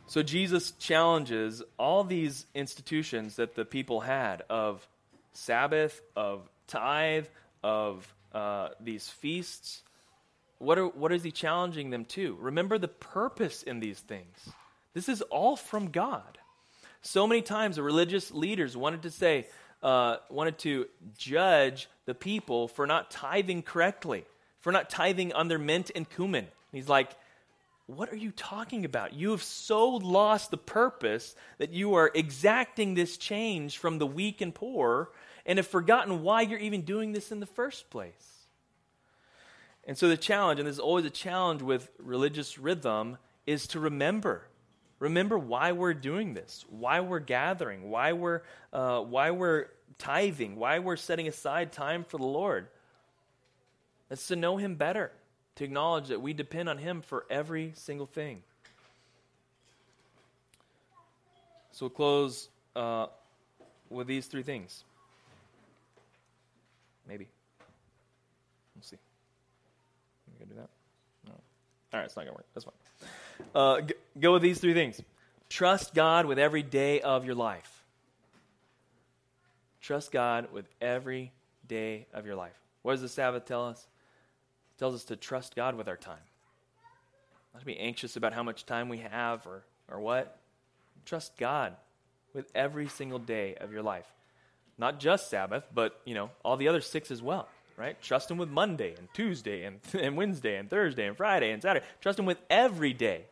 So 0.08 0.23
Jesus 0.23 0.71
challenges 0.71 1.62
all 1.77 2.03
these 2.03 2.47
institutions 2.56 3.36
that 3.36 3.53
the 3.53 3.63
people 3.63 3.99
had 3.99 4.41
of 4.49 4.88
Sabbath, 5.34 6.01
of 6.15 6.49
tithe, 6.65 7.27
of 7.62 8.12
uh, 8.34 8.69
these 8.79 9.08
feasts. 9.10 9.84
What, 10.58 10.79
are, 10.79 10.88
what 10.88 11.12
is 11.12 11.21
he 11.21 11.29
challenging 11.29 11.91
them 11.91 12.06
to? 12.06 12.36
Remember 12.39 12.79
the 12.79 12.88
purpose 12.88 13.62
in 13.62 13.79
these 13.79 13.99
things. 13.99 14.49
This 14.93 15.10
is 15.10 15.21
all 15.23 15.56
from 15.56 15.89
God. 15.89 16.38
So 17.01 17.27
many 17.27 17.41
times 17.41 17.75
the 17.75 17.84
religious 17.84 18.32
leaders 18.32 18.77
wanted 18.77 19.03
to 19.03 19.12
say, 19.12 19.47
uh, 19.82 20.17
wanted 20.29 20.58
to 20.60 20.88
judge 21.17 21.89
the 22.06 22.15
people 22.15 22.67
for 22.67 22.88
not 22.88 23.12
tithing 23.12 23.63
correctly, 23.63 24.25
for 24.62 24.71
not 24.71 24.89
tithing 24.89 25.34
on 25.34 25.47
their 25.49 25.60
mint 25.60 25.91
and 25.95 26.10
cumin. 26.10 26.47
he's 26.71 26.88
like, 26.88 27.10
what 27.86 28.12
are 28.12 28.17
you 28.17 28.32
talking 28.32 28.86
about? 28.86 29.13
You 29.13 29.32
have 29.32 29.43
so 29.43 29.89
lost 29.89 30.51
the 30.51 30.58
purpose 30.58 31.36
that 31.58 31.71
you 31.71 31.95
are 31.95 32.10
exacting 32.13 32.93
this 32.93 33.17
change 33.17 33.77
from 33.77 33.97
the 33.97 34.08
weak 34.08 34.39
and 34.39 34.56
poor 34.56 35.10
and 35.45 35.60
have 35.60 35.67
forgotten 35.67 36.23
why 36.23 36.41
you're 36.41 36.60
even 36.60 36.82
doing 36.82 37.12
this 37.12 37.32
in 37.32 37.41
the 37.41 37.45
first 37.45 37.89
place. 37.89 38.47
And 39.86 39.97
so, 39.97 40.08
the 40.08 40.15
challenge, 40.15 40.62
and 40.62 40.65
there's 40.65 40.79
always 40.79 41.03
a 41.03 41.10
challenge 41.10 41.62
with 41.62 41.89
religious 41.99 42.58
rhythm, 42.58 43.17
is 43.45 43.67
to 43.67 43.82
remember. 43.82 44.47
Remember 45.03 45.37
why 45.37 45.73
we're 45.73 45.93
doing 45.93 46.33
this, 46.33 46.63
why 46.69 47.01
we're 47.01 47.19
gathering, 47.19 47.89
why 47.89 48.13
we're, 48.13 48.41
uh, 48.71 49.01
why 49.01 49.31
we're 49.31 49.65
tithing, 49.97 50.55
why 50.55 50.79
we're 50.79 50.95
setting 50.95 51.27
aside 51.27 51.73
time 51.73 52.05
for 52.05 52.17
the 52.17 52.23
Lord. 52.23 52.67
It's 54.09 54.27
to 54.27 54.37
know 54.37 54.55
Him 54.55 54.75
better 54.75 55.11
to 55.55 55.65
acknowledge 55.65 56.07
that 56.07 56.21
we 56.21 56.31
depend 56.31 56.69
on 56.69 56.77
Him 56.77 57.01
for 57.01 57.25
every 57.29 57.73
single 57.75 58.05
thing. 58.05 58.43
So 61.73 61.87
we'll 61.87 61.89
close 61.89 62.47
uh, 62.73 63.07
with 63.89 64.07
these 64.07 64.27
three 64.27 64.43
things. 64.43 64.85
Maybe. 67.09 67.27
We'll 68.73 68.83
see. 68.83 68.95
We 70.39 70.45
gonna 70.45 70.55
do 70.55 70.61
that? 70.61 70.69
No. 71.27 71.33
All 71.33 71.99
right, 71.99 72.05
it's 72.05 72.15
not 72.15 72.21
gonna 72.21 72.35
work. 72.35 72.45
That's 72.53 72.63
fine. 72.63 72.82
Uh, 73.53 73.81
go 74.19 74.33
with 74.33 74.41
these 74.41 74.59
three 74.59 74.73
things. 74.73 75.01
Trust 75.49 75.93
God 75.93 76.25
with 76.25 76.39
every 76.39 76.63
day 76.63 77.01
of 77.01 77.25
your 77.25 77.35
life. 77.35 77.83
Trust 79.81 80.11
God 80.11 80.47
with 80.51 80.65
every 80.81 81.31
day 81.67 82.07
of 82.13 82.25
your 82.25 82.35
life. 82.35 82.57
What 82.81 82.93
does 82.93 83.01
the 83.01 83.09
Sabbath 83.09 83.45
tell 83.45 83.67
us? 83.67 83.85
It 84.75 84.79
tells 84.79 84.95
us 84.95 85.03
to 85.05 85.15
trust 85.15 85.55
God 85.55 85.75
with 85.75 85.88
our 85.88 85.97
time. 85.97 86.17
Not 87.53 87.59
to 87.59 87.65
be 87.65 87.77
anxious 87.77 88.15
about 88.15 88.34
how 88.34 88.43
much 88.43 88.65
time 88.65 88.89
we 88.89 88.99
have 88.99 89.45
or, 89.45 89.63
or 89.91 89.99
what. 89.99 90.39
Trust 91.05 91.38
God 91.38 91.75
with 92.34 92.49
every 92.55 92.88
single 92.88 93.19
day 93.19 93.55
of 93.55 93.71
your 93.71 93.84
life. 93.84 94.07
Not 94.77 94.99
just 94.99 95.29
Sabbath, 95.29 95.65
but, 95.73 95.99
you 96.05 96.15
know, 96.15 96.31
all 96.43 96.57
the 96.57 96.67
other 96.67 96.81
six 96.81 97.11
as 97.11 97.21
well, 97.21 97.47
right? 97.78 98.01
Trust 98.01 98.30
Him 98.30 98.38
with 98.38 98.49
Monday 98.49 98.95
and 98.97 99.07
Tuesday 99.13 99.63
and, 99.63 99.80
and 99.99 100.17
Wednesday 100.17 100.57
and 100.57 100.69
Thursday 100.69 101.07
and 101.07 101.17
Friday 101.17 101.51
and 101.51 101.61
Saturday. 101.61 101.86
Trust 102.01 102.19
Him 102.19 102.26
with 102.26 102.39
every 102.49 102.93
day. 102.93 103.26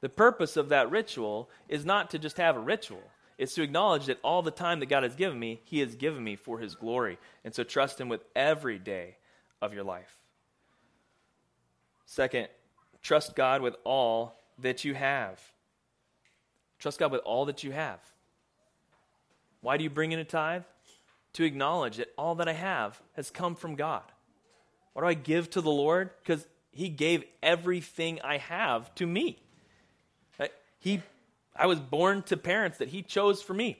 The 0.00 0.08
purpose 0.08 0.56
of 0.56 0.68
that 0.68 0.90
ritual 0.90 1.50
is 1.68 1.84
not 1.84 2.10
to 2.10 2.18
just 2.18 2.36
have 2.36 2.56
a 2.56 2.60
ritual. 2.60 3.02
It's 3.36 3.54
to 3.54 3.62
acknowledge 3.62 4.06
that 4.06 4.18
all 4.22 4.42
the 4.42 4.50
time 4.50 4.80
that 4.80 4.86
God 4.86 5.02
has 5.04 5.14
given 5.14 5.38
me, 5.38 5.60
He 5.64 5.80
has 5.80 5.94
given 5.94 6.22
me 6.22 6.36
for 6.36 6.58
His 6.58 6.74
glory. 6.74 7.18
And 7.44 7.54
so 7.54 7.64
trust 7.64 8.00
Him 8.00 8.08
with 8.08 8.24
every 8.34 8.78
day 8.78 9.16
of 9.60 9.74
your 9.74 9.84
life. 9.84 10.16
Second, 12.06 12.48
trust 13.02 13.36
God 13.36 13.60
with 13.62 13.76
all 13.84 14.40
that 14.58 14.84
you 14.84 14.94
have. 14.94 15.40
Trust 16.78 16.98
God 16.98 17.12
with 17.12 17.20
all 17.22 17.44
that 17.46 17.64
you 17.64 17.72
have. 17.72 18.00
Why 19.60 19.76
do 19.76 19.84
you 19.84 19.90
bring 19.90 20.12
in 20.12 20.18
a 20.18 20.24
tithe? 20.24 20.62
To 21.34 21.44
acknowledge 21.44 21.98
that 21.98 22.12
all 22.16 22.34
that 22.36 22.48
I 22.48 22.52
have 22.52 23.00
has 23.14 23.30
come 23.30 23.54
from 23.54 23.74
God. 23.74 24.02
Why 24.92 25.02
do 25.02 25.08
I 25.08 25.14
give 25.14 25.50
to 25.50 25.60
the 25.60 25.70
Lord? 25.70 26.10
Because 26.22 26.46
He 26.72 26.88
gave 26.88 27.24
everything 27.42 28.20
I 28.24 28.38
have 28.38 28.92
to 28.96 29.06
me. 29.06 29.38
Uh, 30.40 30.46
He, 30.80 31.02
I 31.54 31.66
was 31.66 31.78
born 31.78 32.22
to 32.24 32.36
parents 32.36 32.78
that 32.78 32.88
He 32.88 33.02
chose 33.02 33.42
for 33.42 33.54
me. 33.54 33.78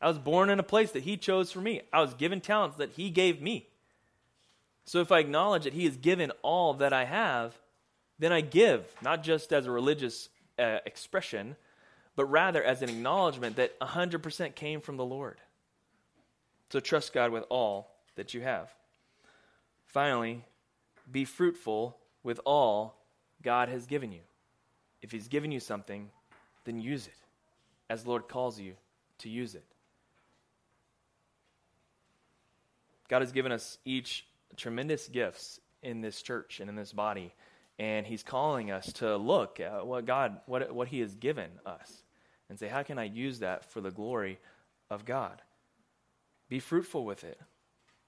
I 0.00 0.08
was 0.08 0.18
born 0.18 0.50
in 0.50 0.58
a 0.58 0.64
place 0.64 0.92
that 0.92 1.02
He 1.02 1.16
chose 1.16 1.52
for 1.52 1.60
me. 1.60 1.82
I 1.92 2.00
was 2.00 2.14
given 2.14 2.40
talents 2.40 2.78
that 2.78 2.90
He 2.90 3.10
gave 3.10 3.40
me. 3.40 3.68
So 4.86 5.00
if 5.00 5.12
I 5.12 5.20
acknowledge 5.20 5.64
that 5.64 5.74
He 5.74 5.84
has 5.84 5.96
given 5.96 6.32
all 6.42 6.74
that 6.74 6.92
I 6.92 7.04
have, 7.04 7.54
then 8.18 8.32
I 8.32 8.40
give, 8.40 8.84
not 9.02 9.22
just 9.22 9.52
as 9.52 9.66
a 9.66 9.70
religious 9.70 10.28
uh, 10.58 10.78
expression, 10.84 11.56
but 12.16 12.26
rather 12.26 12.62
as 12.62 12.82
an 12.82 12.90
acknowledgement 12.90 13.56
that 13.56 13.78
100% 13.80 14.54
came 14.54 14.80
from 14.80 14.96
the 14.96 15.04
Lord. 15.04 15.38
So 16.70 16.80
trust 16.80 17.12
God 17.12 17.32
with 17.32 17.44
all 17.48 17.90
that 18.14 18.32
you 18.32 18.40
have. 18.42 18.70
Finally, 19.86 20.44
be 21.10 21.24
fruitful 21.24 21.96
with 22.22 22.40
all 22.44 22.96
God 23.42 23.68
has 23.68 23.86
given 23.86 24.12
you. 24.12 24.20
If 25.02 25.10
He's 25.10 25.28
given 25.28 25.50
you 25.50 25.60
something, 25.60 26.10
then 26.64 26.80
use 26.80 27.06
it 27.06 27.14
as 27.88 28.06
Lord 28.06 28.28
calls 28.28 28.60
you 28.60 28.74
to 29.18 29.28
use 29.28 29.54
it. 29.54 29.64
God 33.08 33.22
has 33.22 33.32
given 33.32 33.50
us 33.50 33.78
each 33.84 34.24
tremendous 34.56 35.08
gifts 35.08 35.58
in 35.82 36.00
this 36.00 36.22
church 36.22 36.60
and 36.60 36.70
in 36.70 36.76
this 36.76 36.92
body, 36.92 37.34
and 37.78 38.06
He's 38.06 38.22
calling 38.22 38.70
us 38.70 38.92
to 38.94 39.16
look 39.16 39.58
at 39.58 39.86
what 39.86 40.04
God, 40.04 40.40
what, 40.46 40.72
what 40.72 40.86
He 40.86 41.00
has 41.00 41.16
given 41.16 41.50
us, 41.66 42.04
and 42.48 42.58
say, 42.58 42.68
How 42.68 42.84
can 42.84 42.98
I 42.98 43.04
use 43.04 43.40
that 43.40 43.64
for 43.64 43.80
the 43.80 43.90
glory 43.90 44.38
of 44.88 45.04
God? 45.04 45.42
Be 46.50 46.58
fruitful 46.58 47.06
with 47.06 47.24
it, 47.24 47.40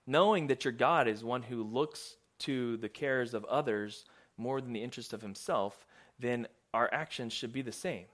knowing 0.06 0.48
that 0.48 0.64
your 0.64 0.72
God 0.72 1.08
is 1.08 1.24
one 1.24 1.42
who 1.42 1.62
looks 1.62 2.16
to 2.40 2.76
the 2.76 2.88
cares 2.88 3.34
of 3.34 3.44
others 3.44 4.04
more 4.36 4.60
than 4.60 4.72
the 4.72 4.82
interest 4.82 5.12
of 5.12 5.22
Himself, 5.22 5.86
then 6.18 6.48
our 6.74 6.92
actions 6.92 7.32
should 7.32 7.52
be 7.52 7.62
the 7.62 7.72
same. 7.72 8.06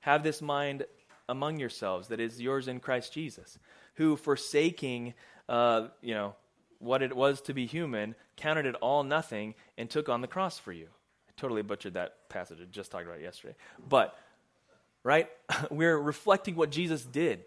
Have 0.00 0.22
this 0.22 0.40
mind 0.40 0.86
among 1.28 1.58
yourselves 1.58 2.08
that 2.08 2.18
is 2.18 2.40
yours 2.40 2.66
in 2.66 2.80
Christ 2.80 3.12
Jesus, 3.12 3.58
who 3.94 4.16
forsaking, 4.16 5.12
uh, 5.48 5.88
you 6.00 6.14
know, 6.14 6.34
what 6.78 7.02
it 7.02 7.14
was 7.14 7.42
to 7.42 7.54
be 7.54 7.66
human, 7.66 8.14
counted 8.36 8.66
it 8.66 8.74
all 8.76 9.02
nothing, 9.02 9.54
and 9.76 9.88
took 9.88 10.08
on 10.08 10.22
the 10.22 10.26
cross 10.26 10.58
for 10.58 10.72
you. 10.72 10.86
I 11.28 11.32
totally 11.36 11.62
butchered 11.62 11.94
that 11.94 12.28
passage. 12.30 12.58
I 12.60 12.64
just 12.64 12.90
talked 12.90 13.06
about 13.06 13.20
yesterday. 13.20 13.54
But, 13.86 14.16
right, 15.02 15.28
we're 15.70 15.98
reflecting 15.98 16.56
what 16.56 16.70
Jesus 16.70 17.04
did. 17.04 17.44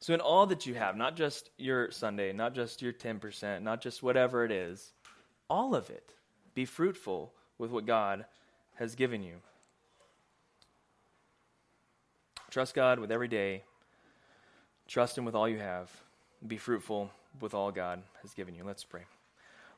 So, 0.00 0.14
in 0.14 0.20
all 0.20 0.46
that 0.46 0.64
you 0.64 0.74
have, 0.74 0.96
not 0.96 1.16
just 1.16 1.50
your 1.58 1.90
Sunday, 1.90 2.32
not 2.32 2.54
just 2.54 2.82
your 2.82 2.92
10%, 2.92 3.62
not 3.62 3.80
just 3.80 4.02
whatever 4.02 4.44
it 4.44 4.52
is, 4.52 4.92
all 5.50 5.74
of 5.74 5.90
it, 5.90 6.14
be 6.54 6.64
fruitful 6.64 7.32
with 7.58 7.70
what 7.70 7.86
God 7.86 8.24
has 8.76 8.94
given 8.94 9.22
you. 9.22 9.34
Trust 12.50 12.74
God 12.74 13.00
with 13.00 13.10
every 13.10 13.28
day. 13.28 13.62
Trust 14.86 15.18
Him 15.18 15.24
with 15.24 15.34
all 15.34 15.48
you 15.48 15.58
have. 15.58 15.90
Be 16.46 16.56
fruitful 16.56 17.10
with 17.40 17.52
all 17.52 17.72
God 17.72 18.02
has 18.22 18.32
given 18.34 18.54
you. 18.54 18.64
Let's 18.64 18.84
pray. 18.84 19.02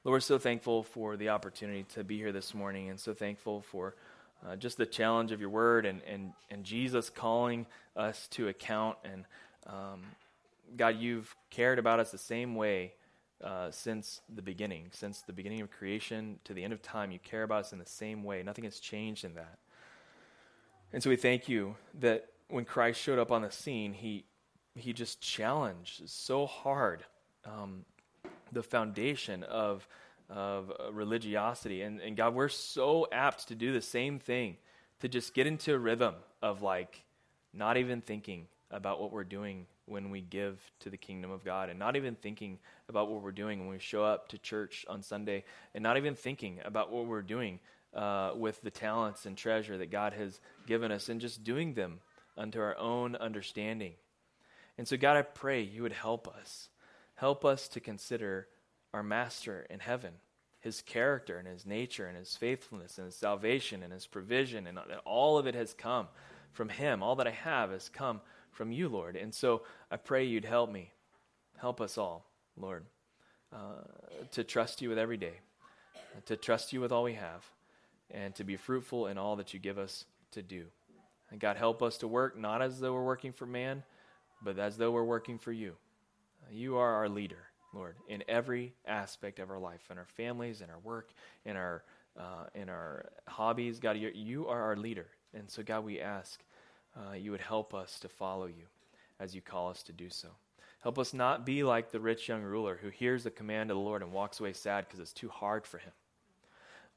Lord, 0.05 0.17
we're 0.17 0.21
so 0.21 0.39
thankful 0.39 0.83
for 0.83 1.17
the 1.17 1.31
opportunity 1.31 1.85
to 1.95 2.05
be 2.05 2.17
here 2.17 2.33
this 2.33 2.55
morning 2.55 2.89
and 2.89 2.99
so 2.99 3.13
thankful 3.13 3.61
for 3.61 3.95
uh, 4.47 4.57
just 4.57 4.79
the 4.79 4.87
challenge 4.87 5.33
of 5.33 5.41
your 5.41 5.51
word 5.51 5.85
and, 5.85 6.01
and, 6.03 6.33
and 6.51 6.65
Jesus 6.65 7.11
calling 7.11 7.67
us 7.97 8.29
to 8.29 8.49
account. 8.49 8.97
And 9.05 9.25
um, 9.67 10.03
God, 10.77 10.97
you've 10.99 11.35
cared 11.51 11.79
about 11.79 12.01
us 12.01 12.11
the 12.11 12.19
same 12.19 12.55
way 12.55 12.93
uh, 13.43 13.71
since 13.71 14.21
the 14.35 14.43
beginning, 14.43 14.87
since 14.93 15.23
the 15.23 15.33
beginning 15.33 15.61
of 15.61 15.71
creation 15.71 16.39
to 16.45 16.55
the 16.55 16.63
end 16.63 16.73
of 16.73 16.83
time. 16.83 17.11
You 17.11 17.19
care 17.19 17.43
about 17.43 17.61
us 17.61 17.73
in 17.73 17.79
the 17.79 17.87
same 17.87 18.23
way. 18.23 18.43
Nothing 18.43 18.65
has 18.65 18.79
changed 18.79 19.25
in 19.25 19.35
that. 19.35 19.59
And 20.93 21.03
so 21.03 21.11
we 21.11 21.17
thank 21.17 21.49
you 21.49 21.77
that 22.01 22.27
when 22.49 22.65
Christ 22.65 23.01
showed 23.01 23.19
up 23.19 23.31
on 23.31 23.43
the 23.43 23.51
scene, 23.51 23.93
he, 23.93 24.25
he 24.75 24.93
just 24.93 25.21
challenged 25.21 26.09
so 26.09 26.47
hard 26.47 27.05
um, 27.45 27.85
the 28.53 28.63
foundation 28.63 29.45
of, 29.45 29.87
of 30.29 30.73
religiosity. 30.93 31.83
And, 31.83 32.01
and 32.01 32.17
God, 32.17 32.35
we're 32.35 32.49
so 32.49 33.07
apt 33.13 33.49
to 33.49 33.55
do 33.55 33.73
the 33.73 33.81
same 33.81 34.19
thing, 34.19 34.57
to 35.01 35.09
just 35.09 35.33
get 35.33 35.47
into 35.47 35.75
a 35.75 35.79
rhythm 35.79 36.15
of 36.43 36.63
like 36.63 37.05
not 37.55 37.77
even 37.77 38.01
thinking 38.01 38.47
about 38.71 39.01
what 39.01 39.13
we're 39.13 39.25
doing 39.25 39.67
when 39.87 40.11
we 40.11 40.21
give 40.21 40.61
to 40.81 40.91
the 40.91 40.97
kingdom 40.97 41.31
of 41.31 41.45
God, 41.45 41.71
and 41.71 41.79
not 41.79 41.97
even 41.97 42.15
thinking 42.15 42.59
about 42.89 43.11
what 43.11 43.23
we're 43.23 43.33
doing 43.33 43.61
when 43.61 43.69
we 43.69 43.79
show 43.79 44.05
up 44.05 44.29
to 44.29 44.39
church 44.39 44.87
on 44.89 45.03
Sunday, 45.03 45.45
and 45.75 45.83
not 45.83 45.97
even 45.97 46.15
thinking 46.15 46.61
about 46.65 46.93
what 46.93 47.07
we're 47.07 47.23
doing 47.23 47.59
uh, 47.95 48.33
with 48.37 48.61
the 48.63 48.71
talents 48.71 49.27
and 49.27 49.37
treasure 49.37 49.79
that 49.79 49.91
God 49.91 50.13
has 50.13 50.41
given 50.67 50.93
us, 50.93 51.09
and 51.09 51.21
just 51.21 51.43
doing 51.43 51.75
them 51.75 52.01
unto 52.39 52.61
our 52.61 52.77
own 52.79 53.17
understanding. 53.17 53.95
And 54.79 54.87
so, 54.87 54.97
God, 54.97 55.17
I 55.17 55.23
pray 55.23 55.63
you 55.63 55.83
would 55.83 55.93
help 55.93 56.29
us. 56.29 56.69
Help 57.17 57.45
us 57.45 57.69
to 57.69 57.81
consider 57.81 58.47
our 58.95 59.03
Master 59.03 59.67
in 59.69 59.81
heaven, 59.81 60.13
his 60.61 60.81
character 60.81 61.37
and 61.37 61.47
his 61.47 61.67
nature 61.67 62.07
and 62.07 62.17
his 62.17 62.37
faithfulness 62.37 62.97
and 62.97 63.07
his 63.07 63.17
salvation 63.17 63.83
and 63.83 63.93
his 63.93 64.07
provision, 64.07 64.67
and 64.67 64.79
all 65.05 65.37
of 65.37 65.47
it 65.47 65.55
has 65.55 65.75
come 65.75 66.07
from 66.53 66.69
him. 66.69 67.03
All 67.03 67.17
that 67.17 67.27
I 67.27 67.33
have 67.33 67.71
has 67.71 67.89
come 67.89 68.21
from 68.61 68.73
you, 68.73 68.91
Lord. 68.91 69.17
And 69.17 69.35
so 69.35 69.63
I 69.91 69.97
pray 69.97 70.27
you'd 70.27 70.45
help 70.45 70.71
me. 70.71 70.93
Help 71.57 71.81
us 71.81 71.97
all, 71.97 72.27
Lord, 72.59 72.85
uh, 73.55 73.85
to 74.33 74.45
trust 74.45 74.83
you 74.83 74.91
with 74.91 74.99
every 74.99 75.17
day, 75.17 75.41
to 76.27 76.37
trust 76.37 76.71
you 76.71 76.83
with 76.83 76.93
all 76.93 77.05
we 77.05 77.15
have, 77.15 77.43
and 78.11 78.35
to 78.35 78.45
be 78.45 78.59
fruitful 78.59 79.07
in 79.07 79.17
all 79.17 79.37
that 79.37 79.55
you 79.55 79.61
give 79.61 79.79
us 79.79 80.05
to 80.33 80.43
do. 80.43 80.67
And 81.31 81.41
God, 81.41 81.57
help 81.57 81.83
us 81.83 81.97
to 81.99 82.07
work 82.07 82.39
not 82.39 82.61
as 82.61 82.79
though 82.81 82.93
we're 82.93 83.03
working 83.03 83.33
for 83.33 83.47
man, 83.47 83.83
but 84.43 84.59
as 84.59 84.77
though 84.77 84.91
we're 84.91 85.05
working 85.05 85.39
for 85.39 85.53
you. 85.53 85.73
You 86.53 86.77
are 86.77 86.93
our 86.97 87.09
leader, 87.09 87.45
Lord, 87.73 87.97
in 88.09 88.23
every 88.29 88.75
aspect 88.87 89.39
of 89.39 89.51
our 89.51 89.59
life, 89.59 89.89
in 89.91 89.97
our 89.97 90.09
families, 90.19 90.61
in 90.61 90.69
our 90.69 90.81
work, 90.81 91.15
in 91.47 91.57
our 91.57 91.83
uh, 92.19 92.45
in 92.55 92.69
our 92.69 93.07
hobbies. 93.27 93.81
God, 93.81 93.97
you, 93.97 94.11
you 94.15 94.49
are 94.49 94.61
our 94.61 94.77
leader, 94.77 95.07
and 95.33 95.49
so 95.49 95.63
God, 95.63 95.83
we 95.83 95.99
ask 95.99 96.43
uh, 96.97 97.15
you 97.15 97.31
would 97.31 97.41
help 97.41 97.75
us 97.75 97.99
to 98.01 98.09
follow 98.09 98.47
you 98.47 98.67
as 99.19 99.35
you 99.35 99.41
call 99.41 99.71
us 99.71 99.83
to 99.85 99.93
do 99.93 100.09
so. 100.11 100.29
Help 100.83 100.99
us 100.99 101.13
not 101.13 101.45
be 101.45 101.63
like 101.63 101.91
the 101.91 102.01
rich 102.01 102.29
young 102.29 102.43
ruler 102.43 102.79
who 102.81 102.89
hears 102.89 103.25
the 103.25 103.31
command 103.31 103.71
of 103.71 103.77
the 103.77 103.83
Lord 103.83 104.03
and 104.03 104.13
walks 104.13 104.41
away 104.41 104.55
sad 104.55 104.87
because 104.87 104.99
it's 104.99 105.13
too 105.13 105.29
hard 105.29 105.67
for 105.67 105.79
him. 105.79 105.93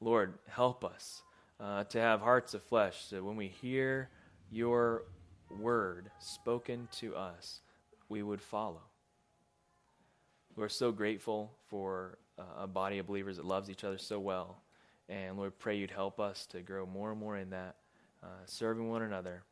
Lord, 0.00 0.38
help 0.48 0.84
us 0.84 1.22
uh, 1.60 1.84
to 1.84 2.00
have 2.00 2.20
hearts 2.20 2.54
of 2.54 2.62
flesh 2.62 3.04
so 3.08 3.22
when 3.22 3.36
we 3.36 3.48
hear 3.48 4.08
your 4.50 5.04
word 5.50 6.10
spoken 6.18 6.88
to 6.92 7.14
us, 7.14 7.60
we 8.08 8.22
would 8.22 8.40
follow. 8.40 8.80
We're 10.56 10.68
so 10.68 10.90
grateful 10.90 11.52
for 11.68 12.18
uh, 12.38 12.62
a 12.62 12.66
body 12.66 12.98
of 12.98 13.06
believers 13.06 13.36
that 13.36 13.44
loves 13.44 13.68
each 13.68 13.84
other 13.84 13.98
so 13.98 14.18
well. 14.18 14.62
And 15.08 15.36
Lord, 15.36 15.58
pray 15.58 15.76
you'd 15.76 15.90
help 15.90 16.20
us 16.20 16.46
to 16.46 16.60
grow 16.60 16.86
more 16.86 17.10
and 17.10 17.20
more 17.20 17.36
in 17.36 17.50
that, 17.50 17.76
uh, 18.22 18.46
serving 18.46 18.88
one 18.88 19.02
another 19.02 19.42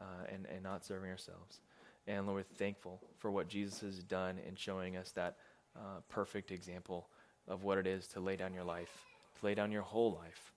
uh, 0.00 0.24
and, 0.32 0.46
and 0.46 0.62
not 0.62 0.84
serving 0.84 1.10
ourselves. 1.10 1.60
And 2.06 2.26
Lord, 2.26 2.44
we're 2.48 2.56
thankful 2.56 3.00
for 3.18 3.30
what 3.30 3.48
Jesus 3.48 3.80
has 3.80 3.98
done 3.98 4.38
in 4.46 4.56
showing 4.56 4.96
us 4.96 5.12
that 5.12 5.36
uh, 5.76 6.00
perfect 6.08 6.50
example 6.50 7.08
of 7.46 7.62
what 7.62 7.78
it 7.78 7.86
is 7.86 8.06
to 8.08 8.20
lay 8.20 8.36
down 8.36 8.54
your 8.54 8.64
life, 8.64 9.04
to 9.38 9.46
lay 9.46 9.54
down 9.54 9.70
your 9.70 9.82
whole 9.82 10.12
life 10.12 10.52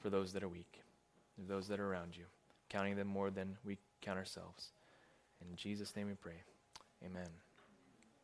for 0.00 0.10
those 0.10 0.32
that 0.32 0.42
are 0.42 0.48
weak, 0.48 0.80
those 1.38 1.68
that 1.68 1.80
are 1.80 1.90
around 1.90 2.16
you, 2.16 2.24
counting 2.68 2.96
them 2.96 3.06
more 3.06 3.30
than 3.30 3.56
we 3.64 3.78
count 4.00 4.18
ourselves. 4.18 4.70
In 5.40 5.56
Jesus' 5.56 5.94
name 5.96 6.06
we 6.06 6.14
pray. 6.14 6.42
Amen. 7.04 7.49